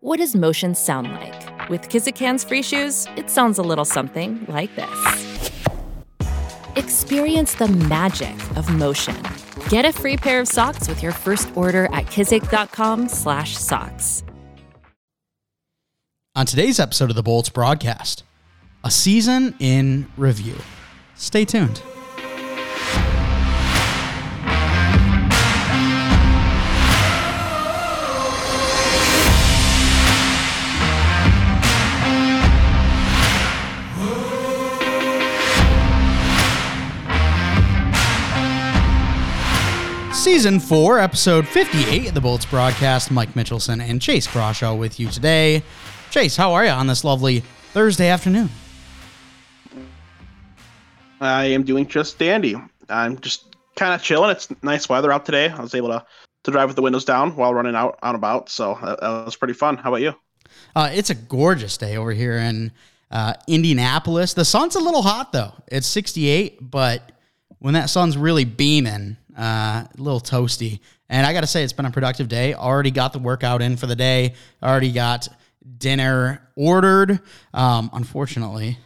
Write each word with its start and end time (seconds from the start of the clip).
What 0.00 0.18
does 0.18 0.34
motion 0.34 0.74
sound 0.74 1.12
like? 1.12 1.68
With 1.68 1.88
Kizik 1.88 2.18
hands 2.18 2.42
free 2.44 2.62
shoes, 2.62 3.06
it 3.16 3.30
sounds 3.30 3.58
a 3.58 3.62
little 3.62 3.84
something 3.84 4.44
like 4.48 4.74
this. 4.76 5.50
Experience 6.76 7.54
the 7.54 7.68
magic 7.68 8.34
of 8.56 8.68
motion. 8.74 9.16
Get 9.68 9.84
a 9.84 9.92
free 9.92 10.16
pair 10.16 10.40
of 10.40 10.48
socks 10.48 10.88
with 10.88 11.02
your 11.02 11.12
first 11.12 11.48
order 11.56 11.86
at 11.86 12.06
kizik.com/socks. 12.06 14.22
On 16.34 16.44
today's 16.44 16.78
episode 16.78 17.10
of 17.10 17.16
the 17.16 17.22
Bolts 17.22 17.48
broadcast, 17.48 18.22
a 18.84 18.90
season 18.90 19.54
in 19.58 20.06
review. 20.16 20.56
Stay 21.14 21.46
tuned. 21.46 21.80
Season 40.16 40.58
4, 40.58 40.98
Episode 40.98 41.46
58 41.46 42.08
of 42.08 42.14
the 42.14 42.20
Bolts 42.20 42.46
broadcast. 42.46 43.10
Mike 43.10 43.34
Mitchelson 43.34 43.80
and 43.80 44.00
Chase 44.02 44.26
Crawshaw 44.26 44.74
with 44.74 44.98
you 44.98 45.08
today. 45.08 45.62
Chase, 46.10 46.36
how 46.36 46.54
are 46.54 46.64
you 46.64 46.70
on 46.70 46.86
this 46.86 47.04
lovely 47.04 47.40
Thursday 47.72 48.08
afternoon? 48.08 48.48
I 51.20 51.44
am 51.44 51.62
doing 51.62 51.86
just 51.86 52.18
dandy. 52.18 52.56
I'm 52.88 53.20
just 53.20 53.56
kind 53.76 53.94
of 53.94 54.02
chilling. 54.02 54.30
It's 54.30 54.48
nice 54.62 54.88
weather 54.88 55.12
out 55.12 55.26
today. 55.26 55.50
I 55.50 55.60
was 55.60 55.74
able 55.74 55.90
to, 55.90 56.04
to 56.44 56.50
drive 56.50 56.70
with 56.70 56.76
the 56.76 56.82
windows 56.82 57.04
down 57.04 57.36
while 57.36 57.54
running 57.54 57.76
out 57.76 57.98
on 58.02 58.14
about, 58.14 58.48
so 58.48 58.76
that, 58.82 59.00
that 59.00 59.24
was 59.26 59.36
pretty 59.36 59.54
fun. 59.54 59.76
How 59.76 59.90
about 59.90 60.00
you? 60.00 60.14
Uh, 60.74 60.90
it's 60.92 61.10
a 61.10 61.14
gorgeous 61.14 61.76
day 61.76 61.96
over 61.96 62.12
here 62.12 62.38
in 62.38 62.72
uh, 63.10 63.34
Indianapolis. 63.46 64.34
The 64.34 64.44
sun's 64.44 64.74
a 64.74 64.80
little 64.80 65.02
hot 65.02 65.32
though. 65.32 65.52
It's 65.68 65.86
68, 65.86 66.70
but 66.70 67.12
when 67.58 67.74
that 67.74 67.90
sun's 67.90 68.16
really 68.16 68.44
beaming, 68.44 69.18
uh, 69.36 69.84
a 69.86 69.88
little 69.96 70.20
toasty. 70.20 70.80
And 71.08 71.26
I 71.26 71.32
got 71.32 71.42
to 71.42 71.46
say, 71.46 71.62
it's 71.62 71.72
been 71.72 71.86
a 71.86 71.90
productive 71.90 72.28
day. 72.28 72.54
Already 72.54 72.90
got 72.90 73.12
the 73.12 73.18
workout 73.18 73.62
in 73.62 73.76
for 73.76 73.86
the 73.86 73.96
day. 73.96 74.34
Already 74.62 74.92
got 74.92 75.28
dinner 75.78 76.42
ordered. 76.56 77.20
Um, 77.54 77.90
unfortunately, 77.92 78.78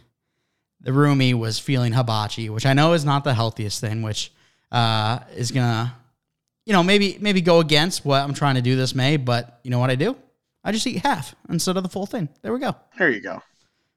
the 0.81 0.91
roomie 0.91 1.33
was 1.33 1.59
feeling 1.59 1.93
hibachi, 1.93 2.49
which 2.49 2.65
I 2.65 2.73
know 2.73 2.93
is 2.93 3.05
not 3.05 3.23
the 3.23 3.33
healthiest 3.33 3.81
thing, 3.81 4.01
which 4.01 4.31
uh, 4.71 5.19
is 5.35 5.51
gonna, 5.51 5.95
you 6.65 6.73
know, 6.73 6.83
maybe 6.83 7.17
maybe 7.19 7.41
go 7.41 7.59
against 7.59 8.05
what 8.05 8.21
I'm 8.21 8.33
trying 8.33 8.55
to 8.55 8.61
do 8.61 8.75
this 8.75 8.95
May. 8.95 9.17
But 9.17 9.59
you 9.63 9.71
know 9.71 9.79
what 9.79 9.89
I 9.89 9.95
do? 9.95 10.15
I 10.63 10.71
just 10.71 10.85
eat 10.85 10.99
half 10.99 11.35
instead 11.49 11.77
of 11.77 11.83
the 11.83 11.89
full 11.89 12.05
thing. 12.05 12.29
There 12.41 12.53
we 12.53 12.59
go. 12.59 12.75
There 12.97 13.09
you 13.09 13.21
go. 13.21 13.41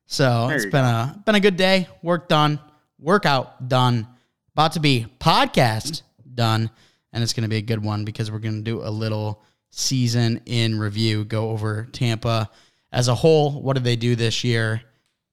So 0.07 0.49
there 0.49 0.57
it's 0.57 0.67
been 0.67 0.85
go. 0.85 0.89
a 0.89 1.23
been 1.25 1.35
a 1.35 1.41
good 1.41 1.57
day. 1.57 1.89
Work 2.03 2.29
done. 2.29 2.59
Workout 2.99 3.69
done. 3.69 4.07
About 4.53 4.73
to 4.73 4.81
be 4.81 5.07
podcast 5.19 6.03
done, 6.35 6.71
and 7.13 7.23
it's 7.23 7.33
going 7.33 7.43
to 7.43 7.49
be 7.49 7.57
a 7.57 7.63
good 7.63 7.83
one 7.83 8.05
because 8.05 8.31
we're 8.31 8.39
going 8.39 8.65
to 8.65 8.71
do 8.71 8.83
a 8.83 8.91
little 8.91 9.43
season 9.71 10.41
in 10.47 10.79
review, 10.79 11.25
go 11.25 11.51
over 11.51 11.89
Tampa 11.93 12.51
as 12.93 13.09
a 13.09 13.15
whole. 13.15 13.61
What 13.63 13.75
did 13.75 13.85
they 13.85 13.97
do 13.97 14.15
this 14.17 14.45
year? 14.45 14.83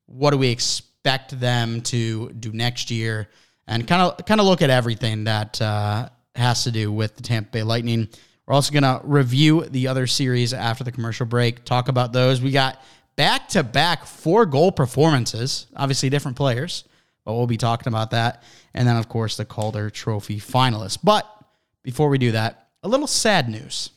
What 0.08 0.32
do 0.32 0.38
we 0.38 0.50
expect 0.50 1.40
them 1.40 1.82
to 1.84 2.30
do 2.32 2.52
next 2.52 2.92
year? 2.92 3.30
And 3.68 3.88
kind 3.88 4.02
of 4.02 4.26
kind 4.26 4.42
of 4.42 4.48
look 4.48 4.62
at 4.62 4.70
everything 4.70 5.26
that 5.26 5.62
uh, 5.62 6.10
has 6.36 6.64
to 6.64 6.72
do 6.72 6.92
with 6.92 7.16
the 7.16 7.24
Tampa 7.24 7.52
Bay 7.52 7.64
Lightning. 7.64 8.10
We're 8.46 8.56
also 8.56 8.74
going 8.74 8.84
to 8.84 9.00
review 9.04 9.66
the 9.66 9.88
other 9.88 10.08
series 10.08 10.54
after 10.54 10.84
the 10.84 10.92
commercial 10.92 11.26
break, 11.26 11.64
talk 11.64 11.88
about 11.88 12.12
those. 12.12 12.42
We 12.42 12.52
got 12.52 12.82
back 13.16 13.48
to 13.50 13.64
back 13.64 14.06
four 14.06 14.46
goal 14.46 14.72
performances, 14.72 15.68
obviously 15.76 16.10
different 16.10 16.36
players, 16.36 16.84
but 17.26 17.34
we'll 17.34 17.48
be 17.48 17.58
talking 17.58 17.88
about 17.88 18.12
that 18.12 18.44
and 18.74 18.88
then, 18.88 18.98
of 18.98 19.09
course, 19.09 19.38
the 19.38 19.46
Calder 19.46 19.90
Trophy 19.90 20.40
finalists. 20.40 20.98
But 21.04 21.28
before 21.84 22.09
we 22.09 22.18
do 22.18 22.32
that, 22.32 22.70
a 22.84 22.88
little 22.88 23.08
sad 23.08 23.50
news. 23.50 23.90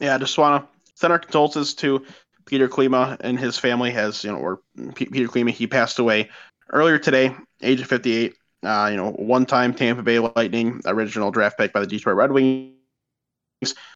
Yeah, 0.00 0.14
I 0.14 0.18
just 0.18 0.36
want 0.36 0.62
to 0.62 0.90
send 0.94 1.12
our 1.12 1.18
condolences 1.18 1.74
to 1.74 2.04
Peter 2.44 2.68
Klima 2.68 3.16
and 3.20 3.38
his 3.38 3.58
family. 3.58 3.90
Has 3.90 4.24
you 4.24 4.32
know, 4.32 4.38
or 4.38 4.60
P- 4.94 5.06
Peter 5.06 5.28
Klima, 5.28 5.50
he 5.50 5.66
passed 5.66 5.98
away 5.98 6.28
earlier 6.70 6.98
today, 6.98 7.34
age 7.62 7.80
of 7.80 7.86
58. 7.86 8.34
Uh, 8.62 8.88
you 8.90 8.96
know, 8.96 9.12
one-time 9.12 9.72
Tampa 9.72 10.02
Bay 10.02 10.18
Lightning 10.18 10.80
original 10.86 11.30
draft 11.30 11.56
pick 11.58 11.72
by 11.72 11.80
the 11.80 11.86
Detroit 11.86 12.16
Red 12.16 12.32
Wings. 12.32 12.72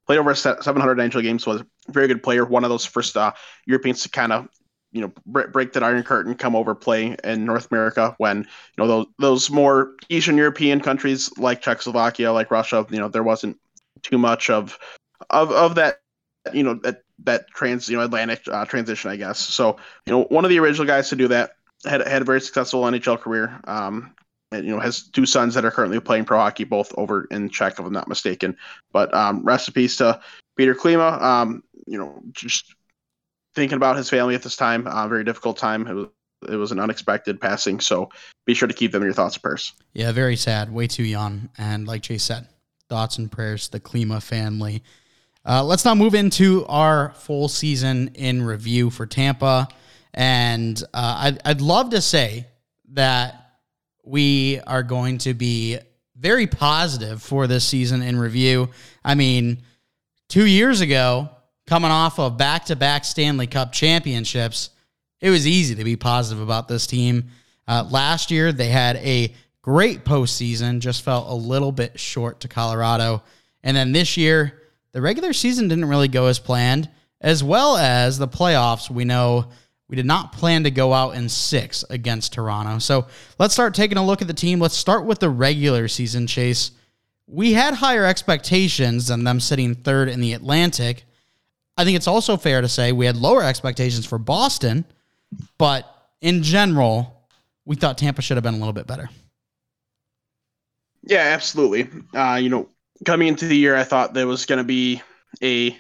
Played 0.06 0.18
over 0.18 0.34
700 0.34 0.98
NHL 0.98 1.22
games. 1.22 1.47
Was 1.47 1.62
a 1.62 1.66
very 1.88 2.06
good 2.06 2.22
player. 2.22 2.44
One 2.44 2.64
of 2.64 2.70
those 2.70 2.84
first 2.84 3.16
uh, 3.16 3.32
Europeans 3.66 4.02
to 4.02 4.08
kind 4.08 4.32
of 4.32 4.48
you 4.92 5.00
know 5.00 5.12
break 5.26 5.72
that 5.72 5.82
iron 5.82 6.02
curtain 6.02 6.34
come 6.34 6.56
over 6.56 6.74
play 6.74 7.16
in 7.24 7.44
north 7.44 7.70
america 7.70 8.14
when 8.18 8.38
you 8.38 8.44
know 8.78 8.86
those, 8.86 9.06
those 9.18 9.50
more 9.50 9.92
eastern 10.08 10.36
european 10.36 10.80
countries 10.80 11.30
like 11.38 11.62
czechoslovakia 11.62 12.32
like 12.32 12.50
russia 12.50 12.84
you 12.90 12.98
know 12.98 13.08
there 13.08 13.22
wasn't 13.22 13.56
too 14.02 14.18
much 14.18 14.50
of 14.50 14.78
of 15.30 15.50
of 15.52 15.74
that 15.74 16.00
you 16.52 16.62
know 16.62 16.74
that 16.74 17.02
that 17.24 17.48
trans 17.50 17.88
you 17.88 17.96
know 17.96 18.02
atlantic 18.02 18.42
uh, 18.50 18.64
transition 18.64 19.10
i 19.10 19.16
guess. 19.16 19.38
So 19.38 19.76
you 20.06 20.12
know 20.12 20.24
one 20.24 20.44
of 20.44 20.50
the 20.50 20.58
original 20.58 20.86
guys 20.86 21.08
to 21.10 21.16
do 21.16 21.28
that 21.28 21.52
had 21.84 22.06
had 22.06 22.22
a 22.22 22.24
very 22.24 22.40
successful 22.40 22.82
nhl 22.82 23.18
career 23.18 23.60
um 23.64 24.14
and, 24.52 24.64
you 24.64 24.72
know 24.72 24.80
has 24.80 25.08
two 25.08 25.26
sons 25.26 25.54
that 25.54 25.64
are 25.64 25.70
currently 25.70 26.00
playing 26.00 26.24
pro 26.24 26.38
hockey 26.38 26.64
both 26.64 26.92
over 26.96 27.24
in 27.30 27.48
czech 27.50 27.74
if 27.74 27.80
i'm 27.80 27.92
not 27.92 28.08
mistaken. 28.08 28.56
But 28.92 29.12
um 29.14 29.44
recipes 29.44 29.96
to 29.96 30.20
peter 30.56 30.74
klima. 30.74 31.20
Um 31.20 31.62
you 31.86 31.98
know 31.98 32.20
just 32.32 32.74
thinking 33.54 33.76
about 33.76 33.96
his 33.96 34.08
family 34.08 34.34
at 34.34 34.42
this 34.42 34.56
time. 34.56 34.86
Uh, 34.86 35.08
very 35.08 35.24
difficult 35.24 35.56
time. 35.56 35.86
It 35.86 35.94
was, 35.94 36.06
it 36.48 36.56
was 36.56 36.72
an 36.72 36.80
unexpected 36.80 37.40
passing. 37.40 37.80
So 37.80 38.10
be 38.46 38.54
sure 38.54 38.68
to 38.68 38.74
keep 38.74 38.92
them 38.92 39.02
in 39.02 39.06
your 39.06 39.14
thoughts 39.14 39.36
and 39.36 39.42
prayers. 39.42 39.72
Yeah, 39.92 40.12
very 40.12 40.36
sad. 40.36 40.72
Way 40.72 40.86
too 40.86 41.04
young. 41.04 41.50
And 41.58 41.86
like 41.86 42.02
Jay 42.02 42.18
said, 42.18 42.48
thoughts 42.88 43.18
and 43.18 43.30
prayers 43.30 43.66
to 43.66 43.72
the 43.72 43.80
Klima 43.80 44.22
family. 44.22 44.82
Uh, 45.44 45.64
let's 45.64 45.84
now 45.84 45.94
move 45.94 46.14
into 46.14 46.66
our 46.66 47.12
full 47.14 47.48
season 47.48 48.10
in 48.14 48.42
review 48.42 48.90
for 48.90 49.06
Tampa. 49.06 49.68
And 50.12 50.82
uh, 50.92 51.16
I'd, 51.18 51.40
I'd 51.44 51.60
love 51.60 51.90
to 51.90 52.00
say 52.00 52.46
that 52.92 53.58
we 54.04 54.60
are 54.66 54.82
going 54.82 55.18
to 55.18 55.34
be 55.34 55.78
very 56.16 56.46
positive 56.46 57.22
for 57.22 57.46
this 57.46 57.64
season 57.64 58.02
in 58.02 58.18
review. 58.18 58.70
I 59.04 59.14
mean, 59.14 59.62
two 60.28 60.46
years 60.46 60.80
ago, 60.80 61.30
coming 61.70 61.92
off 61.92 62.19
of 62.19 62.36
back 62.36 62.64
to 62.64 62.75
back 62.75 63.04
Stanley 63.04 63.47
Cup 63.47 63.70
championships, 63.70 64.70
it 65.20 65.31
was 65.31 65.47
easy 65.47 65.76
to 65.76 65.84
be 65.84 65.94
positive 65.94 66.42
about 66.42 66.66
this 66.66 66.84
team. 66.84 67.28
Uh, 67.69 67.86
last 67.88 68.32
year, 68.32 68.50
they 68.50 68.66
had 68.66 68.97
a 68.97 69.32
great 69.62 70.04
postseason, 70.04 70.80
just 70.80 71.03
fell 71.03 71.32
a 71.32 71.36
little 71.36 71.70
bit 71.70 72.00
short 72.00 72.41
to 72.41 72.48
Colorado. 72.48 73.22
And 73.62 73.76
then 73.76 73.92
this 73.92 74.16
year, 74.16 74.62
the 74.91 75.00
regular 75.00 75.32
season 75.32 75.69
didn't 75.69 75.84
really 75.84 76.09
go 76.09 76.26
as 76.26 76.41
planned, 76.41 76.91
as 77.20 77.44
well 77.44 77.77
as 77.77 78.18
the 78.18 78.27
playoffs. 78.27 78.91
We 78.91 79.04
know 79.04 79.47
we 79.86 79.94
did 79.94 80.06
not 80.06 80.33
plan 80.33 80.65
to 80.65 80.72
go 80.72 80.92
out 80.92 81.15
in 81.15 81.28
six 81.28 81.84
against 81.89 82.33
Toronto. 82.33 82.80
So 82.80 83.06
let's 83.39 83.54
start 83.54 83.74
taking 83.74 83.97
a 83.97 84.04
look 84.04 84.22
at 84.22 84.27
the 84.27 84.34
team. 84.34 84.59
Let's 84.59 84.77
start 84.77 85.04
with 85.04 85.21
the 85.21 85.30
regular 85.30 85.86
season 85.86 86.27
chase. 86.27 86.72
We 87.28 87.53
had 87.53 87.74
higher 87.74 88.06
expectations 88.06 89.06
than 89.06 89.22
them 89.22 89.39
sitting 89.39 89.77
third 89.77 90.09
in 90.09 90.21
the 90.21 90.33
Atlantic. 90.33 91.04
I 91.80 91.84
think 91.84 91.97
it's 91.97 92.06
also 92.06 92.36
fair 92.36 92.60
to 92.60 92.68
say 92.68 92.92
we 92.92 93.06
had 93.06 93.16
lower 93.16 93.42
expectations 93.42 94.04
for 94.04 94.18
Boston, 94.18 94.84
but 95.56 95.86
in 96.21 96.42
general, 96.42 97.27
we 97.65 97.74
thought 97.74 97.97
Tampa 97.97 98.21
should 98.21 98.36
have 98.36 98.44
been 98.44 98.53
a 98.53 98.59
little 98.59 98.74
bit 98.74 98.86
better. 98.86 99.09
Yeah, 101.03 101.21
absolutely. 101.21 101.88
Uh, 102.15 102.34
you 102.34 102.50
know, 102.50 102.68
coming 103.06 103.28
into 103.28 103.47
the 103.47 103.56
year, 103.56 103.77
I 103.77 103.84
thought 103.84 104.12
there 104.12 104.27
was 104.27 104.44
going 104.44 104.59
to 104.59 104.65
be 104.65 105.00
a 105.42 105.74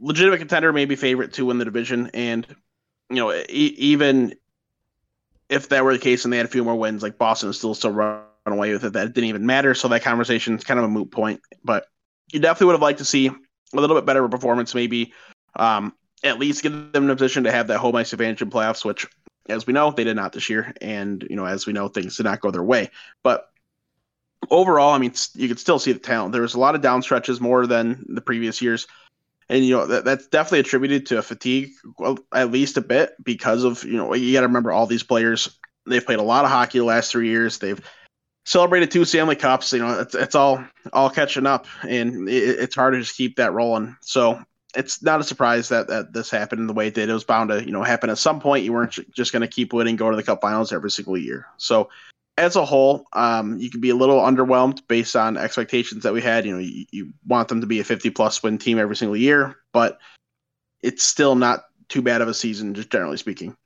legitimate 0.00 0.38
contender, 0.38 0.72
maybe 0.72 0.96
favorite 0.96 1.34
to 1.34 1.44
win 1.44 1.58
the 1.58 1.66
division, 1.66 2.10
and 2.14 2.46
you 3.10 3.16
know, 3.16 3.30
e- 3.30 3.44
even 3.76 4.36
if 5.50 5.68
that 5.68 5.84
were 5.84 5.92
the 5.92 5.98
case 5.98 6.24
and 6.24 6.32
they 6.32 6.38
had 6.38 6.46
a 6.46 6.48
few 6.48 6.64
more 6.64 6.76
wins, 6.76 7.02
like 7.02 7.18
Boston 7.18 7.50
is 7.50 7.58
still 7.58 7.74
still 7.74 7.90
run 7.90 8.22
away 8.46 8.72
with 8.72 8.86
it. 8.86 8.94
That 8.94 9.08
it 9.08 9.12
didn't 9.12 9.28
even 9.28 9.44
matter. 9.44 9.74
So 9.74 9.88
that 9.88 10.02
conversation 10.02 10.54
is 10.54 10.64
kind 10.64 10.80
of 10.80 10.86
a 10.86 10.88
moot 10.88 11.10
point. 11.10 11.42
But 11.62 11.88
you 12.32 12.40
definitely 12.40 12.68
would 12.68 12.72
have 12.76 12.80
liked 12.80 13.00
to 13.00 13.04
see 13.04 13.30
a 13.78 13.80
little 13.80 13.96
bit 13.96 14.06
better 14.06 14.28
performance, 14.28 14.74
maybe 14.74 15.12
um, 15.56 15.94
at 16.22 16.38
least 16.38 16.62
get 16.62 16.92
them 16.92 17.04
in 17.04 17.10
a 17.10 17.16
position 17.16 17.44
to 17.44 17.52
have 17.52 17.68
that 17.68 17.78
home 17.78 17.96
ice 17.96 18.12
advantage 18.12 18.42
in 18.42 18.50
playoffs, 18.50 18.84
which, 18.84 19.06
as 19.48 19.66
we 19.66 19.72
know, 19.72 19.90
they 19.90 20.04
did 20.04 20.16
not 20.16 20.32
this 20.32 20.50
year, 20.50 20.72
and 20.80 21.26
you 21.28 21.36
know, 21.36 21.46
as 21.46 21.66
we 21.66 21.72
know, 21.72 21.88
things 21.88 22.16
did 22.16 22.24
not 22.24 22.40
go 22.40 22.50
their 22.50 22.62
way. 22.62 22.90
But 23.22 23.48
overall, 24.50 24.92
I 24.92 24.98
mean, 24.98 25.12
you 25.34 25.48
could 25.48 25.58
still 25.58 25.78
see 25.78 25.92
the 25.92 25.98
talent. 25.98 26.32
There 26.32 26.42
was 26.42 26.54
a 26.54 26.60
lot 26.60 26.74
of 26.74 26.80
down 26.80 27.02
stretches 27.02 27.40
more 27.40 27.66
than 27.66 28.04
the 28.08 28.20
previous 28.20 28.60
years. 28.62 28.86
And 29.48 29.64
you 29.64 29.76
know 29.76 29.86
that, 29.86 30.04
that's 30.04 30.26
definitely 30.26 30.60
attributed 30.60 31.06
to 31.06 31.18
a 31.18 31.22
fatigue, 31.22 31.70
well, 31.98 32.18
at 32.34 32.50
least 32.50 32.78
a 32.78 32.80
bit, 32.80 33.14
because 33.22 33.62
of 33.62 33.84
you 33.84 33.96
know 33.96 34.12
you 34.14 34.32
got 34.32 34.40
to 34.40 34.48
remember 34.48 34.72
all 34.72 34.86
these 34.86 35.04
players. 35.04 35.56
They've 35.86 36.04
played 36.04 36.18
a 36.18 36.22
lot 36.22 36.44
of 36.44 36.50
hockey 36.50 36.78
the 36.78 36.84
last 36.84 37.12
three 37.12 37.28
years. 37.28 37.58
They've 37.58 37.80
celebrated 38.46 38.90
two 38.90 39.04
Stanley 39.04 39.36
Cups. 39.36 39.72
You 39.72 39.80
know, 39.80 40.00
it's, 40.00 40.14
it's 40.14 40.34
all 40.34 40.64
all 40.94 41.10
catching 41.10 41.46
up, 41.46 41.66
and 41.82 42.28
it, 42.28 42.60
it's 42.60 42.74
hard 42.74 42.94
to 42.94 43.00
just 43.00 43.16
keep 43.16 43.36
that 43.36 43.52
rolling. 43.52 43.96
So 44.00 44.42
it's 44.74 45.02
not 45.02 45.20
a 45.20 45.24
surprise 45.24 45.68
that, 45.68 45.88
that 45.88 46.12
this 46.12 46.30
happened 46.30 46.68
the 46.68 46.74
way 46.74 46.88
it 46.88 46.94
did. 46.94 47.10
It 47.10 47.12
was 47.14 47.24
bound 47.24 47.50
to 47.50 47.62
you 47.62 47.72
know 47.72 47.82
happen 47.82 48.08
at 48.08 48.18
some 48.18 48.40
point. 48.40 48.64
You 48.64 48.72
weren't 48.72 48.98
just 49.12 49.32
going 49.32 49.42
to 49.42 49.48
keep 49.48 49.74
winning, 49.74 49.96
go 49.96 50.10
to 50.10 50.16
the 50.16 50.22
Cup 50.22 50.40
Finals 50.40 50.72
every 50.72 50.90
single 50.90 51.18
year. 51.18 51.46
So 51.58 51.90
as 52.38 52.56
a 52.56 52.64
whole, 52.64 53.06
um, 53.12 53.58
you 53.58 53.70
can 53.70 53.80
be 53.80 53.90
a 53.90 53.96
little 53.96 54.20
underwhelmed 54.20 54.86
based 54.88 55.16
on 55.16 55.36
expectations 55.36 56.02
that 56.04 56.12
we 56.12 56.20
had. 56.20 56.44
You 56.46 56.52
know, 56.52 56.58
you, 56.58 56.86
you, 56.90 57.12
want 57.26 57.48
them 57.48 57.62
to 57.62 57.66
be 57.66 57.80
a 57.80 57.84
50 57.84 58.10
plus 58.10 58.42
win 58.42 58.58
team 58.58 58.78
every 58.78 58.94
single 58.94 59.16
year, 59.16 59.56
but 59.72 59.98
it's 60.82 61.02
still 61.02 61.34
not 61.34 61.64
too 61.88 62.02
bad 62.02 62.20
of 62.20 62.28
a 62.28 62.34
season, 62.34 62.74
just 62.74 62.90
generally 62.90 63.16
speaking. 63.16 63.56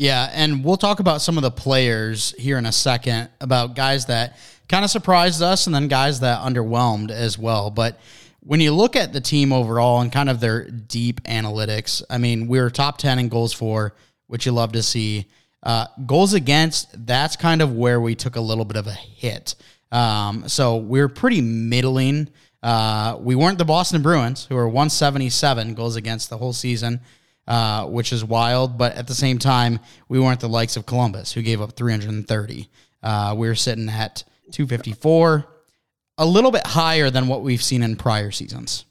Yeah, 0.00 0.30
and 0.32 0.64
we'll 0.64 0.78
talk 0.78 1.00
about 1.00 1.20
some 1.20 1.36
of 1.36 1.42
the 1.42 1.50
players 1.50 2.34
here 2.38 2.56
in 2.56 2.64
a 2.64 2.72
second 2.72 3.28
about 3.38 3.76
guys 3.76 4.06
that 4.06 4.38
kind 4.66 4.82
of 4.82 4.90
surprised 4.90 5.42
us 5.42 5.66
and 5.66 5.74
then 5.74 5.88
guys 5.88 6.20
that 6.20 6.40
underwhelmed 6.40 7.10
as 7.10 7.36
well. 7.36 7.70
But 7.70 8.00
when 8.40 8.60
you 8.60 8.72
look 8.72 8.96
at 8.96 9.12
the 9.12 9.20
team 9.20 9.52
overall 9.52 10.00
and 10.00 10.10
kind 10.10 10.30
of 10.30 10.40
their 10.40 10.64
deep 10.64 11.22
analytics, 11.24 12.02
I 12.08 12.16
mean, 12.16 12.48
we 12.48 12.58
were 12.58 12.70
top 12.70 12.96
10 12.96 13.18
in 13.18 13.28
goals 13.28 13.52
for, 13.52 13.94
which 14.26 14.46
you 14.46 14.52
love 14.52 14.72
to 14.72 14.82
see. 14.82 15.26
Uh, 15.62 15.84
goals 16.06 16.32
against, 16.32 17.06
that's 17.06 17.36
kind 17.36 17.60
of 17.60 17.74
where 17.74 18.00
we 18.00 18.14
took 18.14 18.36
a 18.36 18.40
little 18.40 18.64
bit 18.64 18.78
of 18.78 18.86
a 18.86 18.94
hit. 18.94 19.54
Um, 19.92 20.48
so 20.48 20.78
we 20.78 21.00
are 21.00 21.08
pretty 21.08 21.42
middling. 21.42 22.30
Uh, 22.62 23.18
we 23.20 23.34
weren't 23.34 23.58
the 23.58 23.66
Boston 23.66 24.00
Bruins, 24.00 24.46
who 24.46 24.56
are 24.56 24.66
177 24.66 25.74
goals 25.74 25.96
against 25.96 26.30
the 26.30 26.38
whole 26.38 26.54
season, 26.54 27.00
uh, 27.50 27.84
which 27.84 28.12
is 28.12 28.24
wild. 28.24 28.78
But 28.78 28.94
at 28.94 29.08
the 29.08 29.14
same 29.14 29.38
time, 29.38 29.80
we 30.08 30.20
weren't 30.20 30.38
the 30.38 30.48
likes 30.48 30.76
of 30.76 30.86
Columbus, 30.86 31.32
who 31.32 31.42
gave 31.42 31.60
up 31.60 31.72
330. 31.72 32.70
Uh, 33.02 33.34
we 33.36 33.48
were 33.48 33.56
sitting 33.56 33.88
at 33.88 34.22
254, 34.52 35.46
a 36.18 36.26
little 36.26 36.52
bit 36.52 36.64
higher 36.64 37.10
than 37.10 37.26
what 37.26 37.42
we've 37.42 37.62
seen 37.62 37.82
in 37.82 37.96
prior 37.96 38.30
seasons. 38.30 38.84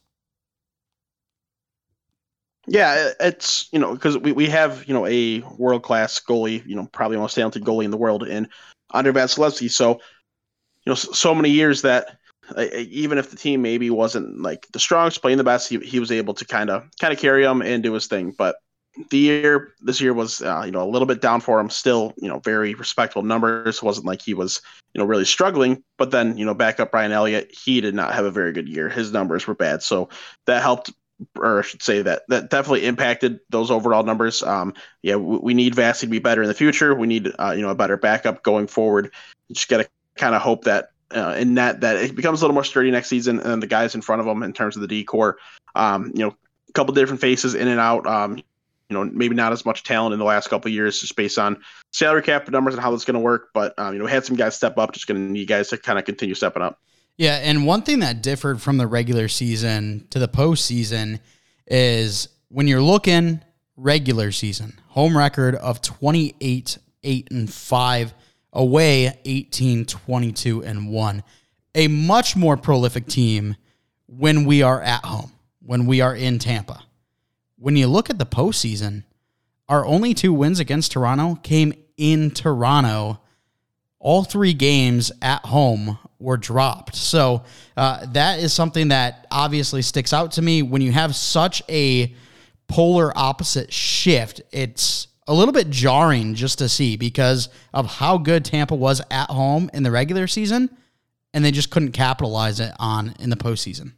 Yeah, 2.67 3.13
it's 3.19 3.69
you 3.71 3.79
know 3.79 3.93
because 3.93 4.17
we, 4.17 4.33
we 4.33 4.47
have 4.47 4.85
you 4.87 4.93
know 4.93 5.07
a 5.07 5.39
world 5.57 5.81
class 5.81 6.19
goalie, 6.19 6.63
you 6.67 6.75
know 6.75 6.87
probably 6.91 7.15
the 7.15 7.21
most 7.21 7.35
talented 7.35 7.63
goalie 7.63 7.85
in 7.85 7.91
the 7.91 7.97
world 7.97 8.27
in 8.27 8.47
Andrei 8.93 9.13
Vasilevskiy. 9.13 9.71
So 9.71 10.01
you 10.85 10.91
know 10.91 10.95
so 10.95 11.33
many 11.33 11.49
years 11.49 11.81
that 11.81 12.18
even 12.57 13.17
if 13.17 13.29
the 13.29 13.35
team 13.35 13.61
maybe 13.61 13.89
wasn't 13.89 14.41
like 14.41 14.67
the 14.71 14.79
strongest, 14.79 15.21
playing 15.21 15.37
the 15.37 15.43
best, 15.43 15.69
he, 15.69 15.77
he 15.79 15.99
was 15.99 16.11
able 16.11 16.33
to 16.35 16.45
kind 16.45 16.69
of 16.69 16.85
kind 16.99 17.13
of 17.13 17.19
carry 17.19 17.43
them 17.43 17.61
and 17.61 17.83
do 17.83 17.93
his 17.93 18.07
thing. 18.07 18.31
But 18.31 18.57
the 19.09 19.17
year 19.17 19.73
this 19.81 20.01
year 20.01 20.13
was 20.13 20.41
uh, 20.41 20.63
you 20.65 20.71
know 20.71 20.83
a 20.83 20.89
little 20.89 21.05
bit 21.05 21.21
down 21.21 21.41
for 21.41 21.59
him. 21.59 21.69
Still 21.69 22.13
you 22.17 22.27
know 22.27 22.39
very 22.39 22.73
respectable 22.73 23.23
numbers. 23.23 23.77
It 23.77 23.83
wasn't 23.83 24.07
like 24.07 24.21
he 24.21 24.33
was 24.33 24.61
you 24.93 24.99
know 24.99 25.05
really 25.05 25.25
struggling. 25.25 25.83
But 25.97 26.11
then 26.11 26.37
you 26.37 26.45
know 26.45 26.53
back 26.53 26.79
up 26.79 26.91
Brian 26.91 27.11
Elliott, 27.11 27.51
he 27.51 27.81
did 27.81 27.95
not 27.95 28.13
have 28.13 28.25
a 28.25 28.31
very 28.31 28.51
good 28.51 28.67
year. 28.67 28.89
His 28.89 29.11
numbers 29.11 29.47
were 29.47 29.55
bad, 29.55 29.83
so 29.83 30.09
that 30.45 30.61
helped 30.61 30.91
or 31.37 31.59
I 31.59 31.61
should 31.63 31.81
say 31.81 32.01
that 32.01 32.23
that 32.29 32.49
definitely 32.49 32.85
impacted 32.85 33.39
those 33.49 33.71
overall 33.71 34.03
numbers. 34.03 34.41
Um, 34.43 34.73
yeah, 35.01 35.15
we, 35.15 35.37
we 35.37 35.53
need 35.53 35.75
Vasi 35.75 36.01
to 36.01 36.07
be 36.07 36.19
better 36.19 36.41
in 36.41 36.47
the 36.47 36.53
future. 36.53 36.95
We 36.95 37.07
need 37.07 37.31
uh, 37.39 37.51
you 37.51 37.61
know 37.61 37.69
a 37.69 37.75
better 37.75 37.97
backup 37.97 38.43
going 38.43 38.67
forward. 38.67 39.11
You 39.47 39.55
just 39.55 39.67
got 39.67 39.77
to 39.77 39.89
kind 40.15 40.35
of 40.35 40.41
hope 40.41 40.65
that 40.65 40.91
uh, 41.15 41.35
in 41.37 41.55
that 41.55 41.81
that 41.81 41.97
it 41.97 42.15
becomes 42.15 42.41
a 42.41 42.43
little 42.43 42.53
more 42.53 42.63
sturdy 42.63 42.91
next 42.91 43.09
season, 43.09 43.39
and 43.39 43.61
the 43.61 43.67
guys 43.67 43.95
in 43.95 44.01
front 44.01 44.19
of 44.19 44.25
them 44.25 44.43
in 44.43 44.53
terms 44.53 44.75
of 44.75 44.81
the 44.81 44.87
D 44.87 45.03
corps, 45.03 45.37
um, 45.75 46.11
you 46.13 46.23
know, 46.23 46.35
a 46.67 46.71
couple 46.73 46.93
different 46.93 47.21
faces 47.21 47.55
in 47.55 47.67
and 47.67 47.79
out. 47.79 48.05
Um, 48.05 48.37
you 48.37 48.97
know, 48.97 49.03
maybe 49.03 49.35
not 49.35 49.51
as 49.51 49.65
much 49.65 49.83
talent 49.83 50.13
in 50.13 50.19
the 50.19 50.25
last 50.25 50.49
couple 50.49 50.71
years, 50.71 50.99
just 50.99 51.15
based 51.15 51.37
on 51.37 51.61
salary 51.91 52.23
cap 52.23 52.49
numbers 52.49 52.73
and 52.73 52.81
how 52.81 52.89
that's 52.89 53.05
going 53.05 53.13
to 53.13 53.19
work. 53.19 53.49
But 53.53 53.77
um, 53.77 53.93
you 53.93 53.99
know, 53.99 54.05
we 54.05 54.11
had 54.11 54.25
some 54.25 54.35
guys 54.35 54.55
step 54.55 54.77
up. 54.77 54.93
Just 54.93 55.07
going 55.07 55.25
to 55.25 55.31
need 55.31 55.47
guys 55.47 55.69
to 55.69 55.77
kind 55.77 55.99
of 55.99 56.05
continue 56.05 56.35
stepping 56.35 56.63
up. 56.63 56.79
Yeah, 57.17 57.35
and 57.35 57.65
one 57.65 57.81
thing 57.81 57.99
that 57.99 58.23
differed 58.23 58.61
from 58.61 58.77
the 58.77 58.87
regular 58.87 59.27
season 59.27 60.07
to 60.11 60.19
the 60.19 60.29
postseason 60.29 61.19
is 61.67 62.29
when 62.47 62.67
you're 62.67 62.81
looking 62.81 63.41
regular 63.75 64.31
season, 64.31 64.79
home 64.87 65.17
record 65.17 65.55
of 65.55 65.81
28, 65.81 66.77
8, 67.03 67.27
and 67.31 67.53
5, 67.53 68.13
away 68.53 69.19
18, 69.25 69.85
22, 69.85 70.63
and 70.63 70.89
1. 70.89 71.23
A 71.75 71.87
much 71.87 72.35
more 72.35 72.57
prolific 72.57 73.07
team 73.07 73.55
when 74.07 74.45
we 74.45 74.63
are 74.63 74.81
at 74.81 75.05
home, 75.05 75.31
when 75.61 75.85
we 75.85 76.01
are 76.01 76.15
in 76.15 76.39
Tampa. 76.39 76.83
When 77.57 77.75
you 77.75 77.87
look 77.87 78.09
at 78.09 78.17
the 78.17 78.25
postseason, 78.25 79.03
our 79.67 79.85
only 79.85 80.13
two 80.13 80.33
wins 80.33 80.59
against 80.59 80.93
Toronto 80.93 81.35
came 81.43 81.73
in 81.97 82.31
Toronto. 82.31 83.19
All 83.99 84.23
three 84.23 84.53
games 84.53 85.11
at 85.21 85.45
home 85.45 85.99
were 86.19 86.37
dropped. 86.37 86.95
So 86.95 87.43
uh, 87.77 88.05
that 88.13 88.39
is 88.39 88.51
something 88.53 88.87
that 88.89 89.27
obviously 89.29 89.81
sticks 89.81 90.11
out 90.11 90.33
to 90.33 90.41
me. 90.41 90.63
When 90.63 90.81
you 90.81 90.91
have 90.91 91.15
such 91.15 91.61
a 91.69 92.15
polar 92.67 93.15
opposite 93.17 93.71
shift, 93.71 94.41
it's 94.51 95.07
a 95.29 95.33
little 95.33 95.53
bit 95.53 95.69
jarring 95.69 96.33
just 96.33 96.57
to 96.57 96.67
see 96.67 96.97
because 96.97 97.49
of 97.71 97.85
how 97.85 98.17
good 98.17 98.43
Tampa 98.43 98.73
was 98.73 98.99
at 99.11 99.29
home 99.29 99.69
in 99.73 99.83
the 99.83 99.91
regular 99.91 100.25
season, 100.25 100.75
and 101.33 101.45
they 101.45 101.51
just 101.51 101.69
couldn't 101.69 101.91
capitalize 101.91 102.59
it 102.59 102.73
on 102.79 103.13
in 103.19 103.29
the 103.29 103.35
postseason. 103.35 103.93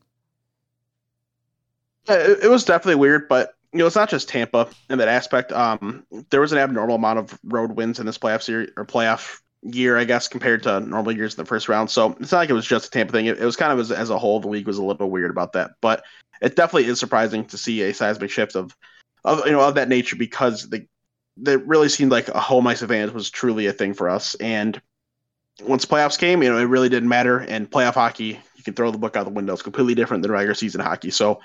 It 2.10 2.50
was 2.50 2.66
definitely 2.66 3.00
weird, 3.00 3.30
but 3.30 3.56
you 3.72 3.80
know, 3.80 3.88
it's 3.88 3.95
not 3.95 4.10
just 4.10 4.28
Tampa 4.28 4.68
in 4.89 4.98
that 4.98 5.07
aspect. 5.07 5.54
Um, 5.54 6.06
there 6.31 6.42
was 6.42 6.51
an 6.51 6.57
abnormal 6.57 6.98
amount 6.98 7.19
of 7.19 7.39
road 7.45 7.78
wins 7.78 8.00
in 8.01 8.06
this 8.06 8.18
playoff 8.18 8.42
series 8.42 8.69
or 8.75 8.86
playoff 8.86 9.39
year, 9.62 9.98
I 9.98 10.04
guess, 10.04 10.28
compared 10.28 10.63
to 10.63 10.81
normal 10.81 11.13
years 11.13 11.36
in 11.36 11.42
the 11.42 11.48
first 11.48 11.69
round. 11.69 11.89
So 11.89 12.18
it's 12.19 12.33
not 12.33 12.39
like 12.39 12.50
it 12.50 12.54
was 12.54 12.68
just 12.68 12.88
a 12.88 12.92
Tampa 12.92 13.13
thing. 13.13 13.28
It, 13.28 13.39
it 13.39 13.45
was 13.45 13.56
kind 13.56 13.72
of 13.72 13.80
as, 13.80 13.89
as 13.89 14.10
a 14.10 14.19
whole, 14.19 14.42
the 14.42 14.50
league 14.50 14.68
was 14.68 14.78
a 14.78 14.81
little 14.81 14.95
bit 14.95 15.10
weird 15.10 15.31
about 15.31 15.54
that. 15.54 15.72
But 15.80 16.04
it 16.42 16.57
definitely 16.57 16.89
is 16.89 17.00
surprising 17.00 17.45
to 17.45 17.57
see 17.57 17.83
a 17.83 17.94
seismic 17.94 18.31
shift 18.31 18.57
of, 18.57 18.75
of 19.24 19.45
you 19.45 19.54
know, 19.54 19.62
of 19.62 19.75
that 19.75 19.88
nature 19.88 20.18
because 20.18 20.69
the 20.69 20.85
that 21.38 21.59
really 21.59 21.90
seemed 21.90 22.11
like 22.11 22.28
a 22.30 22.40
home 22.40 22.68
ice 22.68 22.81
advantage 22.81 23.14
was 23.14 23.30
truly 23.30 23.68
a 23.68 23.73
thing 23.73 23.94
for 23.94 24.09
us. 24.09 24.35
And 24.35 24.81
once 25.64 25.85
playoffs 25.85 26.18
came, 26.18 26.44
you 26.44 26.50
know, 26.50 26.57
it 26.57 26.64
really 26.64 26.90
didn't 26.90 27.09
matter. 27.09 27.40
And 27.40 27.69
playoff 27.69 27.94
hockey, 27.94 28.40
you 28.56 28.64
can 28.64 28.73
throw 28.73 28.92
the 28.92 28.97
book 28.97 29.16
out 29.16 29.26
the 29.26 29.31
window. 29.31 29.54
It's 29.54 29.61
completely 29.61 29.95
different 29.95 30.23
than 30.23 30.31
regular 30.31 30.54
season 30.56 30.81
hockey. 30.81 31.11
So 31.11 31.40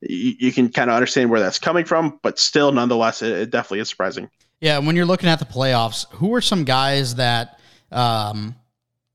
you, 0.00 0.34
you 0.38 0.52
can 0.52 0.70
kind 0.70 0.90
of 0.90 0.94
understand 0.94 1.30
where 1.30 1.40
that's 1.40 1.58
coming 1.58 1.84
from, 1.84 2.18
but 2.22 2.38
still, 2.38 2.72
nonetheless, 2.72 3.22
it, 3.22 3.32
it 3.32 3.50
definitely 3.50 3.80
is 3.80 3.88
surprising. 3.88 4.28
Yeah, 4.60 4.78
when 4.78 4.94
you're 4.94 5.06
looking 5.06 5.28
at 5.28 5.38
the 5.38 5.46
playoffs, 5.46 6.06
who 6.12 6.34
are 6.34 6.40
some 6.40 6.64
guys 6.64 7.14
that 7.14 7.58
um, 7.90 8.54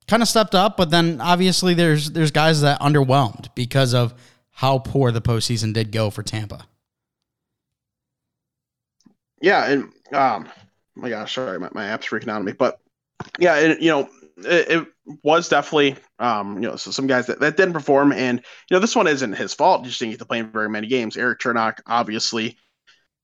kind 0.07 0.21
of 0.21 0.27
stepped 0.27 0.55
up, 0.55 0.75
but 0.77 0.89
then 0.89 1.21
obviously 1.21 1.73
there's 1.73 2.11
there's 2.11 2.31
guys 2.31 2.61
that 2.61 2.79
underwhelmed 2.79 3.53
because 3.55 3.93
of 3.93 4.13
how 4.51 4.79
poor 4.79 5.11
the 5.11 5.21
postseason 5.21 5.73
did 5.73 5.91
go 5.91 6.09
for 6.09 6.23
Tampa. 6.23 6.65
Yeah, 9.41 9.65
and 9.69 9.91
um, 10.15 10.49
my 10.95 11.09
gosh, 11.09 11.35
sorry, 11.35 11.59
my, 11.59 11.69
my 11.73 11.85
app's 11.85 12.07
freaking 12.07 12.29
out 12.29 12.37
on 12.37 12.45
me, 12.45 12.53
but 12.53 12.79
yeah, 13.39 13.57
it, 13.57 13.81
you 13.81 13.89
know, 13.89 14.09
it, 14.37 14.69
it, 14.69 14.87
was 15.23 15.49
definitely 15.49 15.95
um, 16.17 16.55
you 16.55 16.67
know, 16.67 16.75
so 16.77 16.89
some 16.89 17.05
guys 17.05 17.27
that, 17.27 17.39
that 17.39 17.57
didn't 17.57 17.73
perform, 17.73 18.11
and 18.11 18.39
you 18.39 18.75
know, 18.75 18.79
this 18.79 18.95
one 18.95 19.07
isn't 19.07 19.33
his 19.33 19.53
fault. 19.53 19.83
He 19.83 19.87
just 19.87 19.99
didn't 19.99 20.13
get 20.13 20.19
to 20.19 20.25
play 20.25 20.39
in 20.39 20.51
very 20.51 20.67
many 20.67 20.87
games. 20.87 21.15
Eric 21.15 21.39
Cernak 21.39 21.79
obviously 21.85 22.57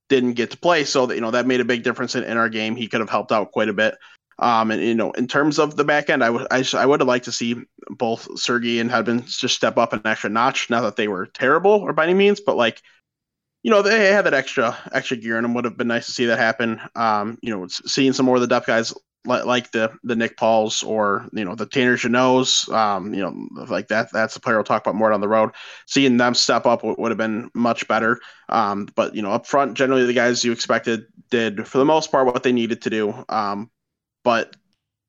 didn't 0.08 0.34
get 0.34 0.52
to 0.52 0.56
play, 0.56 0.84
so 0.84 1.06
that 1.06 1.16
you 1.16 1.20
know 1.20 1.32
that 1.32 1.46
made 1.46 1.60
a 1.60 1.64
big 1.64 1.82
difference 1.82 2.14
in, 2.14 2.22
in 2.22 2.36
our 2.36 2.48
game. 2.48 2.76
He 2.76 2.86
could 2.86 3.00
have 3.00 3.10
helped 3.10 3.32
out 3.32 3.50
quite 3.50 3.68
a 3.68 3.72
bit. 3.72 3.96
Um, 4.38 4.70
and 4.70 4.80
you 4.80 4.94
know, 4.94 5.10
in 5.12 5.26
terms 5.26 5.58
of 5.58 5.76
the 5.76 5.84
back 5.84 6.08
end, 6.08 6.22
I 6.22 6.30
would 6.30 6.46
I, 6.50 6.64
I 6.74 6.86
would 6.86 7.00
have 7.00 7.08
liked 7.08 7.24
to 7.26 7.32
see 7.32 7.56
both 7.90 8.28
Sergey 8.38 8.78
and 8.78 8.90
Hedman 8.90 9.26
just 9.26 9.56
step 9.56 9.76
up 9.76 9.92
an 9.92 10.02
extra 10.04 10.30
notch. 10.30 10.70
Not 10.70 10.82
that 10.82 10.96
they 10.96 11.08
were 11.08 11.26
terrible 11.26 11.72
or 11.72 11.92
by 11.92 12.04
any 12.04 12.14
means, 12.14 12.40
but 12.40 12.56
like, 12.56 12.80
you 13.62 13.70
know, 13.70 13.82
they 13.82 14.12
had 14.12 14.26
that 14.26 14.34
extra 14.34 14.76
extra 14.92 15.16
gear 15.16 15.36
in 15.36 15.42
them. 15.42 15.54
Would 15.54 15.64
have 15.64 15.76
been 15.76 15.88
nice 15.88 16.06
to 16.06 16.12
see 16.12 16.26
that 16.26 16.38
happen. 16.38 16.80
Um, 16.94 17.38
you 17.42 17.50
know, 17.50 17.66
seeing 17.68 18.12
some 18.12 18.26
more 18.26 18.36
of 18.36 18.40
the 18.40 18.48
depth 18.48 18.66
guys 18.66 18.92
like, 19.24 19.70
the 19.70 19.92
the 20.02 20.16
Nick 20.16 20.36
Pauls 20.36 20.82
or 20.82 21.28
you 21.32 21.44
know 21.44 21.54
the 21.54 21.66
Tanner 21.66 21.96
Jeannots, 21.96 22.72
um, 22.72 23.14
you 23.14 23.20
know, 23.20 23.64
like 23.68 23.88
that. 23.88 24.12
That's 24.12 24.34
the 24.34 24.40
player 24.40 24.56
we'll 24.56 24.64
talk 24.64 24.82
about 24.82 24.96
more 24.96 25.10
down 25.10 25.20
the 25.20 25.28
road. 25.28 25.50
Seeing 25.86 26.16
them 26.16 26.34
step 26.34 26.66
up 26.66 26.82
would, 26.82 26.98
would 26.98 27.10
have 27.10 27.18
been 27.18 27.50
much 27.54 27.86
better. 27.86 28.20
Um, 28.48 28.88
but 28.94 29.14
you 29.14 29.22
know, 29.22 29.30
up 29.30 29.46
front, 29.46 29.74
generally 29.74 30.04
the 30.04 30.12
guys 30.12 30.44
you 30.44 30.52
expected 30.52 31.06
did 31.30 31.66
for 31.66 31.78
the 31.78 31.84
most 31.84 32.10
part 32.10 32.26
what 32.26 32.42
they 32.42 32.52
needed 32.52 32.82
to 32.82 32.90
do. 32.90 33.14
Um, 33.28 33.70
but 34.24 34.56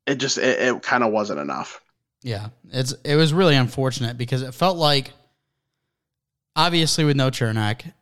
it 0.05 0.15
just 0.15 0.37
it, 0.37 0.59
it 0.59 0.81
kind 0.83 1.03
of 1.03 1.11
wasn't 1.11 1.39
enough. 1.39 1.81
Yeah, 2.21 2.49
it's 2.71 2.93
it 3.03 3.15
was 3.15 3.33
really 3.33 3.55
unfortunate 3.55 4.17
because 4.17 4.43
it 4.43 4.53
felt 4.53 4.77
like 4.77 5.11
obviously 6.55 7.03
with 7.03 7.17
no 7.17 7.31
Cernak, 7.31 7.93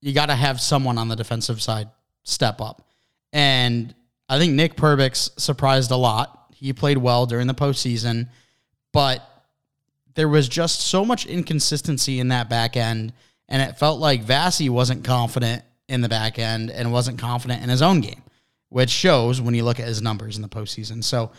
you 0.00 0.12
got 0.12 0.26
to 0.26 0.34
have 0.34 0.60
someone 0.60 0.98
on 0.98 1.08
the 1.08 1.16
defensive 1.16 1.60
side 1.60 1.88
step 2.22 2.60
up. 2.60 2.86
And 3.32 3.94
I 4.28 4.38
think 4.38 4.54
Nick 4.54 4.76
Perbix 4.76 5.38
surprised 5.38 5.90
a 5.90 5.96
lot. 5.96 6.52
He 6.54 6.72
played 6.72 6.98
well 6.98 7.26
during 7.26 7.46
the 7.46 7.54
postseason, 7.54 8.28
but 8.92 9.22
there 10.14 10.28
was 10.28 10.48
just 10.48 10.80
so 10.80 11.04
much 11.04 11.26
inconsistency 11.26 12.20
in 12.20 12.28
that 12.28 12.48
back 12.48 12.76
end. 12.76 13.12
And 13.48 13.62
it 13.62 13.78
felt 13.78 14.00
like 14.00 14.24
Vasi 14.24 14.68
wasn't 14.68 15.04
confident 15.04 15.62
in 15.88 16.00
the 16.00 16.08
back 16.08 16.38
end 16.38 16.70
and 16.70 16.92
wasn't 16.92 17.18
confident 17.18 17.62
in 17.62 17.68
his 17.68 17.80
own 17.80 18.00
game, 18.00 18.22
which 18.68 18.90
shows 18.90 19.40
when 19.40 19.54
you 19.54 19.64
look 19.64 19.80
at 19.80 19.86
his 19.86 20.02
numbers 20.02 20.36
in 20.36 20.42
the 20.42 20.48
postseason. 20.48 21.02
So 21.02 21.30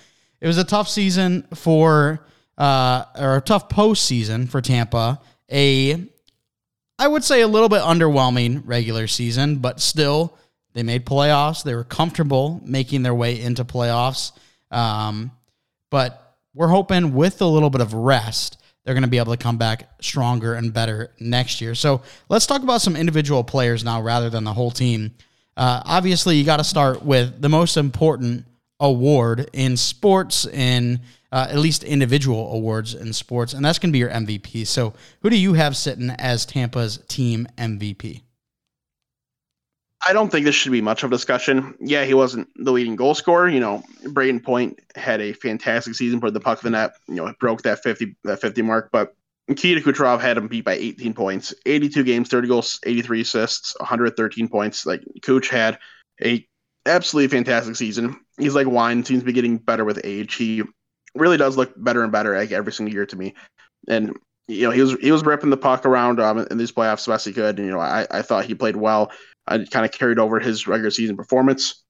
it 0.42 0.48
was 0.48 0.58
a 0.58 0.64
tough 0.64 0.90
season 0.90 1.48
for, 1.54 2.26
uh, 2.58 3.06
or 3.20 3.36
a 3.36 3.42
tough 3.42 3.70
postseason 3.70 4.50
for 4.50 4.62
Tampa. 4.62 5.20
A, 5.52 6.08
I 7.00 7.08
would 7.08 7.24
say 7.24 7.42
a 7.42 7.48
little 7.48 7.70
bit 7.70 7.82
underwhelming 7.82 8.62
regular 8.66 9.08
season, 9.08 9.60
but 9.60 9.80
still 9.80 10.38
they 10.74 10.84
made 10.84 11.06
playoffs. 11.06 11.64
They 11.64 11.74
were 11.74 11.86
comfortable 11.86 12.62
making 12.66 13.04
their 13.04 13.16
way 13.16 13.40
into 13.40 13.64
playoffs. 13.64 14.34
Um, 14.70 15.32
but 15.90 16.36
we're 16.54 16.68
hoping 16.68 17.14
with 17.14 17.42
a 17.42 17.46
little 17.46 17.70
bit 17.70 17.80
of 17.80 17.94
rest, 17.94 18.62
they're 18.84 18.94
going 18.94 19.04
to 19.04 19.10
be 19.10 19.18
able 19.18 19.32
to 19.32 19.42
come 19.42 19.58
back 19.58 19.90
stronger 20.02 20.56
and 20.56 20.74
better 20.74 21.12
next 21.22 21.62
year. 21.62 21.74
So 21.74 22.02
let's 22.28 22.46
talk 22.46 22.64
about 22.64 22.82
some 22.82 22.98
individual 22.98 23.46
players 23.46 23.84
now 23.84 24.02
rather 24.02 24.30
than 24.30 24.44
the 24.44 24.54
whole 24.54 24.72
team. 24.72 25.14
Uh, 25.56 25.82
obviously, 25.86 26.36
you 26.36 26.44
got 26.44 26.58
to 26.58 26.64
start 26.66 27.04
with 27.04 27.42
the 27.42 27.50
most 27.50 27.78
important 27.78 28.46
award 28.80 29.50
in 29.54 29.78
sports, 29.78 30.46
in 30.46 31.02
uh, 31.32 31.48
at 31.50 31.58
least 31.58 31.84
individual 31.84 32.54
awards 32.54 32.94
in 32.94 33.14
sports, 33.14 33.54
and 33.54 33.64
that's 33.64 33.80
going 33.80 33.90
to 33.90 33.94
be 33.94 34.00
your 34.00 34.10
MVP. 34.10 34.66
So, 34.66 34.94
who 35.22 35.30
do 35.30 35.38
you 35.38 35.54
have 35.54 35.78
sitting 35.78 36.10
as 36.12 36.46
Tampa's 36.46 37.00
team 37.08 37.48
MVP? 37.58 38.22
I 40.08 40.14
don't 40.14 40.32
think 40.32 40.46
this 40.46 40.56
should 40.56 40.72
be 40.72 40.82
much 40.82 41.04
of 41.04 41.12
a 41.12 41.16
discussion. 41.16 41.76
Yeah, 41.82 42.06
he 42.06 42.14
wasn't 42.14 42.48
the 42.56 42.72
leading 42.72 42.96
goal 42.96 43.16
scorer. 43.16 43.50
You 43.50 43.60
know, 43.60 43.84
Brayden 44.06 44.42
Point 44.42 44.80
had 44.96 45.20
a 45.20 45.34
fantastic 45.34 45.94
season, 45.94 46.22
put 46.22 46.34
the 46.34 46.40
puck 46.40 46.64
in 46.64 46.72
the 46.72 46.78
net. 46.78 46.94
You 47.08 47.16
know, 47.16 47.28
it 47.28 47.38
broke 47.40 47.64
that 47.64 47.84
fifty 47.84 48.16
that 48.24 48.40
fifty 48.40 48.62
mark. 48.62 48.90
But 48.92 49.14
Nikita 49.50 49.82
Kucherov 49.82 50.22
had 50.22 50.38
him 50.38 50.48
beat 50.48 50.64
by 50.64 50.74
18 50.74 51.14
points, 51.14 51.56
82 51.66 52.04
games, 52.04 52.30
30 52.30 52.48
goals, 52.48 52.80
83 52.86 53.22
assists, 53.22 53.76
113 53.80 54.48
points. 54.48 54.86
Like 54.86 55.02
Kuch 55.22 55.50
had 55.50 55.80
a 56.24 56.48
absolutely 56.86 57.36
fantastic 57.36 57.76
season. 57.76 58.20
He's 58.40 58.56
like 58.56 58.68
wine, 58.68 59.04
seems 59.04 59.22
to 59.22 59.26
be 59.26 59.34
getting 59.34 59.58
better 59.58 59.86
with 59.86 60.02
age. 60.04 60.36
He 60.36 60.64
really 61.16 61.38
does 61.38 61.58
look 61.58 61.74
better 61.78 62.04
and 62.04 62.12
better 62.12 62.38
like 62.38 62.52
every 62.52 62.72
single 62.72 62.94
year 62.94 63.06
to 63.06 63.16
me. 63.16 63.36
And 63.88 64.18
you 64.48 64.64
know, 64.64 64.72
he 64.72 64.82
was 64.82 64.94
he 64.96 65.12
was 65.12 65.24
ripping 65.24 65.52
the 65.52 65.58
puck 65.58 65.86
around 65.86 66.20
um, 66.20 66.40
in 66.50 66.58
these 66.58 66.72
playoffs 66.72 67.08
best 67.08 67.26
he 67.26 67.34
could. 67.34 67.60
And, 67.60 67.68
you 67.68 67.74
know, 67.74 67.80
I, 67.80 68.08
I 68.10 68.22
thought 68.24 68.46
he 68.46 68.56
played 68.56 68.76
well. 68.76 69.12
I 69.48 69.60
kind 69.66 69.86
of 69.86 69.92
carried 69.92 70.20
over 70.20 70.40
his 70.40 70.68
regular 70.68 70.92
season 70.92 71.16
performance, 71.16 71.84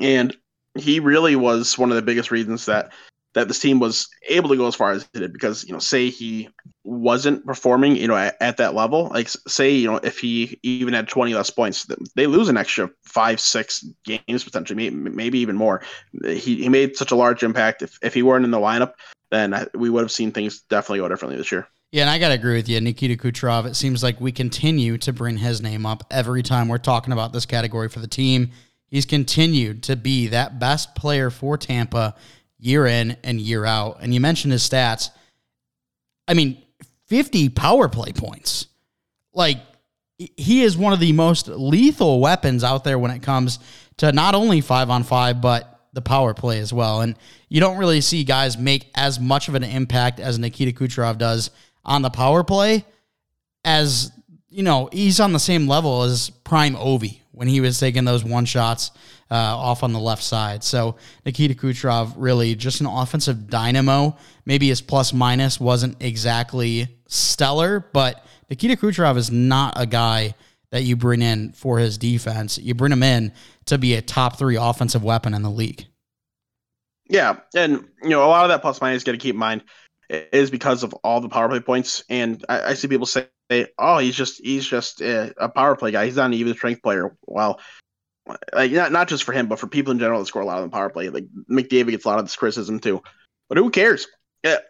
and 0.00 0.36
he 0.76 1.00
really 1.00 1.36
was 1.36 1.76
one 1.76 1.90
of 1.90 1.96
the 1.96 2.02
biggest 2.02 2.30
reasons 2.30 2.66
that 2.66 2.92
that 3.34 3.48
this 3.48 3.58
team 3.58 3.78
was 3.78 4.08
able 4.28 4.48
to 4.48 4.56
go 4.56 4.66
as 4.66 4.74
far 4.74 4.92
as 4.92 5.02
it 5.02 5.18
did. 5.18 5.32
Because 5.32 5.64
you 5.64 5.72
know, 5.72 5.78
say 5.78 6.08
he 6.08 6.48
wasn't 6.88 7.44
performing, 7.44 7.96
you 7.96 8.08
know, 8.08 8.16
at, 8.16 8.36
at 8.40 8.56
that 8.56 8.74
level, 8.74 9.08
like 9.08 9.28
say 9.28 9.70
you 9.70 9.86
know, 9.86 9.96
if 9.96 10.18
he 10.18 10.58
even 10.62 10.94
had 10.94 11.06
twenty 11.06 11.34
less 11.34 11.50
points, 11.50 11.86
they 12.16 12.26
lose 12.26 12.48
an 12.48 12.56
extra 12.56 12.90
five, 13.04 13.40
six 13.40 13.84
games 14.04 14.44
potentially, 14.44 14.90
maybe 14.90 15.38
even 15.38 15.56
more. 15.56 15.82
He 16.24 16.56
he 16.56 16.68
made 16.68 16.96
such 16.96 17.10
a 17.10 17.16
large 17.16 17.42
impact. 17.42 17.82
If 17.82 17.98
if 18.02 18.14
he 18.14 18.22
weren't 18.22 18.44
in 18.44 18.50
the 18.50 18.58
lineup, 18.58 18.94
then 19.30 19.68
we 19.74 19.90
would 19.90 20.00
have 20.00 20.10
seen 20.10 20.32
things 20.32 20.62
definitely 20.62 21.00
go 21.00 21.08
differently 21.08 21.36
this 21.36 21.52
year. 21.52 21.68
Yeah, 21.92 22.02
and 22.02 22.10
I 22.10 22.18
got 22.18 22.28
to 22.28 22.34
agree 22.34 22.56
with 22.56 22.68
you. 22.68 22.80
Nikita 22.80 23.16
Kucherov, 23.16 23.66
it 23.66 23.74
seems 23.74 24.02
like 24.02 24.20
we 24.20 24.32
continue 24.32 24.98
to 24.98 25.12
bring 25.12 25.38
his 25.38 25.62
name 25.62 25.86
up 25.86 26.04
every 26.10 26.42
time 26.42 26.68
we're 26.68 26.78
talking 26.78 27.12
about 27.12 27.32
this 27.32 27.46
category 27.46 27.88
for 27.88 28.00
the 28.00 28.06
team. 28.06 28.50
He's 28.86 29.06
continued 29.06 29.82
to 29.84 29.96
be 29.96 30.28
that 30.28 30.58
best 30.58 30.94
player 30.94 31.30
for 31.30 31.56
Tampa 31.56 32.14
year 32.58 32.86
in 32.86 33.16
and 33.24 33.40
year 33.40 33.64
out. 33.64 33.98
And 34.00 34.12
you 34.12 34.20
mentioned 34.20 34.52
his 34.52 34.68
stats. 34.68 35.10
I 36.26 36.34
mean, 36.34 36.62
50 37.08 37.50
power 37.50 37.88
play 37.88 38.12
points. 38.12 38.66
Like, 39.32 39.58
he 40.16 40.62
is 40.62 40.76
one 40.76 40.92
of 40.92 41.00
the 41.00 41.12
most 41.12 41.48
lethal 41.48 42.20
weapons 42.20 42.64
out 42.64 42.84
there 42.84 42.98
when 42.98 43.10
it 43.10 43.22
comes 43.22 43.58
to 43.98 44.12
not 44.12 44.34
only 44.34 44.60
five 44.60 44.90
on 44.90 45.04
five, 45.04 45.40
but 45.40 45.78
the 45.92 46.02
power 46.02 46.34
play 46.34 46.58
as 46.58 46.72
well. 46.72 47.00
And 47.00 47.16
you 47.48 47.60
don't 47.60 47.78
really 47.78 48.00
see 48.00 48.24
guys 48.24 48.58
make 48.58 48.90
as 48.94 49.20
much 49.20 49.48
of 49.48 49.54
an 49.54 49.64
impact 49.64 50.20
as 50.20 50.38
Nikita 50.38 50.72
Kucherov 50.72 51.18
does 51.18 51.50
on 51.84 52.02
the 52.02 52.10
power 52.10 52.44
play 52.44 52.84
as 53.64 54.12
you 54.50 54.62
know 54.62 54.88
he's 54.92 55.20
on 55.20 55.32
the 55.32 55.38
same 55.38 55.66
level 55.66 56.02
as 56.02 56.30
prime 56.30 56.74
Ovi 56.74 57.20
when 57.38 57.46
he 57.46 57.60
was 57.60 57.78
taking 57.78 58.04
those 58.04 58.24
one 58.24 58.44
shots 58.44 58.90
uh, 59.30 59.34
off 59.36 59.84
on 59.84 59.92
the 59.92 60.00
left 60.00 60.24
side. 60.24 60.64
So 60.64 60.96
Nikita 61.24 61.54
Kucherov 61.54 62.14
really 62.16 62.56
just 62.56 62.80
an 62.80 62.86
offensive 62.86 63.48
dynamo. 63.48 64.16
Maybe 64.44 64.68
his 64.68 64.80
plus 64.80 65.12
minus 65.12 65.60
wasn't 65.60 66.02
exactly 66.02 66.98
stellar, 67.06 67.78
but 67.92 68.26
Nikita 68.50 68.76
Kucherov 68.76 69.16
is 69.16 69.30
not 69.30 69.74
a 69.76 69.86
guy 69.86 70.34
that 70.72 70.82
you 70.82 70.96
bring 70.96 71.22
in 71.22 71.52
for 71.52 71.78
his 71.78 71.96
defense. 71.96 72.58
You 72.58 72.74
bring 72.74 72.90
him 72.90 73.04
in 73.04 73.32
to 73.66 73.78
be 73.78 73.94
a 73.94 74.02
top 74.02 74.36
three 74.36 74.56
offensive 74.56 75.04
weapon 75.04 75.32
in 75.32 75.42
the 75.42 75.50
league. 75.50 75.86
Yeah, 77.08 77.36
and 77.54 77.86
you 78.02 78.10
know 78.10 78.24
a 78.24 78.26
lot 78.26 78.44
of 78.44 78.48
that 78.48 78.62
plus 78.62 78.80
minus 78.80 79.04
got 79.04 79.12
to 79.12 79.18
keep 79.18 79.34
in 79.34 79.38
mind 79.38 79.62
is 80.10 80.50
because 80.50 80.82
of 80.82 80.92
all 81.04 81.20
the 81.20 81.28
power 81.28 81.48
play 81.48 81.60
points. 81.60 82.02
And 82.10 82.44
I, 82.48 82.70
I 82.70 82.74
see 82.74 82.88
people 82.88 83.06
say, 83.50 83.66
"Oh, 83.78 83.98
he's 83.98 84.14
just 84.14 84.40
he's 84.44 84.66
just 84.66 85.00
a, 85.00 85.34
a, 85.36 85.48
power 85.48 85.76
play 85.76 85.90
guy. 85.90 86.06
He's 86.06 86.16
not 86.16 86.26
an 86.26 86.34
even 86.34 86.54
strength 86.54 86.82
player." 86.82 87.16
Well, 87.26 87.60
like 88.52 88.72
not 88.72 88.92
not 88.92 89.08
just 89.08 89.24
for 89.24 89.32
him, 89.32 89.46
but 89.46 89.58
for 89.58 89.66
people 89.66 89.92
in 89.92 89.98
general 89.98 90.20
that 90.20 90.26
score 90.26 90.42
a 90.42 90.46
lot 90.46 90.58
of 90.58 90.64
the 90.64 90.74
power 90.74 90.90
play. 90.90 91.08
Like 91.08 91.26
McDavid 91.50 91.90
gets 91.90 92.04
a 92.04 92.08
lot 92.08 92.18
of 92.18 92.24
this 92.24 92.36
criticism 92.36 92.80
too. 92.80 93.02
But 93.48 93.58
who 93.58 93.70
cares? 93.70 94.06
It, 94.44 94.62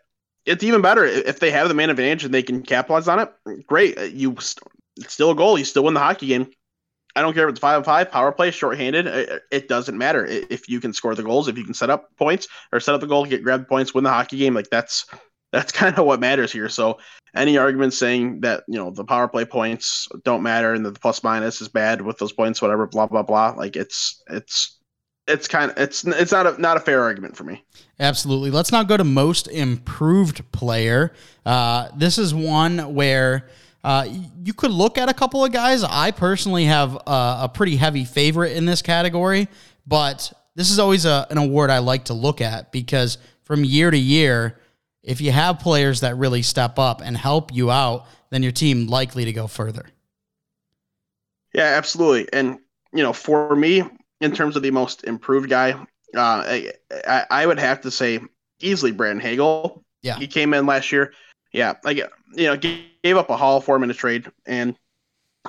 it's 0.47 0.65
even 0.65 0.81
better 0.81 1.05
if 1.05 1.41
they 1.41 1.51
have 1.51 1.69
the 1.69 1.75
man 1.75 1.91
advantage 1.91 2.25
and 2.25 2.33
they 2.33 2.43
can 2.43 2.63
capitalize 2.63 3.09
on 3.09 3.21
it. 3.21 3.67
Great, 3.67 3.99
eh, 3.99 4.05
you 4.05 4.33
it's 4.33 5.13
still 5.13 5.31
a 5.31 5.35
goal. 5.35 5.59
You 5.59 5.65
still 5.65 5.85
win 5.85 5.95
the 5.95 6.01
hockey 6.01 6.27
game. 6.27 6.51
I 7.17 7.23
don't 7.23 7.35
care 7.35 7.49
if 7.49 7.53
it's 7.53 7.61
five 7.61 7.79
on 7.79 7.85
five, 7.85 8.13
power 8.13 8.31
play, 8.31 8.51
shorthanded. 8.51 9.07
It, 9.07 9.43
it, 9.51 9.69
doesn't 9.69 9.99
matter 9.99 10.25
if 10.25 10.69
you 10.69 10.81
can 10.81 10.93
score 10.93 11.17
the 11.17 11.23
goals, 11.23 11.49
if 11.49 11.59
you 11.59 11.65
can 11.65 11.75
set 11.75 11.91
up 11.91 12.17
points 12.17 12.47
or 12.73 12.79
set 12.79 12.95
up 12.95 13.01
the 13.01 13.09
goal, 13.09 13.25
get 13.25 13.43
grab 13.43 13.67
points, 13.67 13.93
win 13.93 14.05
the 14.05 14.11
hockey 14.11 14.39
game. 14.39 14.55
Like 14.55 14.71
that's 14.71 15.05
that's 15.53 15.73
kind 15.81 15.99
of 15.99 16.07
what 16.07 16.21
matters 16.21 16.53
here. 16.53 16.69
So 16.69 16.99
any 17.35 17.59
argument 17.59 17.93
saying 17.95 18.41
that 18.41 18.65
you 18.69 18.79
know 18.79 18.91
the 18.91 19.05
power 19.05 19.29
play 19.29 19.45
points 19.45 20.09
don't 20.25 20.43
matter 20.43 20.73
and 20.73 20.85
that 20.85 20.95
the 20.95 21.01
plus 21.01 21.23
minus 21.23 21.61
is 21.61 21.69
bad 21.69 22.03
with 22.03 22.19
those 22.19 22.33
points, 22.33 22.63
whatever, 22.63 22.87
blah 22.87 23.07
blah 23.07 23.23
blah. 23.23 23.51
Like 23.51 23.77
it's 23.77 24.23
it's 24.29 24.79
it's 25.27 25.47
kind 25.47 25.71
of 25.71 25.79
it's 25.79 26.05
it's 26.05 26.33
not 26.33 26.47
a 26.47 26.61
not 26.61 26.77
a 26.77 26.81
fair 26.81 27.03
argument 27.03 27.37
for 27.37 27.45
me. 27.45 27.63
Absolutely. 28.01 28.51
Let's 28.51 28.73
now 28.73 28.83
go 28.83 28.97
to 28.97 29.05
most 29.05 29.49
improved 29.49 30.51
player. 30.53 31.13
Uh, 31.45 31.89
this 31.97 32.19
is 32.19 32.35
one 32.35 32.95
where. 32.95 33.49
Uh, 33.85 34.07
you 34.43 34.53
could 34.53 34.73
look 34.73 34.99
at 34.99 35.09
a 35.09 35.15
couple 35.15 35.43
of 35.43 35.53
guys. 35.53 35.85
I 35.85 36.11
personally 36.11 36.65
have 36.65 36.97
a, 36.97 37.39
a 37.43 37.51
pretty 37.55 37.77
heavy 37.77 38.05
favorite 38.05 38.57
in 38.57 38.67
this 38.67 38.83
category, 38.83 39.49
but 39.87 40.33
this 40.57 40.73
is 40.73 40.81
always 40.81 41.05
a, 41.05 41.29
an 41.31 41.39
award 41.39 41.71
I 41.71 41.79
like 41.79 42.07
to 42.07 42.13
look 42.13 42.41
at 42.41 42.73
because 42.73 43.19
from 43.45 43.65
year 43.65 43.93
to 43.93 43.97
year, 43.97 44.58
if 45.09 45.23
you 45.23 45.33
have 45.33 45.59
players 45.59 46.01
that 46.01 46.17
really 46.19 46.43
step 46.43 46.79
up 46.79 47.01
and 47.01 47.17
help 47.17 47.53
you 47.53 47.71
out, 47.71 48.07
then 48.29 48.43
your 48.43 48.53
team 48.53 48.87
likely 48.87 49.25
to 49.25 49.33
go 49.33 49.47
further. 49.47 49.87
Yeah, 51.55 51.65
absolutely. 51.65 52.29
And 52.31 52.59
you 52.93 53.03
know, 53.03 53.15
for 53.15 53.57
me, 53.57 53.83
in 54.21 54.33
terms 54.33 54.55
of 54.55 54.63
the 54.63 54.71
most 54.71 55.05
improved 55.05 55.49
guy, 55.49 55.73
uh, 56.15 56.45
I, 57.09 57.25
I 57.31 57.47
would 57.47 57.59
have 57.59 57.81
to 57.81 57.91
say 57.91 58.21
easily 58.61 58.93
Brandon 58.93 59.21
Hagel. 59.21 59.83
Yeah, 60.03 60.19
he 60.19 60.27
came 60.27 60.53
in 60.53 60.67
last 60.67 60.93
year. 60.93 61.15
Yeah, 61.55 61.75
like 61.85 61.97
you 61.97 62.45
know, 62.45 62.57
gave 62.59 63.17
up 63.17 63.31
a 63.31 63.37
haul 63.37 63.63
for 63.63 63.77
him 63.77 63.85
in 63.85 63.91
a 63.91 63.95
trade, 63.95 64.31
and 64.45 64.77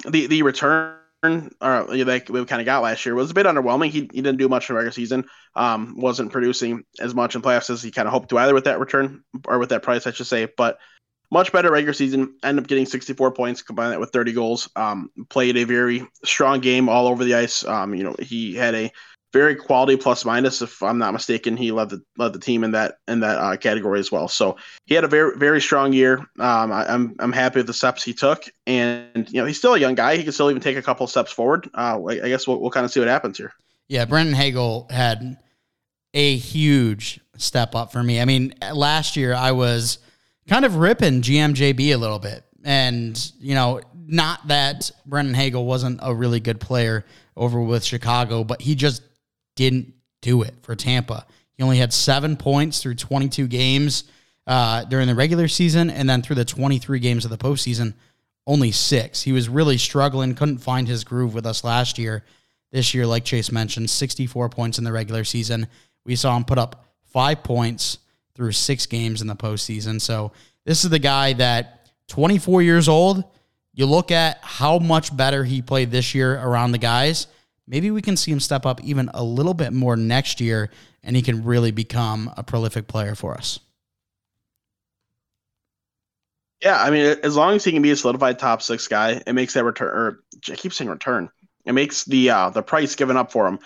the 0.08 0.28
the 0.28 0.42
return 0.42 0.96
or 1.24 1.86
that 2.06 2.30
we 2.30 2.46
kind 2.46 2.62
of 2.62 2.66
got 2.66 2.84
last 2.84 3.06
year 3.06 3.16
was 3.16 3.32
a 3.32 3.34
bit 3.34 3.46
underwhelming. 3.46 3.90
He, 3.90 4.10
he 4.14 4.22
didn't 4.22 4.38
do 4.38 4.48
much 4.48 4.70
in 4.70 4.76
regular 4.76 4.92
season. 4.92 5.26
Um, 5.56 5.96
wasn't 5.98 6.32
producing 6.32 6.84
as 7.00 7.14
much 7.14 7.36
in 7.36 7.42
playoffs 7.42 7.70
as 7.70 7.84
he 7.84 7.92
kind 7.92 8.08
of 8.08 8.14
hoped 8.14 8.30
to 8.30 8.38
either 8.38 8.54
with 8.54 8.66
that 8.66 8.80
return 8.80 9.24
or 9.46 9.60
with 9.60 9.70
that 9.70 9.84
price, 9.84 10.08
I 10.08 10.12
should 10.12 10.28
say. 10.28 10.48
But 10.56 10.80
much 11.32 11.52
better 11.52 11.72
regular 11.72 11.94
season. 11.94 12.36
Ended 12.44 12.64
up 12.64 12.68
getting 12.68 12.86
64 12.86 13.34
points, 13.34 13.62
combine 13.62 13.92
that 13.92 14.00
with 14.00 14.12
30 14.12 14.34
goals. 14.34 14.70
Um, 14.76 15.12
played 15.30 15.58
a 15.58 15.66
very 15.66 16.08
strong 16.24 16.60
game 16.60 16.90
all 16.90 17.08
over 17.08 17.24
the 17.24 17.36
ice. 17.36 17.64
Um, 17.66 17.94
you 17.94 18.04
know, 18.04 18.16
he 18.20 18.56
had 18.56 18.76
a 18.76 18.92
very 19.32 19.56
quality 19.56 19.96
plus 19.96 20.26
minus. 20.26 20.62
If 20.62 20.82
I'm 20.82 20.98
not 20.98 21.14
mistaken, 21.14 21.58
he 21.58 21.72
led 21.72 21.90
the 21.90 22.02
led 22.18 22.34
the 22.34 22.40
team 22.40 22.64
in 22.64 22.72
that 22.72 22.98
in 23.08 23.20
that 23.20 23.38
uh, 23.38 23.58
category 23.58 24.00
as 24.00 24.12
well. 24.12 24.28
So 24.28 24.58
he 24.86 24.96
had 24.96 25.04
a 25.04 25.08
very 25.08 25.38
very 25.38 25.62
strong 25.62 25.94
year. 25.94 26.20
Um, 26.40 26.72
I, 26.72 26.86
am 26.86 26.90
I'm, 26.90 27.16
I'm 27.20 27.32
happy 27.32 27.60
with 27.60 27.68
the 27.68 27.74
steps 27.74 28.04
he 28.04 28.14
took, 28.14 28.44
and 28.68 29.30
you 29.32 29.40
know 29.42 29.46
he's 29.46 29.58
still 29.58 29.76
a 29.76 29.80
young 29.80 29.96
guy. 29.96 30.18
He 30.18 30.24
can 30.24 30.32
still 30.32 30.50
even 30.50 30.62
take 30.62 30.78
a 30.78 30.82
couple 30.82 31.06
steps 31.08 31.32
forward. 31.32 31.70
Uh, 31.74 32.00
I, 32.10 32.14
I 32.26 32.30
guess 32.30 32.48
we'll, 32.48 32.60
we'll 32.60 32.72
kind 32.72 32.86
of 32.86 32.92
see 32.92 33.00
what 33.00 33.10
happens 33.10 33.38
here. 33.38 33.54
Yeah, 33.88 34.06
Brendan 34.06 34.36
Hagel 34.36 34.88
had 34.90 35.38
a 36.14 36.38
huge 36.38 37.20
step 37.38 37.76
up 37.76 37.92
for 37.92 38.04
me. 38.04 38.20
I 38.20 38.26
mean, 38.26 38.54
last 38.74 39.16
year 39.16 39.34
I 39.34 39.52
was 39.52 40.00
kind 40.48 40.66
of 40.66 40.76
ripping 40.76 41.22
GMJB 41.22 41.94
a 41.94 41.98
little 41.98 42.20
bit 42.20 42.44
And, 42.64 43.32
you 43.40 43.56
know, 43.56 43.82
not 44.08 44.48
that 44.48 44.92
Brendan 45.06 45.36
Hagel 45.36 45.66
wasn't 45.66 46.00
a 46.02 46.14
really 46.14 46.40
good 46.40 46.60
player 46.60 47.06
over 47.38 47.62
with 47.62 47.84
Chicago, 47.84 48.44
but 48.44 48.62
he 48.62 48.76
just 48.76 49.04
didn't 49.68 49.94
do 50.22 50.42
it 50.42 50.54
for 50.62 50.76
Tampa. 50.76 51.26
He 51.54 51.64
only 51.64 51.78
had 51.78 51.92
seven 51.94 52.38
points 52.38 52.82
through 52.82 52.96
22 52.96 53.48
games 53.48 54.06
uh, 54.48 54.86
during 54.86 55.08
the 55.08 55.16
regular 55.16 55.48
season, 55.48 55.90
and 55.90 56.10
then 56.10 56.22
through 56.22 56.38
the 56.38 56.46
23 56.46 57.00
games 57.00 57.26
of 57.26 57.32
the 57.32 57.38
postseason, 57.38 57.94
only 58.48 58.72
six. 58.72 59.22
He 59.22 59.32
was 59.32 59.50
really 59.50 59.78
struggling, 59.78 60.34
couldn't 60.36 60.60
find 60.60 60.88
his 60.88 61.04
groove 61.04 61.34
with 61.34 61.46
us 61.46 61.64
last 61.64 61.98
year. 61.98 62.24
This 62.72 62.94
year, 62.94 63.06
like 63.06 63.26
Chase 63.26 63.52
mentioned, 63.52 63.90
64 63.90 64.50
points 64.50 64.78
in 64.78 64.84
the 64.84 64.92
regular 64.92 65.24
season. 65.24 65.68
We 66.06 66.16
saw 66.16 66.36
him 66.36 66.46
put 66.46 66.58
up 66.58 66.86
five 67.04 67.44
points 67.44 68.00
through 68.36 68.54
six 68.54 68.86
games 68.86 69.22
in 69.22 69.28
the 69.28 69.36
postseason. 69.36 70.00
So 70.00 70.32
this 70.66 70.84
is 70.84 70.90
the 70.90 71.00
guy 71.00 71.34
that 71.34 71.90
24 72.08 72.62
years 72.62 72.88
old. 72.88 73.24
You 73.74 73.86
look 73.86 74.12
at 74.12 74.40
how 74.42 74.80
much 74.80 75.16
better 75.16 75.44
he 75.44 75.62
played 75.62 75.92
this 75.92 76.14
year 76.16 76.40
around 76.40 76.72
the 76.72 76.78
guys. 76.78 77.28
Maybe 77.70 77.92
we 77.92 78.02
can 78.02 78.18
see 78.18 78.32
him 78.32 78.40
step 78.40 78.66
up 78.66 78.84
even 78.84 79.12
a 79.14 79.24
little 79.24 79.54
bit 79.54 79.74
more 79.74 79.96
next 79.96 80.42
year, 80.42 80.72
and 81.04 81.16
he 81.16 81.22
can 81.22 81.44
really 81.44 81.70
become 81.70 82.34
a 82.36 82.44
prolific 82.44 82.88
player 82.88 83.14
for 83.14 83.36
us. 83.36 83.60
Yeah, 86.64 86.82
I 86.82 86.90
mean, 86.90 87.06
as 87.24 87.36
long 87.36 87.56
as 87.56 87.64
he 87.64 87.72
can 87.72 87.84
be 87.84 87.92
a 87.92 87.96
solidified 87.96 88.40
top 88.40 88.64
six 88.64 88.88
guy, 88.88 89.22
it 89.26 89.34
makes 89.34 89.54
that 89.54 89.64
return. 89.64 89.88
Or 89.88 90.24
I 90.52 90.56
keep 90.56 90.74
saying 90.74 90.90
return. 90.90 91.30
It 91.66 91.74
makes 91.74 92.06
the 92.06 92.32
uh, 92.32 92.50
the 92.50 92.64
price 92.64 92.96
given 92.96 93.16
up 93.16 93.32
for 93.32 93.48
him 93.48 93.60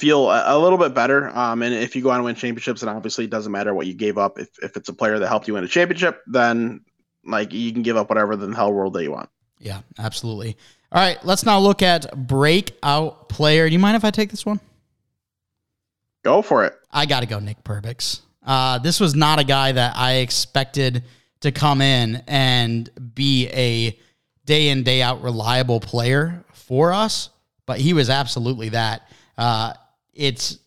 feel 0.00 0.30
a, 0.30 0.56
a, 0.56 0.58
little 0.58 0.78
bit 0.78 0.94
better. 0.94 1.28
Um, 1.36 1.62
and 1.62 1.74
if 1.74 1.94
you 1.94 2.02
go 2.02 2.08
on 2.08 2.18
to 2.18 2.24
win 2.24 2.34
championships, 2.34 2.80
and 2.80 2.88
obviously 2.88 3.26
it 3.26 3.30
doesn't 3.30 3.52
matter 3.52 3.74
what 3.74 3.86
you 3.86 3.92
gave 3.92 4.16
up. 4.16 4.38
If 4.38 4.48
if 4.62 4.76
it's 4.76 4.88
a 4.88 4.94
player 4.94 5.18
that 5.18 5.28
helped 5.28 5.46
you 5.46 5.54
win 5.54 5.64
a 5.64 5.68
championship, 5.68 6.22
then 6.26 6.80
like 7.26 7.52
you 7.52 7.72
can 7.72 7.82
give 7.82 7.98
up 7.98 8.08
whatever 8.08 8.36
the 8.36 8.52
hell 8.56 8.72
world 8.72 8.94
that 8.94 9.02
you 9.02 9.12
want. 9.12 9.28
Yeah, 9.58 9.82
absolutely. 9.98 10.56
All 10.92 11.00
right, 11.00 11.24
let's 11.24 11.44
now 11.46 11.60
look 11.60 11.82
at 11.82 12.26
breakout 12.26 13.28
player. 13.28 13.68
Do 13.68 13.72
you 13.72 13.78
mind 13.78 13.96
if 13.96 14.04
I 14.04 14.10
take 14.10 14.30
this 14.30 14.44
one? 14.44 14.58
Go 16.24 16.42
for 16.42 16.64
it. 16.64 16.74
I 16.90 17.06
got 17.06 17.20
to 17.20 17.26
go 17.26 17.38
Nick 17.38 17.62
Perbix. 17.62 18.20
Uh, 18.44 18.78
this 18.78 18.98
was 18.98 19.14
not 19.14 19.38
a 19.38 19.44
guy 19.44 19.70
that 19.70 19.96
I 19.96 20.14
expected 20.14 21.04
to 21.40 21.52
come 21.52 21.80
in 21.80 22.22
and 22.26 22.90
be 23.14 23.48
a 23.48 23.96
day 24.46 24.70
in 24.70 24.82
day 24.82 25.00
out 25.00 25.22
reliable 25.22 25.78
player 25.78 26.44
for 26.52 26.92
us, 26.92 27.30
but 27.66 27.78
he 27.78 27.92
was 27.92 28.10
absolutely 28.10 28.70
that. 28.70 29.08
Uh, 29.38 29.74
it's 30.12 30.58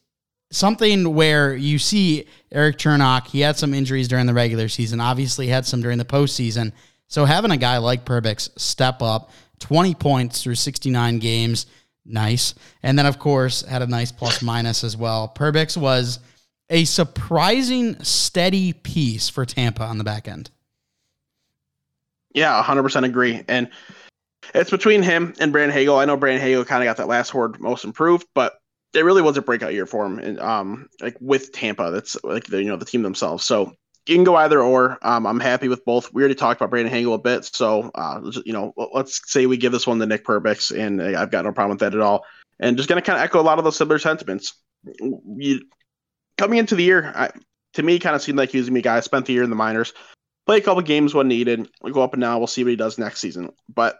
something 0.51 1.13
where 1.13 1.53
you 1.53 1.77
see 1.77 2.27
Eric 2.49 2.77
Cernak, 2.77 3.27
he 3.27 3.41
had 3.41 3.57
some 3.57 3.73
injuries 3.73 4.07
during 4.07 4.25
the 4.25 4.33
regular 4.33 4.69
season, 4.69 5.01
obviously 5.01 5.47
had 5.47 5.65
some 5.65 5.81
during 5.81 5.97
the 5.97 6.05
postseason. 6.05 6.71
So 7.07 7.25
having 7.25 7.51
a 7.51 7.57
guy 7.57 7.77
like 7.77 8.05
Perbix 8.05 8.57
step 8.57 9.01
up, 9.01 9.31
20 9.63 9.95
points 9.95 10.43
through 10.43 10.55
69 10.55 11.19
games, 11.19 11.65
nice. 12.05 12.53
And 12.83 12.99
then, 12.99 13.05
of 13.05 13.17
course, 13.17 13.61
had 13.61 13.81
a 13.81 13.87
nice 13.87 14.11
plus 14.11 14.41
minus 14.41 14.83
as 14.83 14.97
well. 14.97 15.31
Perbix 15.33 15.77
was 15.77 16.19
a 16.69 16.83
surprising 16.83 17.97
steady 18.03 18.73
piece 18.73 19.29
for 19.29 19.45
Tampa 19.45 19.83
on 19.83 19.97
the 19.97 20.03
back 20.03 20.27
end. 20.27 20.51
Yeah, 22.33 22.61
100% 22.61 23.05
agree. 23.05 23.41
And 23.47 23.69
it's 24.53 24.69
between 24.69 25.01
him 25.01 25.33
and 25.39 25.53
Brandon 25.53 25.73
Hagel. 25.73 25.97
I 25.97 26.03
know 26.03 26.17
Brandon 26.17 26.41
Hagel 26.41 26.65
kind 26.65 26.83
of 26.83 26.85
got 26.85 26.97
that 26.97 27.07
last 27.07 27.33
word 27.33 27.61
most 27.61 27.85
improved, 27.85 28.27
but 28.35 28.59
it 28.93 29.05
really 29.05 29.21
was 29.21 29.37
a 29.37 29.41
breakout 29.41 29.73
year 29.73 29.85
for 29.85 30.05
him, 30.05 30.19
and 30.19 30.39
um, 30.39 30.89
like 31.01 31.15
with 31.19 31.51
Tampa, 31.51 31.89
that's 31.89 32.21
like 32.23 32.43
the 32.45 32.61
you 32.61 32.69
know 32.69 32.75
the 32.75 32.85
team 32.85 33.01
themselves. 33.01 33.43
So 33.43 33.75
you 34.07 34.15
can 34.15 34.23
go 34.23 34.35
either 34.35 34.61
or. 34.61 34.97
Um, 35.01 35.25
I'm 35.25 35.39
happy 35.39 35.67
with 35.67 35.85
both. 35.85 36.13
We 36.13 36.21
already 36.21 36.35
talked 36.35 36.59
about 36.59 36.69
Brandon 36.69 36.93
Hagel 36.93 37.13
a 37.13 37.19
bit, 37.19 37.45
so 37.45 37.89
uh, 37.95 38.19
you 38.45 38.53
know, 38.53 38.73
let's 38.93 39.21
say 39.31 39.45
we 39.45 39.57
give 39.57 39.71
this 39.71 39.87
one 39.87 39.99
to 39.99 40.05
Nick 40.05 40.25
Perbix, 40.25 40.77
and 40.77 41.01
I've 41.01 41.31
got 41.31 41.45
no 41.45 41.51
problem 41.51 41.75
with 41.75 41.79
that 41.79 41.93
at 41.93 42.01
all. 42.01 42.25
And 42.59 42.77
just 42.77 42.89
gonna 42.89 43.01
kind 43.01 43.17
of 43.17 43.23
echo 43.23 43.39
a 43.39 43.43
lot 43.43 43.57
of 43.57 43.63
those 43.63 43.77
similar 43.77 43.99
sentiments. 43.99 44.53
You 44.83 45.61
coming 46.37 46.59
into 46.59 46.75
the 46.75 46.83
year, 46.83 47.11
I, 47.15 47.29
to 47.73 47.83
me, 47.83 47.99
kind 47.99 48.15
of 48.15 48.21
seemed 48.21 48.37
like 48.37 48.49
he 48.49 48.57
was 48.57 48.69
gonna 48.69 48.81
guy. 48.81 48.99
Spent 48.99 49.25
the 49.25 49.33
year 49.33 49.43
in 49.43 49.49
the 49.49 49.55
minors, 49.55 49.93
play 50.45 50.57
a 50.57 50.61
couple 50.61 50.81
games 50.81 51.13
when 51.13 51.29
needed. 51.29 51.69
We 51.81 51.91
go 51.91 52.03
up 52.03 52.13
and 52.13 52.21
down. 52.21 52.39
We'll 52.39 52.47
see 52.47 52.63
what 52.63 52.71
he 52.71 52.75
does 52.75 52.97
next 52.97 53.21
season. 53.21 53.51
But 53.73 53.97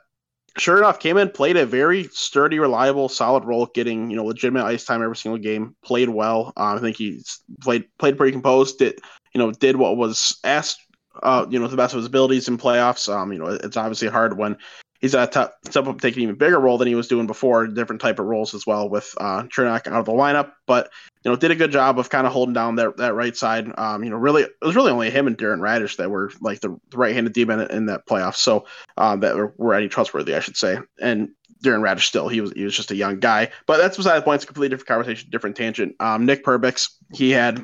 sure 0.57 0.77
enough, 0.77 0.99
came 0.99 1.17
in, 1.17 1.29
played 1.29 1.57
a 1.57 1.65
very 1.65 2.05
sturdy, 2.05 2.59
reliable, 2.59 3.09
solid 3.09 3.45
role, 3.45 3.67
getting 3.73 4.09
you 4.09 4.15
know 4.15 4.25
legitimate 4.25 4.65
ice 4.65 4.85
time 4.85 5.03
every 5.03 5.15
single 5.15 5.39
game. 5.39 5.75
Played 5.83 6.09
well. 6.09 6.53
Um, 6.57 6.77
I 6.77 6.79
think 6.79 6.97
he 6.97 7.23
played 7.61 7.85
played 7.97 8.17
pretty 8.17 8.31
composed. 8.31 8.79
Did 8.79 8.99
you 9.33 9.39
know 9.39 9.51
did 9.51 9.75
what 9.75 9.97
was 9.97 10.39
asked. 10.43 10.79
Uh, 11.21 11.45
you 11.47 11.59
know, 11.59 11.67
the 11.67 11.77
best 11.77 11.93
of 11.93 11.97
his 11.97 12.07
abilities 12.07 12.47
in 12.47 12.57
playoffs. 12.57 13.07
Um, 13.07 13.31
you 13.31 13.37
know, 13.37 13.45
it's 13.45 13.77
obviously 13.77 14.07
hard 14.07 14.35
when 14.35 14.57
he's 15.03 15.13
at 15.13 15.33
top, 15.33 15.57
step 15.65 15.85
up, 15.85 15.99
take 15.99 16.15
an 16.15 16.21
even 16.21 16.35
bigger 16.35 16.57
role 16.57 16.77
than 16.77 16.87
he 16.87 16.95
was 16.95 17.09
doing 17.09 17.27
before, 17.27 17.67
different 17.67 18.01
type 18.01 18.19
of 18.19 18.25
roles 18.25 18.53
as 18.53 18.65
well 18.65 18.87
with 18.87 19.13
uh, 19.19 19.43
out 19.43 19.87
of 19.87 20.05
the 20.05 20.13
lineup. 20.13 20.53
But 20.65 20.89
you 21.23 21.29
know, 21.29 21.35
did 21.35 21.51
a 21.51 21.55
good 21.55 21.71
job 21.71 21.99
of 21.99 22.09
kind 22.09 22.25
of 22.25 22.31
holding 22.31 22.53
down 22.53 22.75
that 22.77 22.95
that 22.97 23.13
right 23.13 23.35
side. 23.35 23.69
Um, 23.77 24.03
you 24.05 24.09
know, 24.09 24.15
really, 24.15 24.43
it 24.43 24.53
was 24.61 24.77
really 24.77 24.91
only 24.91 25.11
him 25.11 25.27
and 25.27 25.37
Darren 25.37 25.59
Raddysh 25.59 25.97
that 25.97 26.09
were 26.09 26.31
like 26.39 26.61
the, 26.61 26.79
the 26.89 26.97
right-handed 26.97 27.33
demon 27.33 27.59
in, 27.59 27.71
in 27.71 27.85
that 27.87 28.07
playoff. 28.07 28.35
So 28.35 28.65
um, 28.97 29.19
that 29.19 29.35
were, 29.35 29.53
were 29.57 29.73
any 29.73 29.89
trustworthy, 29.89 30.35
I 30.35 30.39
should 30.39 30.55
say. 30.55 30.77
And 31.01 31.31
Darren 31.61 31.81
Raddysh 31.81 32.03
still, 32.03 32.29
he 32.29 32.39
was 32.39 32.53
he 32.53 32.63
was 32.63 32.75
just 32.75 32.91
a 32.91 32.95
young 32.95 33.19
guy. 33.19 33.51
But 33.67 33.77
that's 33.77 33.97
beside 33.97 34.17
the 34.17 34.21
point. 34.21 34.35
It's 34.35 34.45
a 34.45 34.47
completely 34.47 34.69
different 34.69 34.87
conversation, 34.87 35.29
different 35.29 35.57
tangent. 35.57 35.95
Um, 35.99 36.25
Nick 36.25 36.45
Perbix, 36.45 36.89
he 37.11 37.31
had 37.31 37.61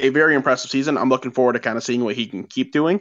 a 0.00 0.08
very 0.08 0.34
impressive 0.34 0.72
season. 0.72 0.98
I'm 0.98 1.08
looking 1.08 1.30
forward 1.30 1.52
to 1.52 1.60
kind 1.60 1.76
of 1.76 1.84
seeing 1.84 2.02
what 2.02 2.16
he 2.16 2.26
can 2.26 2.42
keep 2.42 2.72
doing. 2.72 3.00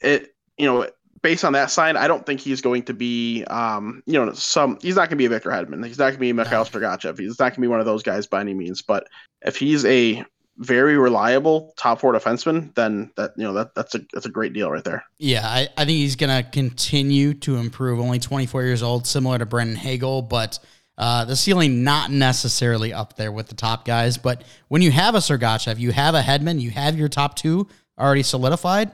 It, 0.00 0.36
you 0.56 0.66
know, 0.66 0.86
based 1.22 1.44
on 1.44 1.52
that 1.52 1.70
sign, 1.70 1.96
I 1.96 2.08
don't 2.08 2.24
think 2.24 2.40
he's 2.40 2.60
going 2.60 2.82
to 2.84 2.94
be, 2.94 3.44
um, 3.44 4.02
you 4.06 4.14
know, 4.14 4.32
some. 4.32 4.78
He's 4.80 4.96
not 4.96 5.02
going 5.02 5.10
to 5.10 5.16
be 5.16 5.26
a 5.26 5.28
Victor 5.28 5.50
Hedman. 5.50 5.84
He's 5.86 5.98
not 5.98 6.06
going 6.06 6.14
to 6.14 6.20
be 6.20 6.32
Mikhail 6.32 6.64
Sergachev. 6.64 7.18
He's 7.18 7.38
not 7.38 7.50
going 7.50 7.54
to 7.54 7.60
be 7.60 7.68
one 7.68 7.80
of 7.80 7.86
those 7.86 8.02
guys 8.02 8.26
by 8.26 8.40
any 8.40 8.54
means. 8.54 8.82
But 8.82 9.06
if 9.42 9.56
he's 9.56 9.84
a 9.84 10.24
very 10.58 10.98
reliable 10.98 11.72
top 11.76 12.00
four 12.00 12.12
defenseman, 12.12 12.74
then 12.74 13.10
that 13.16 13.32
you 13.36 13.44
know 13.44 13.52
that 13.54 13.74
that's 13.74 13.94
a 13.94 14.00
that's 14.12 14.26
a 14.26 14.30
great 14.30 14.52
deal 14.52 14.70
right 14.70 14.84
there. 14.84 15.04
Yeah, 15.18 15.46
I, 15.46 15.68
I 15.76 15.84
think 15.84 15.98
he's 15.98 16.16
going 16.16 16.44
to 16.44 16.48
continue 16.50 17.34
to 17.34 17.56
improve. 17.56 18.00
Only 18.00 18.18
24 18.18 18.64
years 18.64 18.82
old, 18.82 19.06
similar 19.06 19.38
to 19.38 19.46
Brendan 19.46 19.76
Hagel, 19.76 20.22
but. 20.22 20.58
Uh, 21.00 21.24
the 21.24 21.36
ceiling 21.36 21.84
not 21.84 22.10
necessarily 22.10 22.92
up 22.92 23.14
there 23.14 23.30
with 23.30 23.46
the 23.46 23.54
top 23.54 23.84
guys, 23.84 24.18
but 24.18 24.42
when 24.66 24.82
you 24.82 24.90
have 24.90 25.14
a 25.14 25.18
Sergachev, 25.18 25.78
you 25.78 25.92
have 25.92 26.16
a 26.16 26.20
Hedman, 26.20 26.60
you 26.60 26.72
have 26.72 26.98
your 26.98 27.08
top 27.08 27.36
two 27.36 27.68
already 27.96 28.24
solidified 28.24 28.90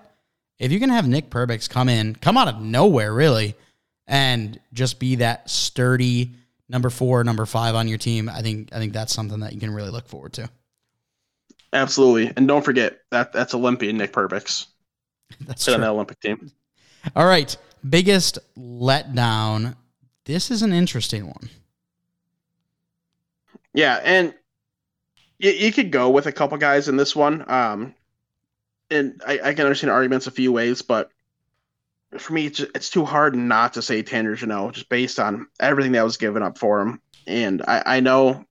if 0.59 0.73
you 0.73 0.81
can 0.81 0.90
have 0.90 1.09
Nick 1.09 1.31
Perbix 1.31 1.69
come 1.69 1.88
in, 1.88 2.14
come 2.14 2.37
out 2.37 2.49
of 2.49 2.61
nowhere, 2.61 3.12
really, 3.12 3.55
and 4.07 4.59
just 4.73 4.99
be 4.99 5.17
that 5.17 5.49
sturdy 5.51 6.33
number 6.69 6.90
four, 6.90 7.25
number 7.25 7.47
five 7.47 7.75
on 7.75 7.88
your 7.88 7.99
team, 7.99 8.29
I 8.29 8.43
think 8.43 8.71
I 8.73 8.79
think 8.79 8.93
that's 8.93 9.12
something 9.12 9.40
that 9.40 9.53
you 9.53 9.61
can 9.61 9.73
really 9.73 9.90
look 9.90 10.09
forward 10.09 10.33
to. 10.35 10.49
Absolutely, 11.73 12.33
and 12.37 12.47
don't 12.47 12.64
forget 12.64 13.01
that 13.11 13.33
that's 13.33 13.55
Olympian 13.55 13.97
Nick 13.97 14.12
Perbix. 14.12 14.67
That's 15.40 15.67
on 15.69 15.81
the 15.81 15.88
Olympic 15.88 16.21
team. 16.21 16.53
All 17.17 17.27
right, 17.27 17.57
biggest 17.88 18.38
letdown. 18.57 19.75
This 20.27 20.51
is 20.51 20.62
an 20.62 20.73
interesting 20.73 21.27
one. 21.27 21.49
Yeah, 23.73 24.01
and 24.05 24.35
you, 25.38 25.51
you 25.51 25.73
could 25.73 25.90
go 25.90 26.11
with 26.11 26.27
a 26.27 26.33
couple 26.33 26.57
guys 26.59 26.88
in 26.88 26.97
this 26.97 27.17
one. 27.17 27.45
Um, 27.51 27.95
and 28.90 29.20
I, 29.27 29.40
I, 29.42 29.55
can 29.55 29.64
understand 29.64 29.90
arguments 29.90 30.27
a 30.27 30.31
few 30.31 30.53
ways, 30.53 30.83
but 30.83 31.11
for 32.18 32.33
me, 32.33 32.47
it's, 32.47 32.61
it's 32.61 32.90
too 32.90 33.05
hard 33.05 33.35
not 33.35 33.75
to 33.75 33.83
say 33.83 34.03
Tanner 34.03 34.35
Jeannot, 34.35 34.75
just 34.75 34.88
based 34.88 35.18
on 35.18 35.47
everything 35.61 35.92
that 35.92 36.05
was 36.05 36.16
given 36.16 36.42
up 36.42 36.59
for 36.59 36.81
him. 36.81 37.01
And 37.27 37.62
I, 37.62 37.83
I 37.87 38.01
know 38.01 38.44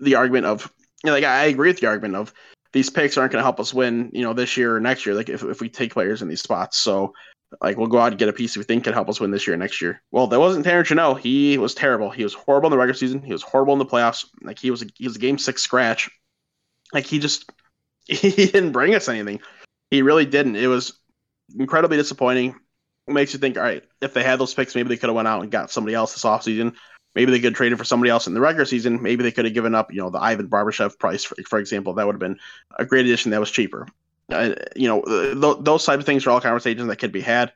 the 0.00 0.16
argument 0.16 0.46
of, 0.46 0.70
you 1.02 1.08
know, 1.08 1.12
like, 1.12 1.24
I 1.24 1.44
agree 1.44 1.68
with 1.68 1.80
the 1.80 1.86
argument 1.86 2.16
of 2.16 2.32
these 2.72 2.90
picks 2.90 3.16
aren't 3.16 3.32
going 3.32 3.40
to 3.40 3.44
help 3.44 3.60
us 3.60 3.74
win, 3.74 4.10
you 4.12 4.22
know, 4.22 4.32
this 4.32 4.56
year 4.56 4.76
or 4.76 4.80
next 4.80 5.06
year, 5.06 5.14
like 5.14 5.28
if, 5.28 5.42
if 5.42 5.60
we 5.60 5.68
take 5.68 5.92
players 5.92 6.22
in 6.22 6.28
these 6.28 6.42
spots. 6.42 6.78
So, 6.78 7.14
like, 7.60 7.76
we'll 7.76 7.88
go 7.88 7.98
out 7.98 8.12
and 8.12 8.18
get 8.18 8.28
a 8.28 8.32
piece 8.32 8.56
we 8.56 8.62
think 8.62 8.84
can 8.84 8.92
help 8.92 9.08
us 9.08 9.18
win 9.18 9.32
this 9.32 9.46
year 9.46 9.54
or 9.54 9.58
next 9.58 9.82
year. 9.82 10.02
Well, 10.12 10.28
that 10.28 10.38
wasn't 10.38 10.64
Tanner 10.64 10.84
Jeannot. 10.84 11.20
He 11.20 11.58
was 11.58 11.74
terrible. 11.74 12.10
He 12.10 12.22
was 12.22 12.34
horrible 12.34 12.68
in 12.68 12.70
the 12.70 12.78
regular 12.78 12.96
season. 12.96 13.22
He 13.22 13.32
was 13.32 13.42
horrible 13.42 13.72
in 13.72 13.80
the 13.80 13.86
playoffs. 13.86 14.26
Like, 14.42 14.58
he 14.58 14.70
was 14.70 14.82
a, 14.82 14.86
he 14.94 15.06
was 15.06 15.16
a 15.16 15.20
game 15.20 15.36
six 15.36 15.62
scratch. 15.62 16.08
Like, 16.92 17.06
he 17.06 17.18
just 17.18 17.50
he 18.06 18.46
didn't 18.46 18.72
bring 18.72 18.94
us 18.94 19.08
anything. 19.08 19.40
He 19.90 20.02
really 20.02 20.26
didn't. 20.26 20.56
It 20.56 20.66
was 20.66 20.98
incredibly 21.58 21.96
disappointing. 21.96 22.54
It 23.06 23.12
makes 23.12 23.32
you 23.32 23.38
think, 23.38 23.56
all 23.56 23.62
right, 23.62 23.82
if 24.00 24.14
they 24.14 24.22
had 24.22 24.38
those 24.38 24.54
picks, 24.54 24.74
maybe 24.74 24.88
they 24.88 24.96
could 24.96 25.08
have 25.08 25.16
went 25.16 25.28
out 25.28 25.42
and 25.42 25.50
got 25.50 25.70
somebody 25.70 25.94
else 25.94 26.12
this 26.12 26.24
offseason. 26.24 26.74
Maybe 27.14 27.32
they 27.32 27.38
could 27.38 27.52
have 27.52 27.54
traded 27.54 27.78
for 27.78 27.84
somebody 27.84 28.10
else 28.10 28.28
in 28.28 28.34
the 28.34 28.40
regular 28.40 28.64
season. 28.64 29.02
Maybe 29.02 29.24
they 29.24 29.32
could 29.32 29.44
have 29.44 29.54
given 29.54 29.74
up, 29.74 29.92
you 29.92 30.00
know, 30.00 30.10
the 30.10 30.20
Ivan 30.20 30.48
Barbashev 30.48 30.98
price, 30.98 31.24
for, 31.24 31.34
for 31.48 31.58
example. 31.58 31.94
That 31.94 32.06
would 32.06 32.14
have 32.14 32.20
been 32.20 32.38
a 32.78 32.84
great 32.84 33.04
addition 33.04 33.32
that 33.32 33.40
was 33.40 33.50
cheaper. 33.50 33.88
Uh, 34.30 34.54
you 34.76 34.86
know, 34.86 35.02
th- 35.02 35.64
those 35.64 35.84
type 35.84 35.98
of 35.98 36.06
things 36.06 36.24
are 36.24 36.30
all 36.30 36.40
conversations 36.40 36.86
that 36.86 36.96
could 36.96 37.10
be 37.10 37.20
had 37.20 37.52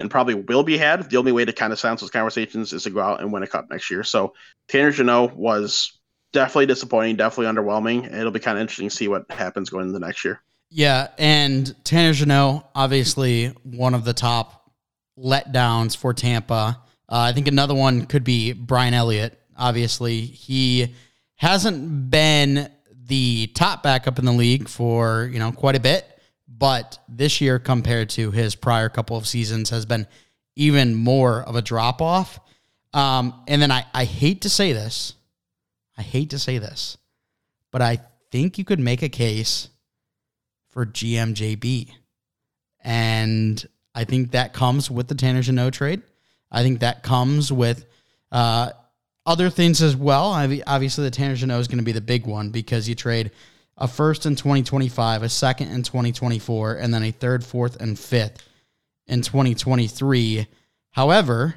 and 0.00 0.10
probably 0.10 0.34
will 0.34 0.64
be 0.64 0.76
had. 0.76 1.08
The 1.08 1.16
only 1.16 1.32
way 1.32 1.44
to 1.44 1.52
kind 1.52 1.72
of 1.72 1.78
silence 1.78 2.00
those 2.00 2.10
conversations 2.10 2.72
is 2.72 2.84
to 2.84 2.90
go 2.90 3.00
out 3.00 3.20
and 3.20 3.32
win 3.32 3.44
a 3.44 3.46
cup 3.46 3.70
next 3.70 3.90
year. 3.90 4.02
So 4.02 4.34
Tanner 4.68 4.90
Jeannot 4.90 5.36
was 5.36 5.97
definitely 6.32 6.66
disappointing, 6.66 7.16
definitely 7.16 7.52
underwhelming. 7.52 8.12
It'll 8.12 8.30
be 8.30 8.40
kind 8.40 8.58
of 8.58 8.62
interesting 8.62 8.88
to 8.88 8.94
see 8.94 9.08
what 9.08 9.30
happens 9.30 9.70
going 9.70 9.86
into 9.86 9.98
next 9.98 10.24
year. 10.24 10.40
Yeah, 10.70 11.08
and 11.18 11.74
Tanner 11.84 12.12
Jeannot, 12.12 12.70
obviously 12.74 13.48
one 13.62 13.94
of 13.94 14.04
the 14.04 14.12
top 14.12 14.70
letdowns 15.18 15.96
for 15.96 16.12
Tampa. 16.12 16.78
Uh, 17.08 17.20
I 17.20 17.32
think 17.32 17.48
another 17.48 17.74
one 17.74 18.06
could 18.06 18.24
be 18.24 18.52
Brian 18.52 18.94
Elliott. 18.94 19.40
Obviously, 19.56 20.20
he 20.20 20.94
hasn't 21.36 22.10
been 22.10 22.70
the 23.06 23.46
top 23.54 23.82
backup 23.82 24.18
in 24.18 24.26
the 24.26 24.32
league 24.32 24.68
for 24.68 25.30
you 25.32 25.38
know 25.38 25.50
quite 25.52 25.76
a 25.76 25.80
bit, 25.80 26.04
but 26.46 26.98
this 27.08 27.40
year 27.40 27.58
compared 27.58 28.10
to 28.10 28.30
his 28.30 28.54
prior 28.54 28.88
couple 28.88 29.16
of 29.16 29.26
seasons 29.26 29.70
has 29.70 29.86
been 29.86 30.06
even 30.54 30.94
more 30.94 31.42
of 31.42 31.56
a 31.56 31.62
drop 31.62 32.02
off. 32.02 32.38
Um, 32.92 33.42
and 33.46 33.62
then 33.62 33.70
I, 33.70 33.86
I 33.94 34.04
hate 34.04 34.42
to 34.42 34.50
say 34.50 34.72
this, 34.72 35.14
I 35.98 36.02
hate 36.02 36.30
to 36.30 36.38
say 36.38 36.58
this, 36.58 36.96
but 37.72 37.82
I 37.82 38.00
think 38.30 38.56
you 38.56 38.64
could 38.64 38.80
make 38.80 39.02
a 39.02 39.08
case 39.08 39.68
for 40.70 40.86
GMJB. 40.86 41.90
And 42.82 43.66
I 43.94 44.04
think 44.04 44.30
that 44.30 44.52
comes 44.52 44.90
with 44.90 45.08
the 45.08 45.16
Tanner 45.16 45.70
trade. 45.70 46.02
I 46.50 46.62
think 46.62 46.80
that 46.80 47.02
comes 47.02 47.52
with 47.52 47.84
uh, 48.30 48.70
other 49.26 49.50
things 49.50 49.82
as 49.82 49.96
well. 49.96 50.28
Obviously, 50.66 51.04
the 51.04 51.10
Tanner 51.10 51.34
Jeannot 51.34 51.58
is 51.58 51.68
going 51.68 51.78
to 51.78 51.84
be 51.84 51.92
the 51.92 52.00
big 52.00 52.26
one 52.26 52.50
because 52.50 52.88
you 52.88 52.94
trade 52.94 53.32
a 53.76 53.88
first 53.88 54.24
in 54.24 54.36
2025, 54.36 55.22
a 55.22 55.28
second 55.28 55.70
in 55.70 55.82
2024, 55.82 56.74
and 56.74 56.94
then 56.94 57.02
a 57.02 57.10
third, 57.10 57.44
fourth, 57.44 57.80
and 57.80 57.98
fifth 57.98 58.42
in 59.06 59.22
2023. 59.22 60.46
However, 60.90 61.54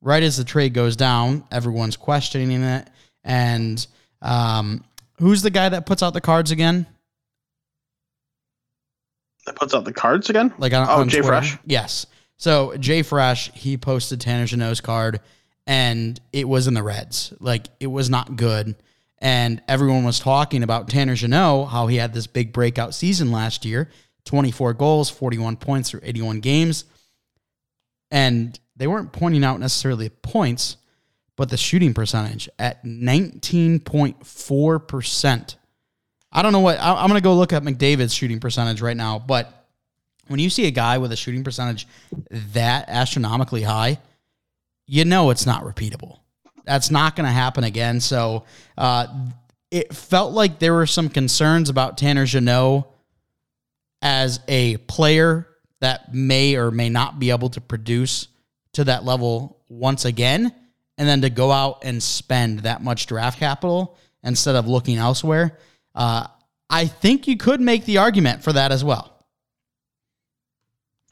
right 0.00 0.22
as 0.22 0.36
the 0.36 0.44
trade 0.44 0.72
goes 0.72 0.96
down, 0.96 1.44
everyone's 1.50 1.96
questioning 1.96 2.62
it. 2.62 2.88
And 3.24 3.84
um, 4.20 4.84
who's 5.18 5.42
the 5.42 5.50
guy 5.50 5.68
that 5.68 5.86
puts 5.86 6.02
out 6.02 6.14
the 6.14 6.20
cards 6.20 6.50
again? 6.50 6.86
That 9.46 9.56
puts 9.56 9.74
out 9.74 9.84
the 9.84 9.92
cards 9.92 10.30
again? 10.30 10.52
Like 10.58 10.72
on, 10.72 10.86
oh, 10.88 11.00
on 11.00 11.08
Jay 11.08 11.18
Twitter? 11.18 11.28
Fresh. 11.28 11.58
Yes. 11.66 12.06
So 12.36 12.76
Jay 12.76 13.02
Fresh, 13.02 13.52
he 13.52 13.76
posted 13.76 14.20
Tanner 14.20 14.46
Jeannot's 14.46 14.80
card, 14.80 15.20
and 15.66 16.20
it 16.32 16.48
was 16.48 16.66
in 16.66 16.74
the 16.74 16.82
Reds. 16.82 17.32
Like 17.40 17.68
it 17.80 17.88
was 17.88 18.10
not 18.10 18.36
good. 18.36 18.76
And 19.18 19.62
everyone 19.68 20.02
was 20.02 20.18
talking 20.18 20.64
about 20.64 20.88
Tanner 20.88 21.14
Jeannot, 21.14 21.66
how 21.66 21.86
he 21.86 21.96
had 21.96 22.12
this 22.12 22.26
big 22.26 22.52
breakout 22.52 22.94
season 22.94 23.30
last 23.30 23.64
year 23.64 23.88
24 24.24 24.74
goals, 24.74 25.10
41 25.10 25.56
points 25.56 25.90
through 25.90 26.00
81 26.02 26.40
games. 26.40 26.84
And 28.10 28.58
they 28.76 28.86
weren't 28.86 29.12
pointing 29.12 29.44
out 29.44 29.60
necessarily 29.60 30.08
points, 30.08 30.76
but 31.36 31.48
the 31.48 31.56
shooting 31.56 31.94
percentage 31.94 32.48
at 32.58 32.84
19.4%. 32.84 35.56
I 36.34 36.42
don't 36.42 36.52
know 36.52 36.60
what, 36.60 36.78
I'm 36.80 37.08
going 37.08 37.20
to 37.20 37.24
go 37.24 37.34
look 37.34 37.52
at 37.52 37.62
McDavid's 37.62 38.14
shooting 38.14 38.40
percentage 38.40 38.80
right 38.80 38.96
now, 38.96 39.18
but 39.18 39.62
when 40.28 40.40
you 40.40 40.50
see 40.50 40.66
a 40.66 40.70
guy 40.70 40.98
with 40.98 41.12
a 41.12 41.16
shooting 41.16 41.44
percentage 41.44 41.86
that 42.30 42.88
astronomically 42.88 43.62
high, 43.62 43.98
you 44.86 45.04
know 45.04 45.30
it's 45.30 45.46
not 45.46 45.64
repeatable. 45.64 46.18
That's 46.64 46.90
not 46.90 47.16
going 47.16 47.26
to 47.26 47.32
happen 47.32 47.64
again. 47.64 48.00
So 48.00 48.44
uh, 48.78 49.06
it 49.70 49.94
felt 49.94 50.32
like 50.32 50.58
there 50.58 50.74
were 50.74 50.86
some 50.86 51.08
concerns 51.08 51.70
about 51.70 51.98
Tanner 51.98 52.24
Jeannot 52.24 52.88
as 54.00 54.40
a 54.48 54.76
player 54.78 55.48
that 55.80 56.14
may 56.14 56.56
or 56.56 56.70
may 56.70 56.88
not 56.88 57.18
be 57.18 57.30
able 57.30 57.50
to 57.50 57.60
produce 57.60 58.28
to 58.74 58.84
that 58.84 59.04
level 59.04 59.58
once 59.68 60.04
again, 60.04 60.54
and 61.02 61.08
then 61.08 61.20
to 61.22 61.30
go 61.30 61.50
out 61.50 61.80
and 61.82 62.00
spend 62.00 62.60
that 62.60 62.80
much 62.80 63.08
draft 63.08 63.40
capital 63.40 63.98
instead 64.22 64.54
of 64.54 64.68
looking 64.68 64.98
elsewhere. 64.98 65.58
Uh, 65.96 66.28
I 66.70 66.86
think 66.86 67.26
you 67.26 67.36
could 67.36 67.60
make 67.60 67.86
the 67.86 67.98
argument 67.98 68.44
for 68.44 68.52
that 68.52 68.70
as 68.70 68.84
well. 68.84 69.26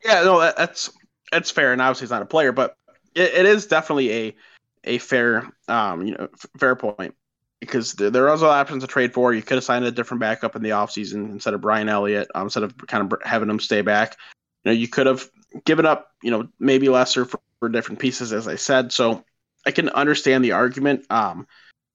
Yeah, 0.05 0.23
no, 0.23 0.39
that's 0.39 0.91
that's 1.33 1.51
fair, 1.51 1.73
and 1.73 1.83
obviously 1.83 2.05
he's 2.05 2.13
not 2.13 2.23
a 2.23 2.27
player, 2.27 2.53
but 2.53 2.77
it, 3.17 3.35
it 3.35 3.47
is 3.47 3.67
definitely 3.67 4.13
a 4.13 4.37
a 4.85 4.99
fair 4.99 5.51
um 5.67 6.07
you 6.07 6.15
know 6.15 6.29
fair 6.57 6.77
point 6.77 7.17
because 7.59 7.95
there, 7.95 8.11
there 8.11 8.27
are 8.27 8.31
other 8.31 8.47
options 8.47 8.85
to 8.85 8.87
trade 8.87 9.13
for. 9.13 9.35
You 9.35 9.43
could 9.43 9.57
have 9.57 9.65
signed 9.65 9.85
a 9.85 9.91
different 9.91 10.21
backup 10.21 10.55
in 10.55 10.63
the 10.63 10.71
offseason 10.71 11.33
instead 11.33 11.53
of 11.53 11.63
Brian 11.63 11.89
Elliott, 11.89 12.29
um, 12.37 12.45
instead 12.45 12.63
of 12.63 12.79
kind 12.87 13.13
of 13.13 13.19
having 13.25 13.51
him 13.51 13.59
stay 13.59 13.83
back. 13.83 14.17
You 14.63 14.71
know, 14.71 14.77
you 14.79 14.87
could 14.87 15.09
have 15.09 15.29
given 15.65 15.85
up, 15.85 16.13
you 16.23 16.31
know, 16.31 16.47
maybe 16.61 16.89
lesser 16.89 17.25
for, 17.25 17.41
for 17.59 17.69
different 17.69 17.99
pieces, 17.99 18.33
as 18.33 18.47
I 18.47 18.55
said. 18.55 18.93
So 18.93 19.25
I 19.67 19.71
can 19.71 19.89
understand 19.91 20.45
the 20.45 20.53
argument. 20.53 21.07
Um, 21.11 21.47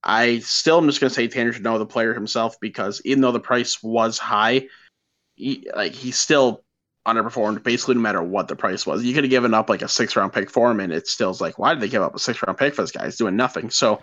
I 0.04 0.39
still 0.39 0.78
am 0.78 0.86
just 0.88 0.99
going 0.99 1.10
to 1.10 1.13
say 1.15 1.28
Tanner 1.28 1.51
Jeannot 1.51 1.80
the 1.80 1.86
player 1.86 2.13
himself 2.13 2.60
because 2.60 3.01
even 3.06 3.21
though 3.21 3.32
the 3.32 3.39
price 3.39 3.82
was 3.82 4.19
high, 4.19 4.67
he, 5.36 5.67
like 5.75 5.93
he 5.93 6.12
still 6.12 6.63
underperformed 7.08 7.63
basically 7.63 7.95
no 7.95 8.01
matter 8.01 8.21
what 8.21 8.47
the 8.47 8.56
price 8.56 8.86
was. 8.86 9.04
You 9.04 9.13
could 9.13 9.23
have 9.23 9.32
given 9.32 9.54
up 9.54 9.69
like 9.69 9.82
a 9.82 9.88
six 9.88 10.15
round 10.15 10.34
pick 10.34 10.49
for 10.49 10.69
him, 10.71 10.80
and 10.80 10.93
it 10.93 11.08
still's 11.08 11.41
like, 11.41 11.58
why 11.60 11.73
did 11.73 11.82
they 11.82 11.89
give 11.89 12.01
up 12.01 12.15
a 12.15 12.19
six 12.19 12.41
round 12.45 12.58
pick 12.58 12.73
for 12.73 12.82
this 12.82 12.91
guy? 12.91 13.06
He's 13.06 13.17
doing 13.17 13.36
nothing. 13.36 13.69
So 13.69 14.01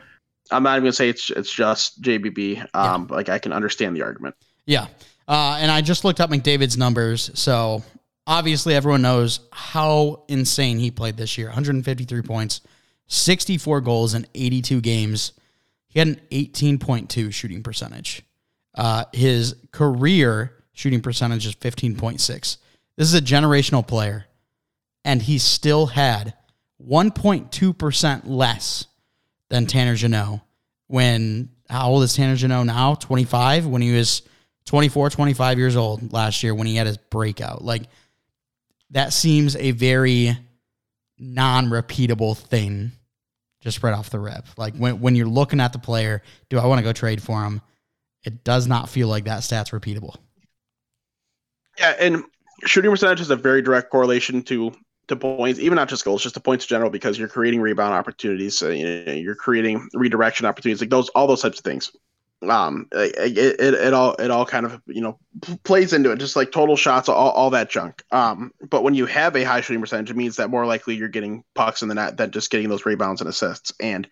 I'm 0.50 0.62
not 0.62 0.72
even 0.72 0.84
gonna 0.84 0.92
say 0.92 1.08
it's 1.08 1.30
it's 1.30 1.52
just 1.52 2.02
JBB. 2.02 2.66
Um, 2.74 3.06
yeah. 3.08 3.16
like 3.16 3.28
I 3.28 3.38
can 3.38 3.52
understand 3.52 3.96
the 3.96 4.02
argument. 4.02 4.34
Yeah, 4.66 4.86
uh, 5.28 5.58
and 5.60 5.70
I 5.70 5.80
just 5.80 6.04
looked 6.04 6.20
up 6.20 6.30
McDavid's 6.30 6.76
numbers, 6.76 7.30
so 7.34 7.82
obviously 8.26 8.74
everyone 8.74 9.02
knows 9.02 9.40
how 9.52 10.24
insane 10.28 10.78
he 10.78 10.90
played 10.90 11.16
this 11.16 11.36
year. 11.36 11.48
153 11.48 12.22
points, 12.22 12.60
64 13.12 13.82
goals 13.82 14.14
in 14.14 14.26
82 14.34 14.80
games. 14.80 15.32
He 15.88 15.98
had 15.98 16.08
an 16.08 16.20
18.2 16.30 17.32
shooting 17.32 17.62
percentage. 17.62 18.22
Uh, 18.74 19.04
his 19.12 19.54
career 19.70 20.54
shooting 20.72 21.02
percentage 21.02 21.46
is 21.46 21.54
15.6. 21.54 22.18
This 22.18 22.56
is 22.96 23.14
a 23.14 23.20
generational 23.20 23.86
player, 23.86 24.24
and 25.04 25.20
he 25.20 25.36
still 25.36 25.86
had 25.86 26.32
1.2% 26.82 28.22
less 28.24 28.86
than 29.50 29.66
Tanner 29.66 29.94
Jeannot. 29.94 30.40
When, 30.86 31.50
how 31.68 31.90
old 31.90 32.04
is 32.04 32.14
Tanner 32.14 32.36
Jeannot 32.36 32.64
now? 32.64 32.94
25? 32.94 33.66
When 33.66 33.82
he 33.82 33.92
was 33.92 34.22
24, 34.64 35.10
25 35.10 35.58
years 35.58 35.76
old 35.76 36.14
last 36.14 36.42
year 36.42 36.54
when 36.54 36.66
he 36.66 36.76
had 36.76 36.86
his 36.86 36.96
breakout. 36.96 37.62
Like, 37.62 37.82
that 38.90 39.12
seems 39.12 39.54
a 39.56 39.72
very 39.72 40.36
non 41.18 41.66
repeatable 41.66 42.36
thing 42.36 42.92
just 43.62 43.82
right 43.82 43.94
off 43.94 44.10
the 44.10 44.18
rip. 44.18 44.44
Like, 44.58 44.76
when, 44.76 45.00
when 45.00 45.14
you're 45.14 45.26
looking 45.26 45.60
at 45.60 45.72
the 45.72 45.78
player, 45.78 46.22
do 46.50 46.58
I 46.58 46.66
want 46.66 46.80
to 46.80 46.82
go 46.82 46.92
trade 46.92 47.22
for 47.22 47.42
him? 47.42 47.62
It 48.24 48.44
does 48.44 48.66
not 48.66 48.90
feel 48.90 49.08
like 49.08 49.24
that 49.24 49.42
stat's 49.42 49.70
repeatable. 49.70 50.16
Yeah, 51.78 51.94
and 51.98 52.24
shooting 52.64 52.90
percentage 52.90 53.20
is 53.20 53.30
a 53.30 53.36
very 53.36 53.62
direct 53.62 53.90
correlation 53.90 54.42
to 54.42 54.72
to 55.08 55.16
points, 55.16 55.58
even 55.58 55.76
not 55.76 55.88
just 55.88 56.04
goals, 56.04 56.22
just 56.22 56.34
to 56.34 56.40
points 56.40 56.64
in 56.64 56.68
general, 56.68 56.90
because 56.90 57.18
you're 57.18 57.28
creating 57.28 57.60
rebound 57.60 57.92
opportunities, 57.92 58.62
uh, 58.62 58.68
you 58.68 59.04
know, 59.04 59.12
you're 59.12 59.34
creating 59.34 59.88
redirection 59.94 60.46
opportunities, 60.46 60.80
like 60.80 60.90
those, 60.90 61.08
all 61.10 61.26
those 61.26 61.42
types 61.42 61.58
of 61.58 61.64
things. 61.64 61.90
Um, 62.48 62.88
it, 62.92 63.38
it, 63.38 63.74
it 63.74 63.94
all, 63.94 64.14
it 64.14 64.30
all 64.30 64.44
kind 64.44 64.66
of, 64.66 64.80
you 64.86 65.00
know, 65.00 65.18
plays 65.64 65.92
into 65.92 66.10
it, 66.10 66.18
just 66.18 66.36
like 66.36 66.50
total 66.52 66.76
shots, 66.76 67.08
all, 67.08 67.30
all 67.30 67.50
that 67.50 67.70
junk. 67.70 68.02
Um, 68.10 68.52
but 68.68 68.82
when 68.82 68.94
you 68.94 69.06
have 69.06 69.36
a 69.36 69.44
high 69.44 69.60
shooting 69.60 69.80
percentage, 69.80 70.10
it 70.10 70.16
means 70.16 70.36
that 70.36 70.50
more 70.50 70.66
likely 70.66 70.96
you're 70.96 71.08
getting 71.08 71.44
pucks 71.54 71.82
in 71.82 71.88
the 71.88 71.94
net 71.94 72.16
than 72.16 72.30
just 72.30 72.50
getting 72.50 72.68
those 72.68 72.86
rebounds 72.86 73.20
and 73.20 73.30
assists. 73.30 73.72
And 73.80 74.08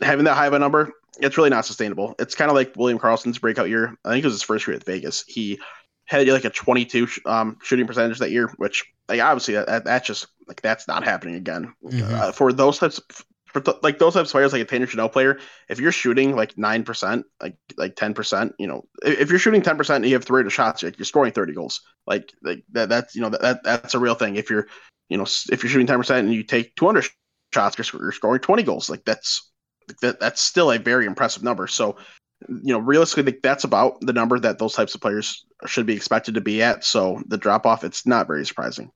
having 0.00 0.24
that 0.26 0.34
high 0.34 0.46
of 0.46 0.52
a 0.52 0.58
number, 0.58 0.92
it's 1.18 1.38
really 1.38 1.50
not 1.50 1.64
sustainable. 1.64 2.14
It's 2.18 2.34
kind 2.34 2.50
of 2.50 2.54
like 2.54 2.74
William 2.76 2.98
Karlsson's 2.98 3.38
breakout 3.38 3.68
year. 3.68 3.96
I 4.04 4.10
think 4.10 4.24
it 4.24 4.26
was 4.26 4.34
his 4.34 4.42
first 4.42 4.66
year 4.66 4.76
at 4.76 4.84
Vegas. 4.84 5.24
He 5.26 5.58
had 6.06 6.26
like 6.28 6.44
a 6.44 6.50
22 6.50 7.08
um, 7.24 7.58
shooting 7.62 7.86
percentage 7.86 8.18
that 8.18 8.30
year, 8.30 8.52
which 8.56 8.84
like 9.08 9.20
obviously 9.20 9.54
that, 9.54 9.84
that's 9.84 10.06
just 10.06 10.26
like 10.46 10.62
that's 10.62 10.88
not 10.88 11.04
happening 11.04 11.34
again. 11.34 11.74
Mm-hmm. 11.84 12.14
Uh, 12.14 12.32
for 12.32 12.52
those 12.52 12.78
types, 12.78 12.98
of, 12.98 13.24
for 13.56 13.62
th- 13.62 13.82
like 13.82 13.98
those 13.98 14.12
types 14.12 14.28
of 14.28 14.32
players, 14.32 14.52
like 14.52 14.60
a 14.60 14.66
Tanner 14.66 14.84
Jeannot 14.84 15.12
player, 15.12 15.38
if 15.70 15.80
you're 15.80 15.92
shooting 15.92 16.36
like 16.36 16.58
nine 16.58 16.84
percent, 16.84 17.24
like 17.40 17.56
like 17.78 17.96
ten 17.96 18.12
percent, 18.12 18.54
you 18.58 18.66
know, 18.66 18.84
if, 19.02 19.20
if 19.20 19.30
you're 19.30 19.38
shooting 19.38 19.62
ten 19.62 19.78
percent 19.78 20.04
and 20.04 20.10
you 20.10 20.14
have 20.14 20.24
three 20.24 20.48
shots, 20.50 20.82
like 20.82 20.98
you're 20.98 21.06
scoring 21.06 21.32
30 21.32 21.54
goals. 21.54 21.80
Like 22.06 22.30
like 22.42 22.64
that 22.72 22.90
that's 22.90 23.14
you 23.14 23.22
know 23.22 23.30
that, 23.30 23.40
that 23.40 23.64
that's 23.64 23.94
a 23.94 23.98
real 23.98 24.14
thing. 24.14 24.36
If 24.36 24.50
you're 24.50 24.66
you 25.08 25.16
know 25.16 25.24
if 25.50 25.62
you're 25.62 25.70
shooting 25.70 25.86
10 25.86 25.96
percent 25.96 26.26
and 26.26 26.34
you 26.34 26.42
take 26.42 26.74
200 26.76 27.06
shots, 27.54 27.78
you're, 27.78 28.02
you're 28.02 28.12
scoring 28.12 28.42
20 28.42 28.62
goals. 28.62 28.90
Like 28.90 29.06
that's 29.06 29.50
that 30.02 30.20
that's 30.20 30.42
still 30.42 30.70
a 30.70 30.78
very 30.78 31.06
impressive 31.06 31.42
number. 31.42 31.66
So 31.66 31.96
you 32.48 32.74
know, 32.74 32.78
realistically, 32.78 33.38
that's 33.42 33.64
about 33.64 34.02
the 34.02 34.12
number 34.12 34.38
that 34.38 34.58
those 34.58 34.74
types 34.74 34.94
of 34.94 35.00
players 35.00 35.46
should 35.64 35.86
be 35.86 35.96
expected 35.96 36.34
to 36.34 36.42
be 36.42 36.62
at. 36.62 36.84
So 36.84 37.22
the 37.26 37.38
drop 37.38 37.64
off, 37.64 37.84
it's 37.84 38.06
not 38.06 38.26
very 38.26 38.44
surprising. 38.44 38.90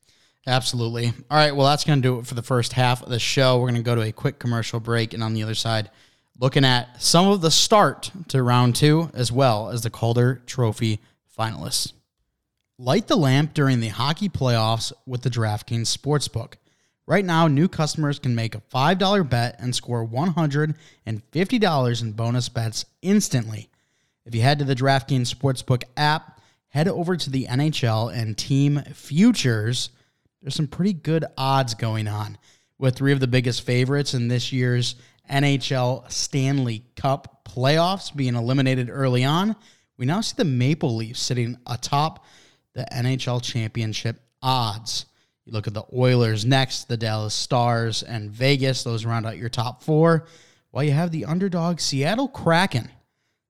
Absolutely. 0.46 1.12
All 1.30 1.36
right. 1.36 1.54
Well, 1.54 1.66
that's 1.66 1.84
going 1.84 2.00
to 2.00 2.08
do 2.08 2.18
it 2.18 2.26
for 2.26 2.34
the 2.34 2.42
first 2.42 2.72
half 2.72 3.02
of 3.02 3.10
the 3.10 3.18
show. 3.18 3.58
We're 3.58 3.70
going 3.70 3.74
to 3.74 3.82
go 3.82 3.94
to 3.94 4.02
a 4.02 4.12
quick 4.12 4.38
commercial 4.38 4.80
break. 4.80 5.12
And 5.12 5.22
on 5.22 5.34
the 5.34 5.42
other 5.42 5.54
side, 5.54 5.90
looking 6.38 6.64
at 6.64 7.02
some 7.02 7.28
of 7.28 7.42
the 7.42 7.50
start 7.50 8.10
to 8.28 8.42
round 8.42 8.74
two, 8.74 9.10
as 9.12 9.30
well 9.30 9.68
as 9.68 9.82
the 9.82 9.90
Calder 9.90 10.42
Trophy 10.46 11.00
finalists. 11.38 11.92
Light 12.78 13.06
the 13.08 13.16
lamp 13.16 13.52
during 13.52 13.80
the 13.80 13.88
hockey 13.88 14.30
playoffs 14.30 14.92
with 15.06 15.20
the 15.20 15.28
DraftKings 15.28 15.94
Sportsbook. 15.94 16.54
Right 17.06 17.24
now, 17.24 17.46
new 17.46 17.68
customers 17.68 18.18
can 18.18 18.34
make 18.34 18.54
a 18.54 18.62
$5 18.72 19.28
bet 19.28 19.56
and 19.58 19.74
score 19.74 20.06
$150 20.06 22.02
in 22.02 22.12
bonus 22.12 22.48
bets 22.48 22.86
instantly. 23.02 23.68
If 24.24 24.34
you 24.34 24.40
head 24.40 24.60
to 24.60 24.64
the 24.64 24.74
DraftKings 24.74 25.34
Sportsbook 25.34 25.82
app, 25.96 26.40
head 26.68 26.88
over 26.88 27.16
to 27.16 27.30
the 27.30 27.46
NHL 27.46 28.14
and 28.14 28.38
team 28.38 28.80
futures 28.94 29.90
there's 30.42 30.54
some 30.54 30.66
pretty 30.66 30.92
good 30.92 31.24
odds 31.36 31.74
going 31.74 32.08
on 32.08 32.38
with 32.78 32.96
three 32.96 33.12
of 33.12 33.20
the 33.20 33.26
biggest 33.26 33.62
favorites 33.62 34.14
in 34.14 34.28
this 34.28 34.52
year's 34.52 34.96
NHL 35.30 36.10
Stanley 36.10 36.84
Cup 36.96 37.44
playoffs 37.44 38.14
being 38.14 38.34
eliminated 38.34 38.88
early 38.90 39.24
on. 39.24 39.54
We 39.96 40.06
now 40.06 40.20
see 40.22 40.34
the 40.36 40.44
Maple 40.44 40.96
Leafs 40.96 41.20
sitting 41.20 41.58
atop 41.66 42.24
the 42.72 42.86
NHL 42.92 43.42
championship 43.42 44.20
odds. 44.42 45.06
You 45.44 45.52
look 45.52 45.66
at 45.66 45.74
the 45.74 45.84
Oilers 45.94 46.44
next, 46.44 46.88
the 46.88 46.96
Dallas 46.96 47.34
Stars, 47.34 48.02
and 48.02 48.30
Vegas. 48.30 48.82
Those 48.82 49.04
round 49.04 49.26
out 49.26 49.36
your 49.36 49.48
top 49.48 49.82
four. 49.82 50.26
While 50.70 50.84
you 50.84 50.92
have 50.92 51.10
the 51.10 51.24
underdog 51.24 51.80
Seattle 51.80 52.28
Kraken 52.28 52.90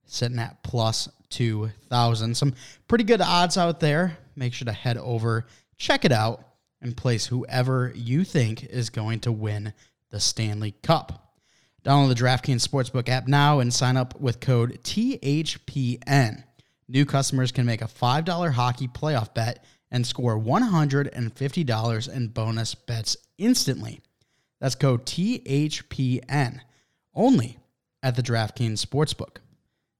sitting 0.06 0.38
at 0.38 0.62
plus 0.62 1.08
2,000. 1.30 2.36
Some 2.36 2.54
pretty 2.88 3.04
good 3.04 3.20
odds 3.20 3.56
out 3.56 3.80
there. 3.80 4.18
Make 4.36 4.52
sure 4.52 4.66
to 4.66 4.72
head 4.72 4.96
over, 4.96 5.46
check 5.76 6.04
it 6.04 6.12
out, 6.12 6.44
and 6.80 6.96
place 6.96 7.26
whoever 7.26 7.92
you 7.94 8.24
think 8.24 8.64
is 8.64 8.90
going 8.90 9.20
to 9.20 9.32
win 9.32 9.72
the 10.10 10.20
Stanley 10.20 10.74
Cup. 10.82 11.34
Download 11.84 12.08
the 12.08 12.14
DraftKings 12.14 12.66
Sportsbook 12.66 13.08
app 13.08 13.26
now 13.26 13.60
and 13.60 13.72
sign 13.72 13.96
up 13.96 14.20
with 14.20 14.40
code 14.40 14.80
THPN. 14.82 16.44
New 16.88 17.06
customers 17.06 17.52
can 17.52 17.64
make 17.64 17.82
a 17.82 17.86
$5 17.86 18.52
hockey 18.52 18.88
playoff 18.88 19.32
bet 19.32 19.64
and 19.90 20.06
score 20.06 20.38
$150 20.38 22.14
in 22.14 22.28
bonus 22.28 22.74
bets 22.74 23.16
instantly. 23.38 24.00
That's 24.60 24.74
code 24.74 25.06
THPN 25.06 26.60
only 27.14 27.58
at 28.02 28.16
the 28.16 28.22
DraftKings 28.22 28.84
Sportsbook. 28.84 29.38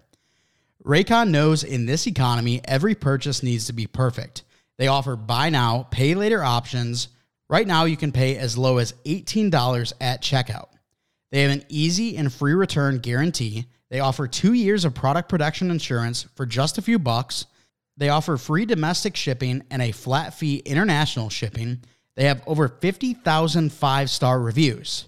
Raycon 0.84 1.30
knows 1.30 1.64
in 1.64 1.86
this 1.86 2.08
economy, 2.08 2.62
every 2.66 2.96
purchase 2.96 3.44
needs 3.44 3.66
to 3.66 3.74
be 3.74 3.88
perfect. 3.88 4.44
They 4.78 4.88
offer 4.88 5.16
buy 5.16 5.50
now, 5.50 5.88
pay 5.92 6.16
later 6.16 6.44
options. 6.44 7.10
Right 7.50 7.68
now, 7.68 7.86
you 7.86 7.98
can 7.98 8.12
pay 8.12 8.38
as 8.38 8.58
low 8.58 8.78
as 8.78 8.94
$18 9.06 9.94
at 10.00 10.22
checkout. 10.22 10.70
They 11.32 11.42
have 11.42 11.52
an 11.52 11.66
easy 11.68 12.16
and 12.18 12.32
free 12.32 12.54
return 12.54 13.00
guarantee. 13.00 13.66
They 13.90 14.00
offer 14.00 14.28
two 14.28 14.54
years 14.54 14.86
of 14.86 14.96
product 14.96 15.30
protection 15.30 15.72
insurance 15.72 16.24
for 16.36 16.46
just 16.46 16.78
a 16.78 16.82
few 16.82 17.00
bucks 17.00 17.46
they 17.98 18.10
offer 18.10 18.38
free 18.38 18.66
domestic 18.66 19.16
shipping 19.16 19.64
and 19.72 19.82
a 19.82 19.92
flat 19.92 20.36
fee 20.36 20.58
international 20.58 21.30
shipping. 21.30 21.80
They 22.18 22.26
have 22.26 22.42
over 22.48 22.68
50,000 22.68 23.72
five 23.72 24.10
star 24.10 24.42
reviews. 24.42 25.06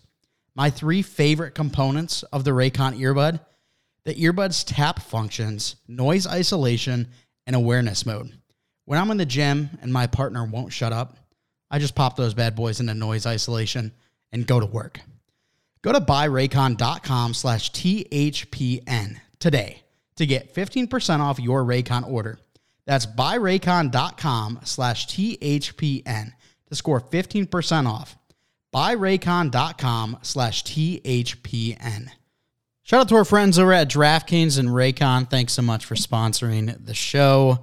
My 0.56 0.69
three 0.69 1.02
favorite 1.02 1.56
components 1.56 2.22
of 2.24 2.43
the 2.43 2.52
Raycon 2.52 2.98
earbud 3.00 3.41
the 4.06 4.15
earbud's 4.15 4.63
tap 4.63 5.00
functions, 5.00 5.76
noise 5.88 6.26
isolation, 6.26 7.10
and 7.45 7.56
awareness 7.56 8.06
mode. 8.06 8.32
When 8.86 8.98
I'm 8.98 9.12
in 9.12 9.17
the 9.17 9.26
gym 9.26 9.69
and 9.82 9.91
my 9.91 10.08
partner 10.08 10.45
won't 10.45 10.74
shut 10.74 10.93
up, 10.93 11.17
I 11.69 11.80
just 11.80 11.95
pop 11.95 12.15
those 12.15 12.34
bad 12.34 12.56
boys 12.56 12.80
into 12.80 12.93
noise 12.93 13.26
isolation 13.26 13.91
and 14.32 14.48
go 14.48 14.60
to 14.60 14.65
work. 14.65 15.02
Go 15.82 15.91
to 15.91 16.02
buyraycon.com 16.02 17.34
slash 17.34 17.72
THPN 17.72 19.17
today 19.38 19.84
to 20.15 20.26
get 20.26 20.56
15% 20.56 21.19
off 21.19 21.39
your 21.39 21.63
Raycon 21.63 22.10
order. 22.10 22.39
That's 22.86 23.06
buyraycon.com 23.06 24.62
slash 24.63 25.08
THPN 25.08 26.34
to 26.70 26.76
score 26.76 27.02
15% 27.02 27.88
off. 27.88 28.18
Buyraycon.com 28.74 30.20
slash 30.22 30.64
THPN. 30.64 32.10
Shout 32.84 33.02
out 33.02 33.10
to 33.10 33.16
our 33.16 33.26
friends 33.26 33.60
over 33.60 33.74
at 33.74 33.90
DraftKings 33.90 34.58
and 34.58 34.70
Raycon. 34.70 35.30
Thanks 35.30 35.54
so 35.54 35.62
much 35.62 35.86
for 35.86 35.96
sponsoring 35.96 36.86
the 36.86 36.94
show. 36.94 37.60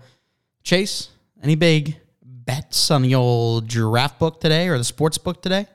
Chase, 0.63 1.09
any 1.43 1.55
big 1.55 1.97
bets 2.23 2.91
on 2.91 3.03
the 3.03 3.15
old 3.15 3.67
draft 3.67 4.19
book 4.19 4.41
today 4.41 4.69
or 4.69 4.79
the 4.79 4.85
sports 4.85 5.19
book 5.19 5.43
today? 5.43 5.67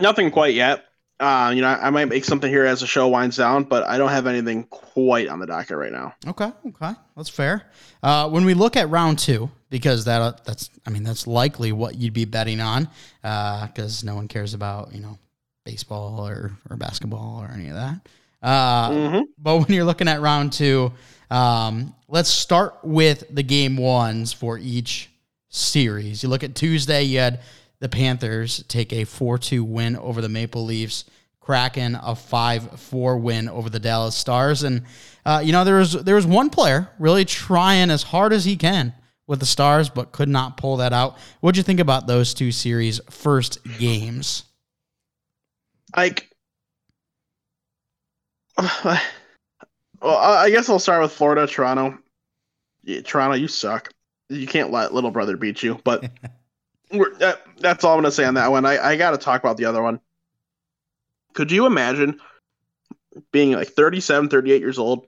Nothing 0.00 0.30
quite 0.30 0.54
yet. 0.54 0.84
Uh, 1.20 1.52
you 1.54 1.62
know, 1.62 1.68
I 1.68 1.90
might 1.90 2.06
make 2.06 2.24
something 2.24 2.50
here 2.50 2.66
as 2.66 2.80
the 2.80 2.86
show 2.86 3.08
winds 3.08 3.36
down, 3.36 3.64
but 3.64 3.84
I 3.84 3.98
don't 3.98 4.10
have 4.10 4.26
anything 4.26 4.64
quite 4.64 5.28
on 5.28 5.38
the 5.38 5.46
docket 5.46 5.76
right 5.76 5.92
now. 5.92 6.12
Okay, 6.26 6.50
okay, 6.66 6.92
that's 7.16 7.28
fair. 7.28 7.62
Uh, 8.02 8.28
when 8.28 8.44
we 8.44 8.52
look 8.52 8.76
at 8.76 8.90
round 8.90 9.18
two, 9.18 9.50
because 9.74 10.04
that 10.04 10.22
uh, 10.22 10.32
that's 10.44 10.70
I 10.86 10.90
mean 10.90 11.02
that's 11.02 11.26
likely 11.26 11.72
what 11.72 11.96
you'd 11.96 12.12
be 12.12 12.26
betting 12.26 12.60
on, 12.60 12.88
because 13.22 14.04
uh, 14.04 14.06
no 14.06 14.14
one 14.14 14.28
cares 14.28 14.54
about 14.54 14.94
you 14.94 15.00
know 15.00 15.18
baseball 15.64 16.24
or 16.24 16.52
or 16.70 16.76
basketball 16.76 17.40
or 17.42 17.52
any 17.52 17.70
of 17.70 17.74
that. 17.74 18.00
Uh, 18.40 18.90
mm-hmm. 18.90 19.22
But 19.36 19.58
when 19.58 19.72
you're 19.72 19.84
looking 19.84 20.06
at 20.06 20.20
round 20.20 20.52
two, 20.52 20.92
um, 21.28 21.92
let's 22.06 22.30
start 22.30 22.76
with 22.84 23.24
the 23.34 23.42
game 23.42 23.76
ones 23.76 24.32
for 24.32 24.58
each 24.58 25.10
series. 25.48 26.22
You 26.22 26.28
look 26.28 26.44
at 26.44 26.54
Tuesday, 26.54 27.02
you 27.02 27.18
had 27.18 27.40
the 27.80 27.88
Panthers 27.88 28.62
take 28.68 28.92
a 28.92 29.02
4 29.02 29.38
2 29.38 29.64
win 29.64 29.96
over 29.96 30.20
the 30.20 30.28
Maple 30.28 30.64
Leafs. 30.64 31.04
Kraken 31.40 31.98
a 32.00 32.14
5 32.14 32.78
4 32.80 33.18
win 33.18 33.48
over 33.48 33.68
the 33.68 33.80
Dallas 33.80 34.14
Stars. 34.14 34.62
And, 34.62 34.82
uh, 35.26 35.42
you 35.44 35.50
know, 35.50 35.64
there 35.64 35.78
was, 35.78 35.92
there 35.92 36.14
was 36.14 36.26
one 36.26 36.48
player 36.48 36.88
really 37.00 37.24
trying 37.24 37.90
as 37.90 38.04
hard 38.04 38.32
as 38.32 38.44
he 38.44 38.56
can 38.56 38.94
with 39.26 39.40
the 39.40 39.46
Stars, 39.46 39.88
but 39.88 40.12
could 40.12 40.28
not 40.28 40.56
pull 40.56 40.76
that 40.78 40.92
out. 40.92 41.16
What'd 41.40 41.56
you 41.56 41.62
think 41.62 41.80
about 41.80 42.06
those 42.06 42.34
two 42.34 42.52
series' 42.52 43.00
first 43.10 43.58
games? 43.78 44.44
Like, 45.96 46.30
well, 48.58 49.00
I 50.02 50.50
guess 50.50 50.68
I'll 50.68 50.78
start 50.78 51.02
with 51.02 51.12
Florida, 51.12 51.46
Toronto. 51.46 51.98
Yeah, 52.82 53.00
Toronto, 53.00 53.36
you 53.36 53.48
suck. 53.48 53.92
You 54.28 54.46
can't 54.46 54.70
let 54.70 54.92
little 54.92 55.10
brother 55.10 55.36
beat 55.36 55.62
you. 55.62 55.80
But 55.84 56.02
that, 56.90 57.42
that's 57.58 57.84
all 57.84 57.94
I'm 57.94 58.02
going 58.02 58.10
to 58.10 58.12
say 58.12 58.24
on 58.24 58.34
that 58.34 58.50
one. 58.50 58.66
I, 58.66 58.78
I 58.78 58.96
got 58.96 59.12
to 59.12 59.18
talk 59.18 59.40
about 59.40 59.56
the 59.56 59.64
other 59.64 59.82
one. 59.82 60.00
Could 61.32 61.50
you 61.50 61.66
imagine 61.66 62.20
being 63.32 63.52
like 63.52 63.68
37, 63.68 64.28
38 64.28 64.60
years 64.60 64.78
old? 64.78 65.06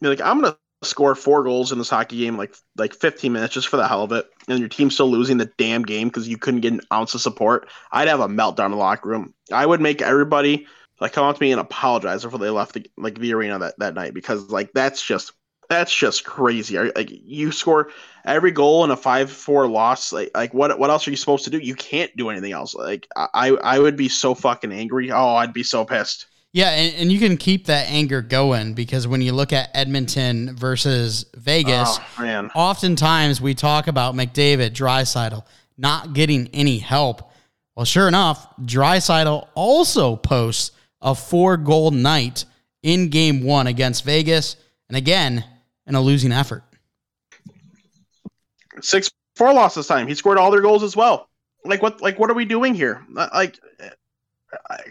You're 0.00 0.10
like, 0.10 0.20
I'm 0.20 0.40
going 0.40 0.52
to 0.52 0.58
score 0.82 1.14
four 1.14 1.44
goals 1.44 1.72
in 1.72 1.78
this 1.78 1.90
hockey 1.90 2.18
game, 2.18 2.36
like 2.36 2.54
like 2.76 2.94
15 2.94 3.32
minutes 3.32 3.54
just 3.54 3.68
for 3.68 3.76
the 3.76 3.86
hell 3.86 4.02
of 4.02 4.12
it, 4.12 4.26
and 4.48 4.58
your 4.58 4.68
team's 4.68 4.94
still 4.94 5.10
losing 5.10 5.36
the 5.36 5.50
damn 5.58 5.82
game 5.82 6.08
because 6.08 6.28
you 6.28 6.38
couldn't 6.38 6.60
get 6.60 6.72
an 6.72 6.80
ounce 6.92 7.14
of 7.14 7.20
support. 7.20 7.68
I'd 7.92 8.08
have 8.08 8.20
a 8.20 8.28
meltdown 8.28 8.66
in 8.66 8.70
the 8.72 8.76
locker 8.76 9.08
room. 9.08 9.34
I 9.52 9.64
would 9.64 9.80
make 9.80 10.02
everybody 10.02 10.66
like 11.00 11.12
come 11.12 11.26
up 11.26 11.36
to 11.36 11.42
me 11.42 11.52
and 11.52 11.60
apologize 11.60 12.22
before 12.22 12.38
they 12.38 12.50
left 12.50 12.74
the 12.74 12.86
like 12.96 13.18
the 13.18 13.34
arena 13.34 13.58
that, 13.58 13.78
that 13.78 13.94
night 13.94 14.14
because 14.14 14.50
like 14.50 14.72
that's 14.72 15.02
just 15.04 15.32
that's 15.68 15.94
just 15.94 16.24
crazy. 16.24 16.78
Like 16.78 17.10
you 17.10 17.52
score 17.52 17.90
every 18.24 18.50
goal 18.50 18.84
in 18.84 18.90
a 18.90 18.96
five 18.96 19.30
four 19.30 19.68
loss. 19.68 20.12
Like 20.12 20.30
like 20.34 20.52
what 20.52 20.78
what 20.78 20.90
else 20.90 21.06
are 21.06 21.10
you 21.10 21.16
supposed 21.16 21.44
to 21.44 21.50
do? 21.50 21.58
You 21.58 21.74
can't 21.74 22.14
do 22.16 22.28
anything 22.30 22.52
else. 22.52 22.74
Like 22.74 23.06
I 23.16 23.50
I 23.50 23.78
would 23.78 23.96
be 23.96 24.08
so 24.08 24.34
fucking 24.34 24.72
angry. 24.72 25.12
Oh, 25.12 25.36
I'd 25.36 25.52
be 25.52 25.62
so 25.62 25.84
pissed. 25.84 26.26
Yeah, 26.52 26.70
and, 26.70 26.94
and 26.96 27.12
you 27.12 27.20
can 27.20 27.36
keep 27.36 27.66
that 27.66 27.88
anger 27.88 28.22
going 28.22 28.74
because 28.74 29.06
when 29.06 29.22
you 29.22 29.32
look 29.32 29.52
at 29.52 29.70
Edmonton 29.72 30.56
versus 30.56 31.26
Vegas, 31.36 31.98
oh, 32.18 32.48
oftentimes 32.54 33.40
we 33.40 33.54
talk 33.54 33.86
about 33.86 34.14
McDavid, 34.14 34.70
Draisaitl 34.70 35.44
not 35.80 36.12
getting 36.12 36.48
any 36.48 36.78
help. 36.78 37.30
Well, 37.74 37.86
sure 37.86 38.06
enough, 38.06 38.54
Draisaitl 38.58 39.48
also 39.54 40.16
posts 40.16 40.72
a 41.00 41.14
four 41.14 41.56
goal 41.56 41.90
night 41.90 42.44
in 42.82 43.08
game 43.08 43.42
one 43.42 43.66
against 43.66 44.04
Vegas. 44.04 44.56
And 44.88 44.96
again, 44.96 45.44
in 45.86 45.94
a 45.94 46.00
losing 46.00 46.32
effort. 46.32 46.62
Six 48.80 49.10
four 49.36 49.52
loss 49.52 49.74
this 49.74 49.86
time. 49.86 50.06
He 50.06 50.14
scored 50.14 50.38
all 50.38 50.50
their 50.50 50.60
goals 50.60 50.82
as 50.82 50.96
well. 50.96 51.28
Like 51.64 51.82
what? 51.82 52.00
Like 52.00 52.18
what 52.18 52.30
are 52.30 52.34
we 52.34 52.44
doing 52.44 52.74
here? 52.74 53.04
Uh, 53.16 53.28
like, 53.32 53.58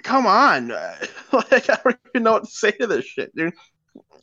come 0.03 0.25
on! 0.25 0.69
like 1.31 1.69
I 1.69 1.79
don't 1.83 1.99
even 2.13 2.23
know 2.23 2.33
what 2.33 2.45
to 2.45 2.51
say 2.51 2.71
to 2.71 2.87
this 2.87 3.05
shit, 3.05 3.35
dude. 3.35 3.53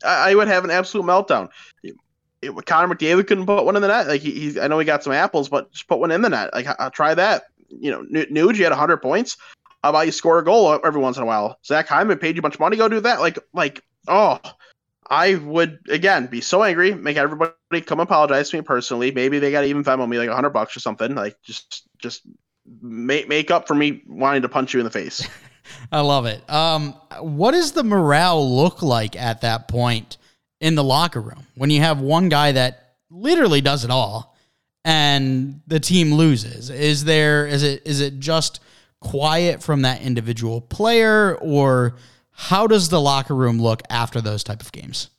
I, 0.03 0.31
I 0.31 0.35
would 0.35 0.47
have 0.47 0.63
an 0.63 0.71
absolute 0.71 1.05
meltdown. 1.05 1.49
It, 1.83 1.95
it, 2.41 2.65
Connor 2.65 2.93
McDavid 2.93 3.27
couldn't 3.27 3.45
put 3.45 3.65
one 3.65 3.75
in 3.75 3.81
the 3.81 3.87
net. 3.87 4.07
Like 4.07 4.21
he, 4.21 4.59
I 4.59 4.67
know 4.67 4.79
he 4.79 4.85
got 4.85 5.03
some 5.03 5.13
apples, 5.13 5.49
but 5.49 5.71
just 5.71 5.87
put 5.87 5.99
one 5.99 6.11
in 6.11 6.21
the 6.21 6.29
net. 6.29 6.53
Like 6.53 6.67
I'll 6.79 6.91
try 6.91 7.13
that. 7.13 7.45
You 7.69 7.91
know, 7.91 8.03
Nuge 8.03 8.57
you 8.57 8.63
had 8.63 8.73
hundred 8.73 8.97
points. 8.97 9.37
How 9.83 9.89
about 9.91 10.05
you 10.05 10.11
score 10.11 10.39
a 10.39 10.45
goal 10.45 10.79
every 10.83 11.01
once 11.01 11.17
in 11.17 11.23
a 11.23 11.25
while? 11.25 11.57
Zach 11.65 11.87
Hyman 11.87 12.17
paid 12.17 12.35
you 12.35 12.39
a 12.39 12.41
bunch 12.41 12.55
of 12.55 12.59
money. 12.59 12.77
Go 12.77 12.89
do 12.89 12.99
that. 13.01 13.19
Like, 13.19 13.37
like, 13.53 13.83
oh, 14.07 14.39
I 15.09 15.35
would 15.35 15.79
again 15.89 16.27
be 16.27 16.41
so 16.41 16.63
angry, 16.63 16.93
make 16.93 17.17
everybody 17.17 17.81
come 17.85 17.99
apologize 17.99 18.49
to 18.49 18.57
me 18.57 18.61
personally. 18.63 19.11
Maybe 19.11 19.39
they 19.39 19.51
got 19.51 19.61
to 19.61 19.67
even 19.67 19.83
Venmo 19.83 20.07
me 20.07 20.17
like 20.17 20.29
a 20.29 20.35
hundred 20.35 20.49
bucks 20.49 20.75
or 20.75 20.79
something. 20.79 21.15
Like 21.15 21.41
just 21.43 21.87
just 21.99 22.23
make 22.81 23.27
make 23.27 23.51
up 23.51 23.67
for 23.67 23.75
me 23.75 24.03
wanting 24.07 24.41
to 24.41 24.49
punch 24.49 24.73
you 24.73 24.79
in 24.79 24.83
the 24.83 24.91
face. 24.91 25.27
I 25.91 26.01
love 26.01 26.25
it. 26.25 26.47
Um, 26.49 26.93
what 27.19 27.51
does 27.51 27.73
the 27.73 27.83
morale 27.83 28.55
look 28.55 28.81
like 28.81 29.15
at 29.15 29.41
that 29.41 29.67
point 29.67 30.17
in 30.59 30.75
the 30.75 30.83
locker 30.83 31.21
room 31.21 31.45
when 31.55 31.69
you 31.69 31.81
have 31.81 31.99
one 31.99 32.29
guy 32.29 32.53
that 32.53 32.95
literally 33.09 33.61
does 33.61 33.83
it 33.83 33.91
all 33.91 34.35
and 34.85 35.61
the 35.67 35.79
team 35.79 36.13
loses? 36.13 36.69
Is 36.69 37.03
there 37.03 37.45
is 37.45 37.63
it 37.63 37.83
is 37.85 38.01
it 38.01 38.19
just 38.19 38.59
quiet 38.99 39.61
from 39.61 39.83
that 39.83 40.01
individual 40.01 40.61
player 40.61 41.35
or 41.35 41.95
how 42.31 42.67
does 42.67 42.89
the 42.89 43.01
locker 43.01 43.35
room 43.35 43.61
look 43.61 43.81
after 43.89 44.21
those 44.21 44.43
type 44.43 44.61
of 44.61 44.71
games? 44.71 45.09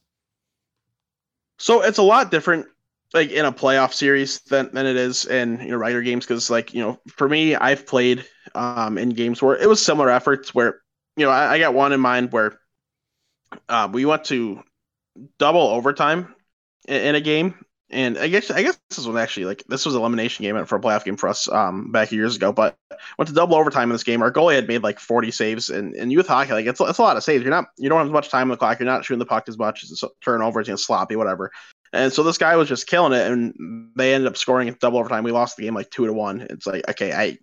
So 1.59 1.83
it's 1.83 1.99
a 1.99 2.03
lot 2.03 2.31
different 2.31 2.67
like 3.15 3.31
in 3.31 3.45
a 3.45 3.53
playoff 3.53 3.93
series 3.93 4.41
than, 4.43 4.71
than 4.73 4.87
it 4.87 4.97
is 4.97 5.27
in 5.27 5.61
you 5.61 5.71
know 5.71 5.77
regular 5.77 6.03
games 6.03 6.27
because 6.27 6.51
like 6.51 6.75
you 6.75 6.83
know 6.83 6.99
for 7.09 7.29
me 7.29 7.55
I've 7.55 7.87
played 7.87 8.25
um 8.55 8.99
in 8.99 9.11
games 9.11 9.41
where 9.41 9.57
it 9.57 9.69
was 9.69 9.85
similar 9.85 10.11
efforts 10.11 10.55
where 10.55 10.81
you 11.17 11.27
know 11.27 11.33
I, 11.33 11.55
I 11.55 11.59
got 11.59 11.75
one 11.75 11.93
in 11.93 12.01
mind 12.01 12.33
where 12.33 12.59
uh, 13.69 13.89
we 13.91 14.05
went 14.05 14.25
to 14.25 14.63
double 15.39 15.63
overtime 15.63 16.35
in, 16.87 17.03
in 17.03 17.15
a 17.15 17.21
game 17.21 17.55
and 17.91 18.19
I 18.19 18.29
guess 18.29 18.51
I 18.51 18.63
guess 18.63 18.79
this 18.91 19.07
was 19.07 19.17
actually 19.17 19.47
like 19.47 19.65
this 19.67 19.87
was 19.87 19.95
an 19.95 20.01
elimination 20.01 20.43
game 20.43 20.63
for 20.67 20.77
a 20.77 20.81
playoff 20.81 21.05
game 21.05 21.17
for 21.17 21.29
us 21.29 21.49
um, 21.49 21.91
back 21.91 22.13
years 22.13 22.37
ago. 22.37 22.53
But 22.53 22.77
went 23.17 23.29
to 23.29 23.35
double 23.35 23.57
overtime 23.57 23.91
in 23.91 23.95
this 23.95 24.05
game. 24.05 24.21
Our 24.21 24.31
goalie 24.31 24.57
had 24.57 24.69
made 24.69 24.83
like 24.83 25.01
40 25.01 25.31
saves, 25.31 25.71
and 25.71 25.95
in 25.95 26.11
youth 26.11 26.27
hockey, 26.27 26.53
like 26.53 26.67
it's, 26.67 26.81
it's 26.81 26.99
a 26.99 27.03
lot 27.03 27.17
of 27.17 27.25
saves. 27.25 27.43
You're 27.43 27.51
not 27.51 27.67
you 27.79 27.89
don't 27.89 27.99
have 27.99 28.07
as 28.07 28.13
much 28.13 28.29
time 28.29 28.43
on 28.43 28.49
the 28.51 28.57
clock. 28.59 28.79
You're 28.79 28.87
not 28.87 29.07
shooting 29.07 29.21
the 29.21 29.27
puck 29.27 29.49
as 29.49 29.57
much. 29.57 29.85
It's 29.85 30.03
a 30.03 30.09
turnover. 30.23 30.61
It's 30.61 30.85
sloppy, 30.85 31.17
whatever. 31.17 31.51
And 31.93 32.13
so 32.13 32.23
this 32.23 32.39
guy 32.39 32.57
was 32.57 32.69
just 32.69 32.87
killing 32.87 33.13
it, 33.13 33.31
and 33.31 33.91
they 33.97 34.15
ended 34.15 34.29
up 34.29 34.37
scoring 34.37 34.69
at 34.69 34.81
double 34.81 34.99
overtime. 34.99 35.25
We 35.25 35.33
lost 35.33 35.57
the 35.57 35.65
game 35.65 35.75
like 35.75 35.91
two 35.91 36.07
to 36.07 36.13
one. 36.13 36.43
It's 36.43 36.67
like 36.67 36.89
okay, 36.89 37.13
I 37.13 37.39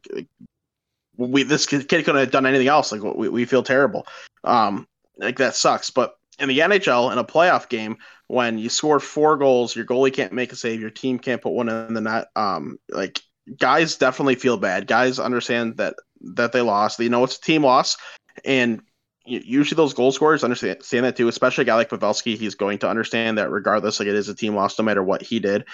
we 1.18 1.44
this 1.44 1.66
kid 1.66 1.88
couldn't 1.88 2.16
have 2.16 2.32
done 2.32 2.46
anything 2.46 2.68
else. 2.68 2.92
Like 2.92 3.02
we, 3.02 3.30
we 3.30 3.46
feel 3.46 3.64
terrible. 3.64 4.08
Um, 4.44 4.88
like 5.18 5.38
that 5.38 5.56
sucks. 5.56 5.90
But 5.90 6.16
in 6.40 6.50
the 6.50 6.60
NHL 6.60 7.12
in 7.12 7.18
a 7.18 7.24
playoff 7.24 7.70
game 7.70 7.98
when 8.28 8.58
you 8.58 8.70
score 8.70 9.00
four 9.00 9.38
goals, 9.38 9.76
your 9.76 9.86
goalie 9.86 10.14
can't 10.14 10.34
make 10.34 10.52
a 10.52 10.56
save, 10.56 10.82
your 10.82 10.90
team 10.90 11.20
can't 11.20 11.42
put 11.42 11.54
one 11.54 11.70
in 11.70 11.94
the 11.94 12.02
net. 12.02 12.28
Um, 12.36 12.78
like 12.90 13.22
guys 13.60 13.98
definitely 13.98 14.36
feel 14.36 14.58
bad. 14.58 14.88
Guys 14.88 15.20
understand 15.20 15.78
that 15.78 15.96
that 16.22 16.52
they 16.52 16.62
lost. 16.62 16.98
They 16.98 17.10
know 17.10 17.24
it's 17.24 17.38
a 17.38 17.42
team 17.42 17.64
loss, 17.64 17.98
and 18.44 18.82
usually 19.26 19.76
those 19.76 19.94
goal 19.94 20.12
scorers 20.12 20.44
understand, 20.44 20.82
that 20.82 21.16
too. 21.16 21.28
Especially 21.28 21.64
a 21.64 21.66
guy 21.66 21.76
like 21.76 21.90
Pavelski, 21.90 22.38
he's 22.38 22.56
going 22.56 22.80
to 22.80 22.90
understand 22.90 23.38
that 23.38 23.50
regardless, 23.50 24.00
like 24.00 24.08
it 24.08 24.16
is 24.16 24.30
a 24.30 24.36
team 24.36 24.56
loss, 24.56 24.78
no 24.78 24.86
matter 24.86 25.04
what 25.04 25.22
he 25.22 25.40
did. 25.40 25.66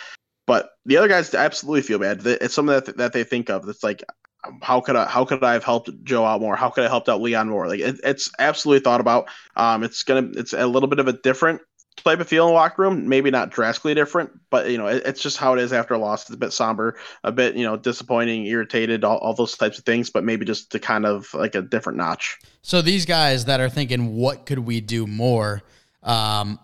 But 0.48 0.70
the 0.86 0.98
other 0.98 1.08
guys 1.08 1.34
absolutely 1.34 1.82
feel 1.84 2.00
bad. 2.00 2.26
It's 2.26 2.54
something 2.54 2.74
that 2.74 2.98
that 2.98 3.14
they 3.14 3.24
think 3.24 3.50
of. 3.50 3.68
It's 3.70 3.84
like 3.84 4.04
how 4.62 4.82
could 4.82 4.96
I 4.96 5.06
how 5.06 5.26
could 5.26 5.44
I 5.44 5.54
have 5.54 5.64
helped 5.64 5.90
Joe 6.04 6.26
out 6.26 6.42
more? 6.42 6.56
How 6.56 6.70
could 6.70 6.82
I 6.82 6.86
have 6.86 6.92
helped 6.92 7.10
out 7.10 7.22
Leon 7.22 7.50
more? 7.50 7.68
Like 7.68 7.80
it, 7.80 8.00
it's 8.04 8.32
absolutely 8.40 8.84
thought 8.84 9.02
about. 9.02 9.30
Um, 9.56 9.84
it's 9.84 10.04
gonna 10.04 10.30
it's 10.36 10.54
a 10.54 10.66
little 10.66 10.90
bit 10.90 11.00
of 11.00 11.08
a 11.08 11.14
different 11.14 11.62
type 12.04 12.20
of 12.20 12.28
feel 12.28 12.48
in 12.48 12.50
the 12.50 12.56
locker 12.56 12.82
room. 12.82 13.08
Maybe 13.08 13.32
not 13.32 13.50
drastically 13.50 13.94
different, 13.94 14.32
but 14.50 14.70
you 14.70 14.78
know 14.78 14.88
it, 14.88 15.04
it's 15.06 15.22
just 15.22 15.38
how 15.38 15.54
it 15.54 15.60
is 15.60 15.74
after 15.74 15.94
a 15.94 15.98
loss. 15.98 16.24
It's 16.24 16.32
a 16.32 16.38
bit 16.38 16.54
somber, 16.54 16.98
a 17.24 17.32
bit 17.32 17.56
you 17.56 17.64
know 17.64 17.78
disappointing, 17.78 18.46
irritated, 18.46 19.04
all, 19.04 19.18
all 19.18 19.34
those 19.34 19.56
types 19.56 19.78
of 19.78 19.86
things. 19.86 20.10
But 20.10 20.24
maybe 20.24 20.46
just 20.46 20.72
to 20.72 20.80
kind 20.80 21.06
of 21.06 21.34
like 21.34 21.56
a 21.56 21.62
different 21.62 21.98
notch. 21.98 22.40
So 22.62 22.82
these 22.82 23.06
guys 23.06 23.46
that 23.46 23.60
are 23.60 23.70
thinking, 23.70 24.16
what 24.16 24.46
could 24.46 24.60
we 24.60 24.82
do 24.82 25.08
more? 25.08 25.64
Um, 26.04 26.60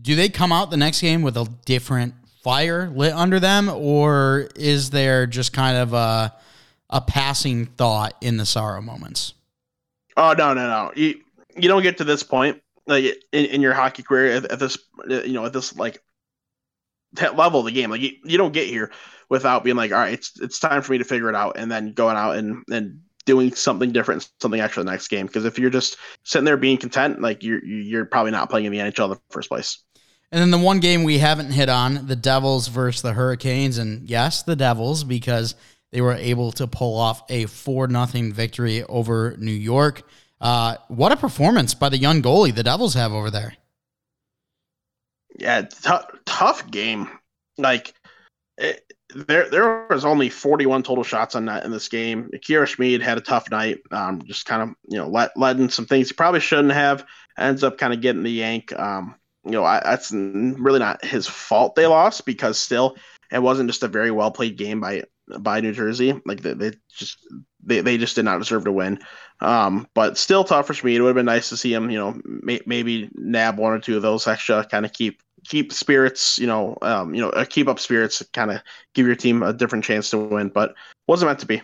do 0.00 0.16
they 0.16 0.28
come 0.28 0.52
out 0.52 0.70
the 0.70 0.76
next 0.76 1.00
game 1.00 1.22
with 1.22 1.36
a 1.36 1.48
different 1.64 2.14
fire 2.42 2.90
lit 2.90 3.12
under 3.12 3.38
them, 3.38 3.68
or 3.68 4.48
is 4.56 4.90
there 4.90 5.26
just 5.26 5.52
kind 5.52 5.76
of 5.76 5.92
a 5.92 6.34
a 6.92 7.00
passing 7.00 7.64
thought 7.64 8.14
in 8.20 8.36
the 8.36 8.46
sorrow 8.46 8.80
moments. 8.80 9.32
Oh 10.16 10.34
no, 10.36 10.52
no, 10.52 10.68
no! 10.68 10.92
You 10.94 11.20
you 11.56 11.68
don't 11.68 11.82
get 11.82 11.98
to 11.98 12.04
this 12.04 12.22
point 12.22 12.62
like 12.92 13.04
in, 13.32 13.46
in 13.46 13.60
your 13.60 13.74
hockey 13.74 14.02
career 14.02 14.36
at, 14.36 14.52
at, 14.52 14.58
this 14.58 14.78
you 15.08 15.32
know 15.32 15.44
at 15.44 15.52
this 15.52 15.76
like 15.76 16.02
level 17.34 17.60
of 17.60 17.66
the 17.66 17.72
game. 17.72 17.90
Like 17.90 18.00
you, 18.00 18.12
you 18.24 18.38
don't 18.38 18.52
get 18.52 18.68
here 18.68 18.90
without 19.28 19.64
being 19.64 19.76
like, 19.76 19.92
all 19.92 19.98
right, 19.98 20.14
it's 20.14 20.40
it's 20.40 20.58
time 20.58 20.82
for 20.82 20.92
me 20.92 20.98
to 20.98 21.04
figure 21.04 21.28
it 21.28 21.34
out, 21.34 21.56
and 21.56 21.70
then 21.70 21.92
going 21.92 22.16
out 22.16 22.36
and 22.36 22.62
and 22.70 23.00
doing 23.24 23.54
something 23.54 23.92
different, 23.92 24.28
something 24.40 24.60
extra 24.60 24.82
the 24.82 24.90
next 24.90 25.08
game. 25.08 25.26
Because 25.26 25.44
if 25.44 25.58
you're 25.58 25.70
just 25.70 25.96
sitting 26.24 26.44
there 26.44 26.56
being 26.56 26.78
content, 26.78 27.20
like 27.20 27.42
you're 27.42 27.64
you're 27.64 28.04
probably 28.04 28.32
not 28.32 28.50
playing 28.50 28.66
in 28.66 28.72
the 28.72 28.78
NHL 28.78 29.04
in 29.04 29.10
the 29.10 29.20
first 29.30 29.48
place. 29.48 29.78
And 30.30 30.40
then 30.40 30.50
the 30.50 30.64
one 30.64 30.80
game 30.80 31.04
we 31.04 31.18
haven't 31.18 31.50
hit 31.50 31.68
on, 31.68 32.06
the 32.06 32.16
Devils 32.16 32.68
versus 32.68 33.02
the 33.02 33.12
Hurricanes, 33.12 33.76
and 33.76 34.08
yes, 34.08 34.42
the 34.42 34.56
Devils 34.56 35.04
because 35.04 35.54
they 35.90 36.00
were 36.00 36.14
able 36.14 36.52
to 36.52 36.66
pull 36.66 36.98
off 36.98 37.22
a 37.28 37.44
4 37.46 37.90
0 37.90 38.32
victory 38.32 38.82
over 38.84 39.36
New 39.38 39.52
York. 39.52 40.02
Uh, 40.42 40.76
what 40.88 41.12
a 41.12 41.16
performance 41.16 41.72
by 41.72 41.88
the 41.88 41.96
young 41.96 42.20
goalie 42.20 42.52
the 42.52 42.64
Devils 42.64 42.94
have 42.94 43.12
over 43.12 43.30
there. 43.30 43.54
Yeah, 45.38 45.62
t- 45.62 46.18
tough 46.26 46.68
game. 46.68 47.08
Like, 47.56 47.94
it, 48.58 48.92
there 49.14 49.48
there 49.48 49.86
was 49.88 50.04
only 50.04 50.28
41 50.28 50.82
total 50.82 51.04
shots 51.04 51.36
on 51.36 51.44
net 51.44 51.64
in 51.64 51.70
this 51.70 51.88
game. 51.88 52.28
Akira 52.34 52.66
Schmid 52.66 53.02
had 53.02 53.18
a 53.18 53.22
tough 53.22 53.50
night. 53.50 53.78
Um, 53.92 54.22
just 54.22 54.44
kind 54.44 54.62
of 54.62 54.70
you 54.88 54.98
know 54.98 55.08
let 55.08 55.30
letting 55.36 55.68
some 55.68 55.86
things 55.86 56.08
he 56.08 56.14
probably 56.14 56.40
shouldn't 56.40 56.72
have. 56.72 57.06
Ends 57.38 57.62
up 57.62 57.78
kind 57.78 57.92
of 57.92 58.00
getting 58.00 58.24
the 58.24 58.30
yank. 58.30 58.76
Um, 58.78 59.14
you 59.44 59.52
know 59.52 59.64
I, 59.64 59.80
that's 59.84 60.12
really 60.12 60.80
not 60.80 61.04
his 61.04 61.26
fault 61.26 61.74
they 61.76 61.86
lost 61.86 62.26
because 62.26 62.58
still 62.58 62.96
it 63.30 63.42
wasn't 63.42 63.68
just 63.68 63.82
a 63.82 63.88
very 63.88 64.10
well 64.10 64.30
played 64.30 64.56
game 64.56 64.80
by 64.80 65.04
by 65.38 65.60
New 65.60 65.72
Jersey. 65.72 66.20
Like 66.26 66.40
they, 66.40 66.54
they 66.54 66.72
just 66.90 67.18
they, 67.62 67.80
they 67.80 67.98
just 67.98 68.16
did 68.16 68.24
not 68.24 68.38
deserve 68.38 68.64
to 68.64 68.72
win. 68.72 68.98
Um, 69.40 69.88
but 69.94 70.18
still 70.18 70.44
tough 70.44 70.66
for 70.66 70.74
Schmid. 70.74 70.96
It 70.96 71.00
would 71.00 71.08
have 71.08 71.16
been 71.16 71.26
nice 71.26 71.48
to 71.48 71.56
see 71.56 71.74
him, 71.74 71.90
you 71.90 71.98
know, 71.98 72.20
may, 72.24 72.60
maybe 72.66 73.10
nab 73.14 73.58
one 73.58 73.72
or 73.72 73.78
two 73.78 73.96
of 73.96 74.02
those 74.02 74.26
extra, 74.26 74.64
kind 74.64 74.86
of 74.86 74.92
keep 74.92 75.20
keep 75.44 75.72
spirits, 75.72 76.38
you 76.38 76.46
know, 76.46 76.78
um, 76.82 77.14
you 77.14 77.20
know, 77.20 77.30
uh, 77.30 77.44
keep 77.44 77.66
up 77.66 77.80
spirits, 77.80 78.22
kind 78.32 78.52
of 78.52 78.60
give 78.94 79.06
your 79.06 79.16
team 79.16 79.42
a 79.42 79.52
different 79.52 79.84
chance 79.84 80.10
to 80.10 80.18
win. 80.18 80.48
But 80.48 80.74
wasn't 81.08 81.30
meant 81.30 81.40
to 81.40 81.46
be. 81.46 81.60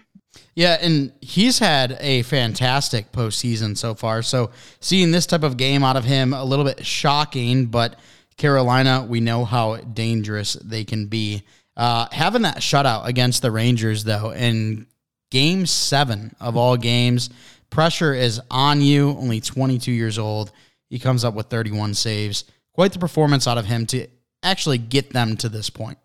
Yeah, 0.55 0.77
and 0.81 1.13
he's 1.21 1.59
had 1.59 1.97
a 2.01 2.23
fantastic 2.23 3.13
postseason 3.13 3.77
so 3.77 3.95
far. 3.95 4.23
So 4.23 4.51
seeing 4.81 5.13
this 5.13 5.27
type 5.27 5.43
of 5.43 5.57
game 5.57 5.85
out 5.85 5.97
of 5.97 6.05
him, 6.05 6.33
a 6.33 6.45
little 6.45 6.65
bit 6.65 6.85
shocking, 6.85 7.67
but 7.67 7.99
Carolina, 8.37 9.07
we 9.09 9.21
know 9.21 9.45
how 9.45 9.77
dangerous 9.77 10.55
they 10.55 10.85
can 10.85 11.07
be. 11.07 11.45
Uh, 11.77 12.09
having 12.11 12.43
that 12.43 12.59
shutout 12.59 13.07
against 13.07 13.41
the 13.41 13.53
Rangers, 13.53 14.05
though, 14.05 14.33
in 14.33 14.87
game 15.31 15.67
seven 15.67 16.35
of 16.41 16.57
all 16.57 16.77
games, 16.77 17.31
pressure 17.71 18.15
is 18.15 18.41
on 18.51 18.81
you. 18.81 19.11
Only 19.11 19.41
22 19.41 19.93
years 19.93 20.19
old. 20.19 20.53
He 20.89 20.99
comes 20.99 21.25
up 21.25 21.35
with 21.35 21.47
31 21.47 21.95
saves. 21.95 22.45
Quite 22.73 22.93
the 22.93 22.99
performance 22.99 23.47
out 23.47 23.59
of 23.59 23.67
him 23.67 23.87
to 23.87 24.07
actually 24.43 24.79
get 24.79 25.13
them 25.13 25.37
to 25.39 25.49
this 25.49 25.71
point. 25.71 25.99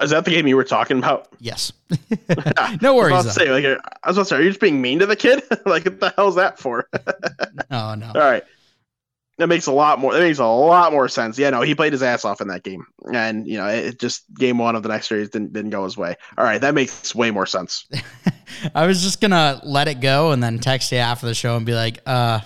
Is 0.00 0.10
that 0.10 0.24
the 0.24 0.30
game 0.30 0.46
you 0.46 0.56
were 0.56 0.64
talking 0.64 0.98
about? 0.98 1.28
Yes. 1.40 1.72
no 2.80 2.96
worries. 2.96 3.12
I 3.12 3.16
was, 3.22 3.34
say, 3.34 3.50
like, 3.50 3.64
I 3.64 4.08
was 4.08 4.16
about 4.16 4.22
to 4.22 4.24
say, 4.24 4.36
are 4.36 4.42
you 4.42 4.48
just 4.48 4.60
being 4.60 4.80
mean 4.80 5.00
to 5.00 5.06
the 5.06 5.16
kid? 5.16 5.42
like, 5.66 5.84
what 5.84 6.00
the 6.00 6.14
hell's 6.16 6.36
that 6.36 6.58
for? 6.58 6.88
oh 7.70 7.94
no. 7.94 8.06
All 8.14 8.20
right. 8.20 8.42
That 9.40 9.46
makes 9.46 9.66
a 9.66 9.72
lot 9.72 9.98
more. 9.98 10.12
That 10.12 10.20
makes 10.20 10.38
a 10.38 10.44
lot 10.44 10.92
more 10.92 11.08
sense. 11.08 11.38
Yeah, 11.38 11.48
no, 11.48 11.62
he 11.62 11.74
played 11.74 11.94
his 11.94 12.02
ass 12.02 12.26
off 12.26 12.42
in 12.42 12.48
that 12.48 12.62
game, 12.62 12.84
and 13.10 13.48
you 13.48 13.56
know, 13.56 13.68
it 13.68 13.98
just 13.98 14.22
game 14.34 14.58
one 14.58 14.76
of 14.76 14.82
the 14.82 14.90
next 14.90 15.08
series 15.08 15.30
didn't 15.30 15.54
didn't 15.54 15.70
go 15.70 15.82
his 15.84 15.96
way. 15.96 16.14
All 16.36 16.44
right, 16.44 16.60
that 16.60 16.74
makes 16.74 17.14
way 17.14 17.30
more 17.30 17.46
sense. 17.46 17.88
I 18.74 18.86
was 18.86 19.02
just 19.02 19.18
gonna 19.18 19.58
let 19.64 19.88
it 19.88 20.02
go 20.02 20.32
and 20.32 20.42
then 20.42 20.58
text 20.58 20.92
you 20.92 20.98
after 20.98 21.24
the 21.24 21.32
show 21.32 21.56
and 21.56 21.64
be 21.64 21.72
like, 21.72 22.00
uh, 22.04 22.40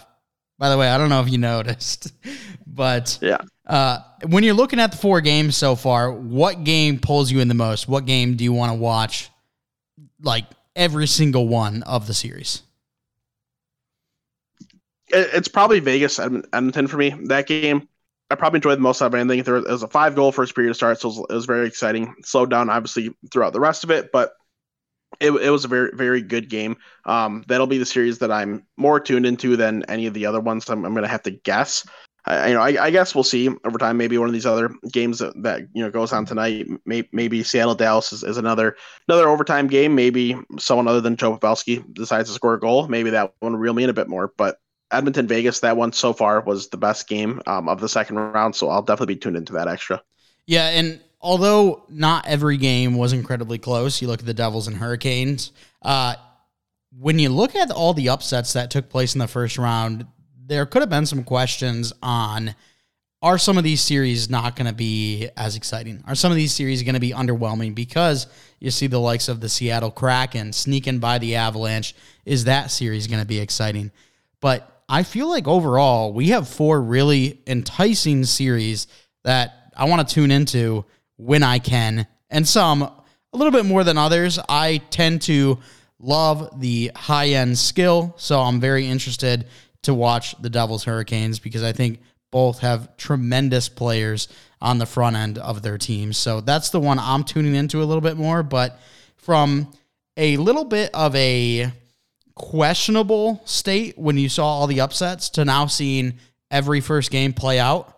by 0.57 0.71
the 0.71 0.79
way, 0.79 0.89
I 0.89 0.97
don't 0.97 1.09
know 1.09 1.21
if 1.21 1.29
you 1.29 1.39
noticed, 1.39 2.13
but 2.69 3.19
yeah, 3.21 3.39
uh, 3.67 3.99
when 4.29 4.45
you're 4.45 4.55
looking 4.55 4.79
at 4.79 4.93
the 4.93 4.97
four 4.97 5.21
games 5.21 5.57
so 5.57 5.75
far, 5.75 6.13
what 6.13 6.63
game 6.63 7.01
pulls 7.01 7.29
you 7.29 7.41
in 7.41 7.49
the 7.49 7.55
most? 7.55 7.89
What 7.89 8.07
game 8.07 8.37
do 8.37 8.45
you 8.45 8.53
want 8.53 8.71
to 8.71 8.79
watch? 8.79 9.31
Like 10.23 10.45
every 10.77 11.09
single 11.09 11.49
one 11.49 11.83
of 11.83 12.07
the 12.07 12.15
series 12.15 12.63
it's 15.15 15.49
probably 15.49 15.81
Vegas 15.81 16.19
Edmonton 16.19 16.87
for 16.87 16.97
me. 16.97 17.11
That 17.25 17.47
game, 17.47 17.89
I 18.31 18.35
probably 18.35 18.59
enjoyed 18.59 18.79
the 18.79 18.83
most 18.83 19.03
out 19.03 19.07
of 19.07 19.15
anything. 19.15 19.43
There 19.43 19.55
was 19.55 19.83
a 19.83 19.89
five 19.89 20.15
goal 20.15 20.33
first 20.33 20.55
period 20.55 20.71
to 20.71 20.75
start, 20.75 21.01
so 21.01 21.09
it 21.09 21.13
was, 21.13 21.27
it 21.31 21.35
was 21.35 21.47
very 21.47 21.67
exciting. 21.67 22.15
Slowed 22.23 22.51
down 22.51 22.71
obviously 22.71 23.15
throughout 23.33 23.53
the 23.53 23.61
rest 23.61 23.85
of 23.85 23.91
it, 23.91 24.11
but 24.13 24.33
it, 25.21 25.31
it 25.31 25.51
was 25.51 25.65
a 25.65 25.69
very 25.69 25.91
very 25.95 26.23
good 26.23 26.49
game. 26.49 26.77
Um, 27.05 27.45
that'll 27.49 27.67
be 27.67 27.79
the 27.79 27.87
series 27.87 28.19
that 28.19 28.33
I'm 28.33 28.67
more 28.77 29.01
tuned 29.01 29.27
into 29.27 29.57
than 29.57 29.85
any 29.89 30.07
of 30.07 30.15
the 30.15 30.27
other 30.27 30.41
ones. 30.41 30.69
I'm, 30.69 30.85
I'm 30.85 30.95
to 30.95 31.07
have 31.07 31.23
to 31.25 31.31
guess. 31.31 31.87
I, 32.27 32.49
you 32.49 32.55
know, 32.55 32.61
I, 32.61 32.85
I, 32.85 32.91
guess 32.91 33.15
we'll 33.15 33.23
see 33.23 33.49
over 33.49 33.77
time. 33.79 33.99
Maybe 33.99 34.17
one 34.17 34.29
of 34.29 34.33
these 34.33 34.47
other 34.47 34.71
games 34.91 35.19
that, 35.19 35.41
that 35.43 35.61
you 35.75 35.85
know 35.85 35.91
goes 35.91 36.13
on 36.13 36.25
tonight. 36.25 36.67
Maybe, 36.87 37.09
maybe 37.13 37.43
Seattle 37.43 37.75
Dallas 37.75 38.15
is, 38.15 38.25
is, 38.25 38.39
another 38.39 38.77
another 39.09 39.29
overtime 39.29 39.67
game. 39.67 39.95
Maybe 39.95 40.37
someone 40.59 40.89
other 40.89 41.03
than 41.03 41.17
Joe 41.17 41.37
Pavelski 41.37 41.85
decides 41.93 42.31
to 42.31 42.35
score 42.35 42.55
a 42.55 42.61
goal. 42.61 42.89
Maybe 42.89 43.11
that 43.11 43.35
one 43.41 43.53
will 43.53 43.59
reel 43.59 43.75
me 43.75 43.85
in 43.85 43.91
a 43.91 43.95
bit 43.95 44.09
more. 44.09 44.33
But 44.39 44.57
Edmonton 44.95 45.27
Vegas, 45.27 45.61
that 45.61 45.77
one 45.77 45.93
so 45.93 46.13
far 46.13 46.41
was 46.41 46.69
the 46.69 46.77
best 46.77 47.09
game 47.09 47.41
um, 47.47 47.69
of 47.69 47.81
the 47.81 47.89
second 47.89 48.17
round. 48.17 48.57
So 48.57 48.69
I'll 48.69 48.83
definitely 48.83 49.15
be 49.15 49.21
tuned 49.21 49.37
into 49.37 49.53
that 49.55 49.69
extra. 49.69 50.03
Yeah, 50.47 50.69
and 50.69 51.01
although 51.21 51.85
not 51.89 52.27
every 52.27 52.57
game 52.57 52.97
was 52.97 53.13
incredibly 53.13 53.59
close, 53.59 54.01
you 54.03 54.09
look 54.09 54.21
at 54.21 54.27
the 54.27 54.35
Devils 54.35 54.67
and 54.67 54.77
Hurricanes. 54.77 55.53
Uh, 55.83 56.15
when 56.99 57.19
you 57.19 57.29
look 57.29 57.55
at 57.57 57.71
all 57.71 57.95
the 57.95 58.09
upsets 58.09 58.53
that 58.53 58.71
took 58.71 58.89
place 58.89 59.15
in 59.15 59.19
the 59.19 59.29
first 59.29 59.59
round, 59.59 60.07
there 60.47 60.67
could 60.67 60.83
have 60.83 60.91
been 60.91 61.07
some 61.07 61.25
questions 61.25 61.93
on 62.03 62.55
are 63.25 63.39
some 63.39 63.57
of 63.57 63.65
these 63.65 63.81
series 63.81 64.29
not 64.29 64.55
going 64.55 64.67
to 64.67 64.75
be 64.75 65.31
as 65.35 65.57
exciting? 65.57 66.05
Are 66.07 66.15
some 66.15 66.31
of 66.31 66.37
these 66.37 66.53
series 66.53 66.83
going 66.83 66.93
to 66.93 67.01
be 67.01 67.13
underwhelming 67.13 67.75
because 67.75 68.27
you 68.61 68.71
see 68.71 68.87
the 68.87 69.01
likes 69.01 69.31
of 69.31 69.41
the 69.41 69.49
Seattle 69.49 69.91
Kraken 69.91 70.53
sneaking 70.53 70.99
by 70.99 71.17
the 71.17 71.37
Avalanche? 71.37 71.95
Is 72.27 72.45
that 72.45 72.71
series 72.71 73.07
going 73.07 73.23
to 73.23 73.27
be 73.27 73.41
exciting? 73.41 73.93
But 74.43 74.74
I 74.89 75.03
feel 75.03 75.29
like 75.29 75.49
overall 75.49 76.13
we 76.13 76.29
have 76.29 76.49
four 76.49 76.81
really 76.81 77.41
enticing 77.47 78.25
series 78.25 78.87
that 79.25 79.73
I 79.77 79.87
want 79.87 80.07
to 80.07 80.15
tune 80.15 80.31
into 80.31 80.85
when 81.17 81.43
I 81.43 81.59
can, 81.59 82.07
and 82.31 82.47
some 82.47 82.83
a 82.83 83.03
little 83.33 83.53
bit 83.53 83.67
more 83.67 83.85
than 83.85 83.99
others. 83.99 84.39
I 84.49 84.79
tend 84.91 85.23
to 85.23 85.59
love 85.99 86.61
the 86.61 86.93
high 86.95 87.29
end 87.29 87.59
skill, 87.59 88.15
so 88.17 88.41
I'm 88.41 88.61
very 88.61 88.87
interested 88.87 89.47
to 89.83 89.95
watch 89.95 90.35
the 90.41 90.51
Devils 90.51 90.85
Hurricanes 90.85 91.39
because 91.39 91.63
I 91.63 91.73
think 91.73 92.01
both 92.31 92.61
have 92.61 92.97
tremendous 92.97 93.69
players 93.69 94.29
on 94.61 94.79
the 94.79 94.87
front 94.87 95.17
end 95.17 95.39
of 95.39 95.63
their 95.63 95.79
teams. 95.79 96.17
So 96.17 96.41
that's 96.41 96.71
the 96.71 96.81
one 96.81 96.99
I'm 96.99 97.23
tuning 97.23 97.55
into 97.55 97.83
a 97.83 97.85
little 97.85 98.01
bit 98.01 98.17
more. 98.17 98.43
But 98.43 98.79
from 99.17 99.71
a 100.17 100.37
little 100.37 100.65
bit 100.65 100.91
of 100.95 101.15
a 101.17 101.71
questionable 102.35 103.41
state 103.45 103.97
when 103.99 104.19
you 104.19 104.29
saw 104.29 104.47
all 104.47 104.67
the 104.67 104.81
upsets 104.81 105.29
to 105.31 105.45
now 105.45 105.67
seeing 105.67 106.19
every 106.51 106.81
first 106.81 107.11
game 107.11 107.33
play 107.33 107.59
out, 107.59 107.97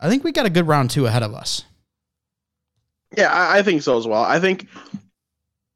I 0.00 0.08
think 0.08 0.24
we 0.24 0.32
got 0.32 0.46
a 0.46 0.50
good 0.50 0.66
round 0.66 0.90
two 0.90 1.06
ahead 1.06 1.22
of 1.22 1.34
us. 1.34 1.64
Yeah, 3.16 3.32
I, 3.32 3.58
I 3.58 3.62
think 3.62 3.82
so 3.82 3.96
as 3.96 4.06
well. 4.06 4.22
I 4.22 4.38
think, 4.38 4.68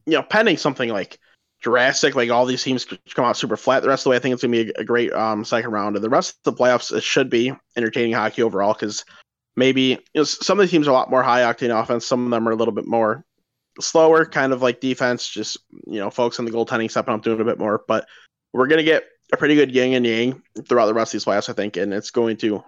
you 0.06 0.12
know, 0.12 0.22
pending 0.22 0.56
something 0.56 0.90
like 0.90 1.18
Jurassic, 1.62 2.14
like 2.14 2.30
all 2.30 2.44
these 2.44 2.62
teams 2.62 2.84
come 2.84 3.24
out 3.24 3.36
super 3.36 3.56
flat 3.56 3.82
the 3.82 3.88
rest 3.88 4.00
of 4.00 4.04
the 4.04 4.10
way, 4.10 4.16
I 4.16 4.18
think 4.18 4.32
it's 4.34 4.42
going 4.42 4.52
to 4.52 4.64
be 4.64 4.70
a, 4.76 4.80
a 4.80 4.84
great 4.84 5.12
um, 5.12 5.44
second 5.44 5.70
round. 5.70 5.96
And 5.96 6.04
the 6.04 6.10
rest 6.10 6.36
of 6.44 6.54
the 6.54 6.62
playoffs, 6.62 6.94
it 6.94 7.02
should 7.02 7.30
be 7.30 7.52
entertaining 7.76 8.12
hockey 8.12 8.42
overall 8.42 8.74
because 8.74 9.04
maybe 9.56 9.82
you 9.82 9.98
know, 10.14 10.24
some 10.24 10.58
of 10.58 10.66
the 10.66 10.70
teams 10.70 10.86
are 10.86 10.90
a 10.90 10.94
lot 10.94 11.10
more 11.10 11.22
high 11.22 11.40
octane 11.40 11.76
offense. 11.76 12.06
Some 12.06 12.24
of 12.24 12.30
them 12.30 12.48
are 12.48 12.52
a 12.52 12.56
little 12.56 12.74
bit 12.74 12.86
more 12.86 13.24
slower, 13.80 14.24
kind 14.24 14.52
of 14.52 14.62
like 14.62 14.80
defense, 14.80 15.28
just 15.28 15.58
you 15.86 15.98
know, 15.98 16.10
folks 16.10 16.38
on 16.38 16.44
the 16.44 16.50
goaltending 16.50 16.90
stepping 16.90 17.14
up 17.14 17.22
doing 17.22 17.40
a 17.40 17.44
bit 17.44 17.58
more. 17.58 17.82
But 17.86 18.06
we're 18.52 18.66
gonna 18.66 18.82
get 18.82 19.04
a 19.32 19.36
pretty 19.36 19.54
good 19.54 19.72
yin 19.72 19.94
and 19.94 20.06
yang 20.06 20.42
throughout 20.68 20.86
the 20.86 20.94
rest 20.94 21.14
of 21.14 21.20
these 21.20 21.24
playoffs, 21.24 21.48
I 21.48 21.54
think, 21.54 21.76
and 21.76 21.92
it's 21.92 22.10
going 22.10 22.36
to 22.38 22.62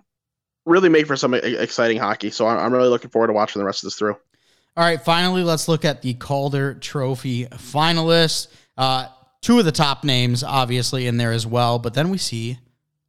really 0.67 0.89
make 0.89 1.07
for 1.07 1.17
some 1.17 1.35
exciting 1.35 1.99
hockey. 1.99 2.31
So 2.31 2.47
I'm 2.47 2.73
really 2.73 2.89
looking 2.89 3.11
forward 3.11 3.27
to 3.29 3.33
watching 3.35 3.61
the 3.61 3.67
rest 3.67 3.83
of 3.83 3.89
this 3.89 3.97
through. 3.97 4.17
All 4.77 4.85
right, 4.85 5.01
finally, 5.01 5.45
let's 5.45 5.69
look 5.69 5.85
at 5.85 6.03
the 6.03 6.15
Calder 6.15 6.75
Trophy 6.75 7.47
finalists. 7.47 8.49
Uh, 8.77 9.07
two 9.41 9.59
of 9.59 9.65
the 9.65 9.73
top 9.73 10.03
names, 10.03 10.43
obviously, 10.43 11.07
in 11.07 11.17
there 11.17 11.33
as 11.33 11.47
well, 11.47 11.79
but 11.79 11.95
then 11.95 12.09
we 12.09 12.19
see 12.19 12.59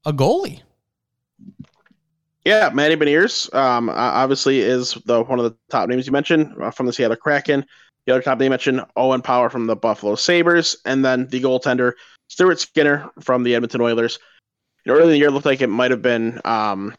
a 0.05 0.13
goalie. 0.13 0.61
Yeah, 2.45 2.69
Matty 2.71 2.95
Beniers, 2.95 3.53
um, 3.55 3.89
obviously 3.89 4.59
is 4.59 4.93
the 5.05 5.23
one 5.23 5.39
of 5.39 5.45
the 5.45 5.57
top 5.71 5.89
names 5.89 6.05
you 6.05 6.13
mentioned 6.13 6.53
uh, 6.61 6.69
from 6.69 6.85
the 6.85 6.93
Seattle 6.93 7.17
Kraken. 7.17 7.65
The 8.05 8.13
other 8.13 8.21
top 8.21 8.37
they 8.37 8.49
mentioned, 8.49 8.85
Owen 8.95 9.23
Power 9.23 9.49
from 9.49 9.65
the 9.65 9.75
Buffalo 9.75 10.13
Sabres, 10.13 10.77
and 10.85 11.03
then 11.03 11.27
the 11.27 11.41
goaltender, 11.41 11.93
Stuart 12.27 12.59
Skinner 12.59 13.09
from 13.19 13.41
the 13.41 13.55
Edmonton 13.55 13.81
Oilers. 13.81 14.19
You 14.85 14.91
know, 14.91 14.99
early 14.99 15.07
in 15.07 15.11
the 15.13 15.17
year, 15.17 15.31
looked 15.31 15.47
like 15.47 15.61
it 15.61 15.67
might 15.67 15.89
have 15.89 16.03
been 16.03 16.39
um, 16.45 16.95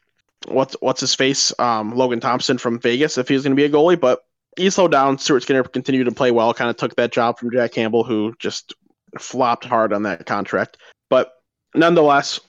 what's 0.48 0.74
what's 0.80 1.00
his 1.00 1.14
face, 1.14 1.52
um, 1.60 1.94
Logan 1.94 2.18
Thompson 2.18 2.58
from 2.58 2.80
Vegas, 2.80 3.16
if 3.16 3.28
he 3.28 3.34
was 3.34 3.44
going 3.44 3.56
to 3.56 3.60
be 3.60 3.64
a 3.64 3.70
goalie, 3.70 4.00
but 4.00 4.24
he 4.56 4.68
slowed 4.68 4.90
down. 4.90 5.16
Stuart 5.16 5.44
Skinner 5.44 5.62
continued 5.62 6.04
to 6.04 6.12
play 6.12 6.32
well, 6.32 6.52
kind 6.54 6.70
of 6.70 6.76
took 6.76 6.96
that 6.96 7.12
job 7.12 7.38
from 7.38 7.52
Jack 7.52 7.70
Campbell, 7.70 8.02
who 8.02 8.34
just 8.40 8.74
flopped 9.16 9.64
hard 9.64 9.92
on 9.92 10.02
that 10.02 10.26
contract. 10.26 10.76
But 11.08 11.32
nonetheless, 11.72 12.40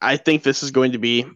I 0.00 0.16
think 0.16 0.42
this 0.42 0.62
is 0.62 0.70
going 0.70 0.92
to 0.92 0.98
be 0.98 1.26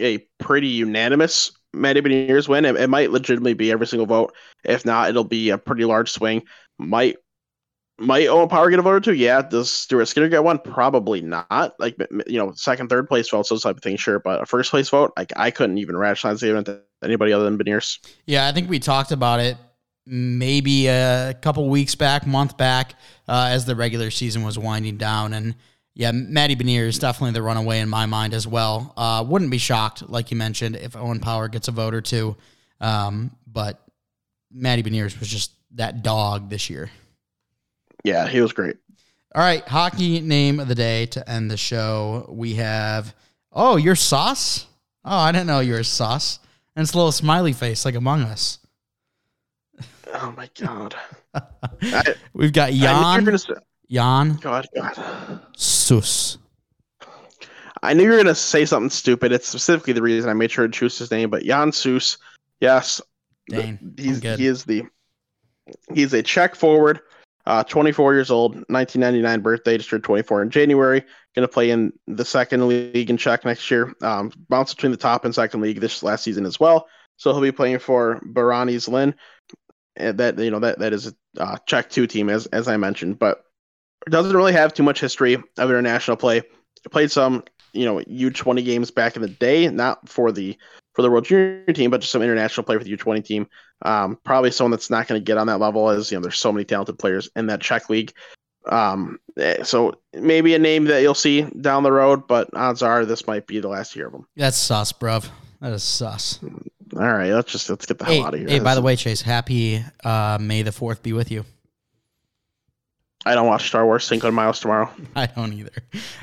a 0.00 0.18
pretty 0.38 0.68
unanimous 0.68 1.52
Matty 1.74 2.00
Beniers 2.00 2.48
win. 2.48 2.64
It, 2.64 2.76
it, 2.76 2.88
might 2.88 3.10
legitimately 3.10 3.54
be 3.54 3.70
every 3.70 3.86
single 3.86 4.06
vote. 4.06 4.34
If 4.64 4.84
not, 4.84 5.10
it'll 5.10 5.24
be 5.24 5.50
a 5.50 5.58
pretty 5.58 5.84
large 5.84 6.10
swing. 6.10 6.42
Might 6.78 7.16
might 8.00 8.28
Owen 8.28 8.48
Power 8.48 8.70
get 8.70 8.78
a 8.78 8.82
vote 8.82 8.90
or 8.90 9.00
two? 9.00 9.14
Yeah. 9.14 9.42
Does 9.42 9.70
Stuart 9.70 10.06
Skinner 10.06 10.28
get 10.28 10.44
one? 10.44 10.58
Probably 10.60 11.20
not. 11.20 11.74
Like 11.78 11.96
you 12.26 12.38
know, 12.38 12.52
second, 12.52 12.88
third 12.88 13.08
place 13.08 13.28
votes, 13.28 13.48
those 13.48 13.62
type 13.62 13.76
of 13.76 13.82
things, 13.82 14.00
sure. 14.00 14.20
But 14.20 14.42
a 14.42 14.46
first 14.46 14.70
place 14.70 14.88
vote, 14.88 15.12
like 15.16 15.32
I 15.36 15.50
couldn't 15.50 15.78
even 15.78 15.96
rationalize 15.96 16.40
the 16.40 16.50
event 16.50 16.66
to 16.66 16.80
anybody 17.02 17.32
other 17.32 17.44
than 17.44 17.58
Beniers. 17.58 17.98
Yeah, 18.26 18.46
I 18.46 18.52
think 18.52 18.70
we 18.70 18.78
talked 18.78 19.12
about 19.12 19.40
it 19.40 19.56
maybe 20.06 20.86
a 20.86 21.34
couple 21.42 21.68
weeks 21.68 21.94
back, 21.94 22.26
month 22.26 22.56
back, 22.56 22.94
uh, 23.28 23.48
as 23.50 23.66
the 23.66 23.76
regular 23.76 24.10
season 24.10 24.42
was 24.42 24.58
winding 24.58 24.96
down, 24.96 25.34
and 25.34 25.54
yeah, 25.98 26.12
Matty 26.12 26.54
Beniers 26.54 26.88
is 26.90 26.98
definitely 27.00 27.32
the 27.32 27.42
runaway 27.42 27.80
in 27.80 27.88
my 27.88 28.06
mind 28.06 28.32
as 28.32 28.46
well. 28.46 28.94
Uh, 28.96 29.24
wouldn't 29.26 29.50
be 29.50 29.58
shocked, 29.58 30.08
like 30.08 30.30
you 30.30 30.36
mentioned, 30.36 30.76
if 30.76 30.94
Owen 30.94 31.18
Power 31.18 31.48
gets 31.48 31.66
a 31.66 31.72
vote 31.72 31.92
or 31.92 32.00
two. 32.00 32.36
Um, 32.80 33.32
but 33.48 33.80
Matty 34.52 34.84
Beniers 34.84 35.18
was 35.18 35.28
just 35.28 35.50
that 35.74 36.04
dog 36.04 36.50
this 36.50 36.70
year. 36.70 36.88
Yeah, 38.04 38.28
he 38.28 38.40
was 38.40 38.52
great. 38.52 38.76
All 39.34 39.42
right, 39.42 39.66
hockey 39.66 40.20
name 40.20 40.60
of 40.60 40.68
the 40.68 40.76
day 40.76 41.06
to 41.06 41.28
end 41.28 41.50
the 41.50 41.56
show. 41.56 42.26
We 42.28 42.54
have 42.54 43.12
oh, 43.52 43.74
you're 43.74 43.96
sauce. 43.96 44.68
Oh, 45.04 45.18
I 45.18 45.32
didn't 45.32 45.48
know 45.48 45.58
you 45.58 45.72
were 45.72 45.82
sauce. 45.82 46.38
And 46.76 46.84
it's 46.84 46.94
a 46.94 46.96
little 46.96 47.10
smiley 47.10 47.52
face 47.52 47.84
like 47.84 47.96
Among 47.96 48.22
Us. 48.22 48.60
Oh 50.14 50.32
my 50.36 50.48
god. 50.60 50.94
I, 51.82 52.14
We've 52.34 52.52
got 52.52 52.70
Jan. 52.70 53.36
Jan. 53.90 54.36
God, 54.40 54.66
God. 54.76 55.40
Sus. 55.88 56.38
I 57.82 57.94
knew 57.94 58.04
you 58.04 58.10
were 58.10 58.16
gonna 58.16 58.34
say 58.34 58.64
something 58.64 58.90
stupid. 58.90 59.32
It's 59.32 59.48
specifically 59.48 59.92
the 59.92 60.02
reason 60.02 60.28
I 60.28 60.34
made 60.34 60.50
sure 60.50 60.66
to 60.66 60.72
choose 60.72 60.98
his 60.98 61.10
name, 61.10 61.30
but 61.30 61.44
Jan 61.44 61.72
Sus, 61.72 62.18
yes, 62.60 63.00
Dang, 63.48 63.94
he's 63.96 64.20
he 64.20 64.46
is 64.46 64.64
the 64.64 64.84
he's 65.94 66.12
a 66.12 66.22
Czech 66.22 66.54
forward, 66.54 67.00
uh, 67.48 67.64
24 67.64 68.12
years 68.12 68.30
old, 68.30 68.52
1999 68.68 69.40
birthday, 69.40 69.78
just 69.78 69.88
turned 69.88 70.04
24 70.04 70.42
in 70.42 70.50
January. 70.50 71.00
Going 71.34 71.48
to 71.48 71.52
play 71.52 71.70
in 71.70 71.94
the 72.06 72.24
second 72.24 72.68
league 72.68 73.08
in 73.08 73.16
Czech 73.16 73.46
next 73.46 73.70
year. 73.70 73.94
Um, 74.02 74.30
bounce 74.50 74.74
between 74.74 74.92
the 74.92 74.98
top 74.98 75.24
and 75.24 75.34
second 75.34 75.62
league 75.62 75.80
this 75.80 76.02
last 76.02 76.24
season 76.24 76.44
as 76.44 76.60
well. 76.60 76.88
So 77.16 77.32
he'll 77.32 77.40
be 77.40 77.50
playing 77.50 77.78
for 77.78 78.20
Berani 78.20 78.74
Zlin. 78.76 79.14
And 79.96 80.18
that 80.18 80.38
you 80.38 80.50
know 80.50 80.60
that 80.60 80.78
that 80.78 80.92
is 80.92 81.08
a 81.08 81.42
uh, 81.42 81.56
Czech 81.66 81.90
two 81.90 82.06
team 82.06 82.28
as 82.28 82.46
as 82.46 82.68
I 82.68 82.76
mentioned, 82.76 83.18
but 83.18 83.42
doesn't 84.10 84.36
really 84.36 84.52
have 84.52 84.74
too 84.74 84.82
much 84.82 85.00
history 85.00 85.34
of 85.34 85.70
international 85.70 86.16
play. 86.16 86.42
Played 86.90 87.10
some, 87.10 87.44
you 87.72 87.84
know, 87.84 87.98
U20 88.00 88.64
games 88.64 88.90
back 88.90 89.16
in 89.16 89.22
the 89.22 89.28
day, 89.28 89.68
not 89.68 90.08
for 90.08 90.32
the 90.32 90.56
for 90.94 91.02
the 91.02 91.10
World 91.10 91.24
Junior 91.24 91.72
team, 91.72 91.90
but 91.90 92.00
just 92.00 92.12
some 92.12 92.22
international 92.22 92.64
play 92.64 92.76
for 92.76 92.84
the 92.84 92.96
U20 92.96 93.24
team. 93.24 93.46
Um, 93.82 94.18
probably 94.24 94.50
someone 94.50 94.72
that's 94.72 94.90
not 94.90 95.06
going 95.06 95.20
to 95.20 95.24
get 95.24 95.38
on 95.38 95.46
that 95.46 95.58
level, 95.58 95.88
as 95.90 96.10
you 96.10 96.18
know, 96.18 96.22
there's 96.22 96.38
so 96.38 96.50
many 96.50 96.64
talented 96.64 96.98
players 96.98 97.30
in 97.36 97.46
that 97.46 97.60
Czech 97.60 97.88
league. 97.88 98.12
Um, 98.68 99.18
eh, 99.36 99.62
so 99.62 99.94
maybe 100.12 100.54
a 100.54 100.58
name 100.58 100.84
that 100.86 101.00
you'll 101.02 101.14
see 101.14 101.42
down 101.42 101.84
the 101.84 101.92
road, 101.92 102.26
but 102.26 102.48
odds 102.54 102.82
are 102.82 103.04
this 103.04 103.26
might 103.26 103.46
be 103.46 103.60
the 103.60 103.68
last 103.68 103.94
year 103.96 104.08
of 104.08 104.14
him. 104.14 104.26
That's 104.36 104.56
sus, 104.56 104.92
bruv. 104.92 105.28
That 105.60 105.72
is 105.72 105.82
sus. 105.82 106.40
All 106.96 107.00
right, 107.00 107.32
let's 107.32 107.52
just 107.52 107.68
let's 107.70 107.86
get 107.86 107.98
the 107.98 108.04
Hey, 108.04 108.16
hell 108.16 108.26
out 108.26 108.34
of 108.34 108.40
here. 108.40 108.48
hey 108.48 108.58
by 108.60 108.74
the 108.74 108.82
way, 108.82 108.96
Chase, 108.96 109.22
happy 109.22 109.84
uh, 110.04 110.38
May 110.40 110.62
the 110.62 110.70
4th 110.70 111.02
be 111.02 111.12
with 111.12 111.30
you. 111.30 111.44
I 113.26 113.34
don't 113.34 113.46
watch 113.46 113.68
Star 113.68 113.84
Wars 113.84 114.04
Cinco 114.04 114.28
de 114.28 114.32
Mayo's 114.32 114.60
tomorrow. 114.60 114.90
I 115.16 115.26
don't 115.26 115.52
either. 115.52 115.70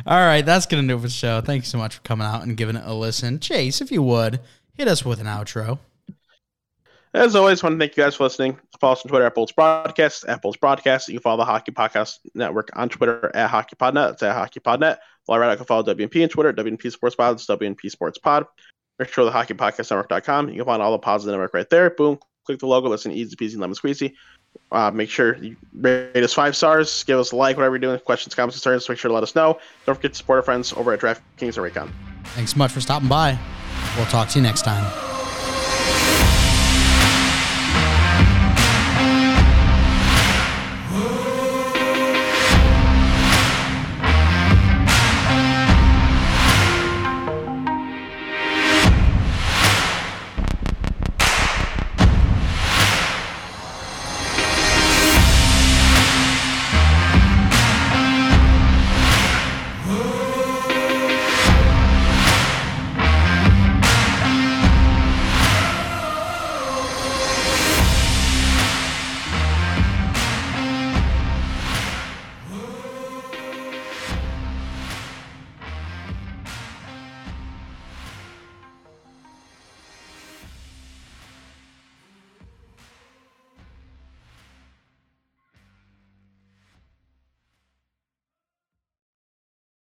All 0.06 0.20
right, 0.20 0.46
that's 0.46 0.66
going 0.66 0.84
to 0.84 0.88
do 0.88 0.98
it 0.98 1.02
for 1.02 1.08
the 1.08 1.14
show. 1.14 1.42
Thank 1.42 1.64
you 1.64 1.68
so 1.68 1.78
much 1.78 1.96
for 1.96 2.02
coming 2.02 2.26
out 2.26 2.44
and 2.44 2.56
giving 2.56 2.76
it 2.76 2.84
a 2.86 2.94
listen. 2.94 3.40
Chase, 3.40 3.82
if 3.82 3.92
you 3.92 4.02
would, 4.02 4.40
hit 4.74 4.88
us 4.88 5.04
with 5.04 5.20
an 5.20 5.28
outro. 5.28 5.80
As 7.14 7.34
always, 7.34 7.64
want 7.64 7.76
to 7.76 7.80
thank 7.80 7.96
you 7.96 8.04
guys 8.04 8.16
for 8.16 8.26
listening. 8.26 8.60
Follow 8.82 8.94
us 8.94 9.06
on 9.06 9.10
Twitter 9.10 9.26
at 9.26 9.36
Bolts 9.36 9.54
Broadcast, 9.54 10.26
at 10.26 10.42
Bolts 10.42 10.58
Broadcast. 10.58 11.08
You 11.08 11.14
can 11.14 11.22
follow 11.22 11.38
the 11.38 11.46
Hockey 11.46 11.72
Podcast 11.72 12.20
Network 12.34 12.72
on 12.74 12.90
Twitter 12.90 13.34
at 13.34 13.50
HockeyPodNet. 13.50 14.14
It's 14.14 14.24
at 14.24 14.36
HockeyPodNet. 14.36 14.98
While 15.26 15.40
right, 15.40 15.50
I 15.50 15.56
can 15.56 15.66
follow 15.66 15.84
WNP 15.84 16.24
on 16.24 16.30
Twitter 16.30 16.52
WNP 16.52 16.92
Sports 16.92 17.16
Pod. 17.16 17.36
It's 17.36 17.46
WNP 17.46 17.90
Sports 17.90 18.18
Pod. 18.18 18.46
Make 19.00 19.14
sure 19.14 19.24
the 19.24 19.32
HockeyPodcastNetwork.com. 19.32 20.50
You 20.50 20.56
can 20.56 20.66
find 20.66 20.82
all 20.82 20.92
the 20.92 21.00
pods 21.00 21.24
of 21.24 21.28
the 21.28 21.32
network 21.32 21.54
right 21.54 21.70
there. 21.70 21.90
Boom. 21.90 22.20
Click 22.46 22.60
the 22.60 22.68
logo. 22.68 22.90
Listen 22.90 23.14
easy 23.14 23.36
peasy, 23.38 23.58
lemon 23.58 23.76
squeezy. 23.76 24.14
Uh, 24.72 24.92
make 24.92 25.10
sure 25.10 25.38
you 25.38 25.56
rate 25.74 26.16
us 26.16 26.34
five 26.34 26.56
stars. 26.56 27.04
Give 27.04 27.20
us 27.20 27.32
a 27.32 27.36
like, 27.36 27.56
whatever 27.58 27.76
you're 27.76 27.80
doing. 27.80 28.00
Questions, 28.00 28.36
comments, 28.36 28.58
concerns. 28.58 28.88
Make 28.90 28.98
sure 28.98 29.10
to 29.10 29.16
let 29.16 29.24
us 29.24 29.36
know. 29.36 29.60
Don't 29.86 29.96
forget 29.96 30.12
to 30.12 30.18
support 30.18 30.38
our 30.38 30.44
friends 30.44 30.74
over 30.74 30.94
at 30.94 31.00
DraftKings 31.00 31.58
and 31.58 31.74
Raycon. 31.74 31.90
Thanks 32.30 32.52
so 32.52 32.58
much 32.58 32.72
for 32.72 32.82
stopping 32.82 33.08
by. 33.08 33.38
We'll 33.96 34.06
talk 34.08 34.30
to 34.30 34.40
you 34.40 34.44
next 34.44 34.64
time. 34.64 35.25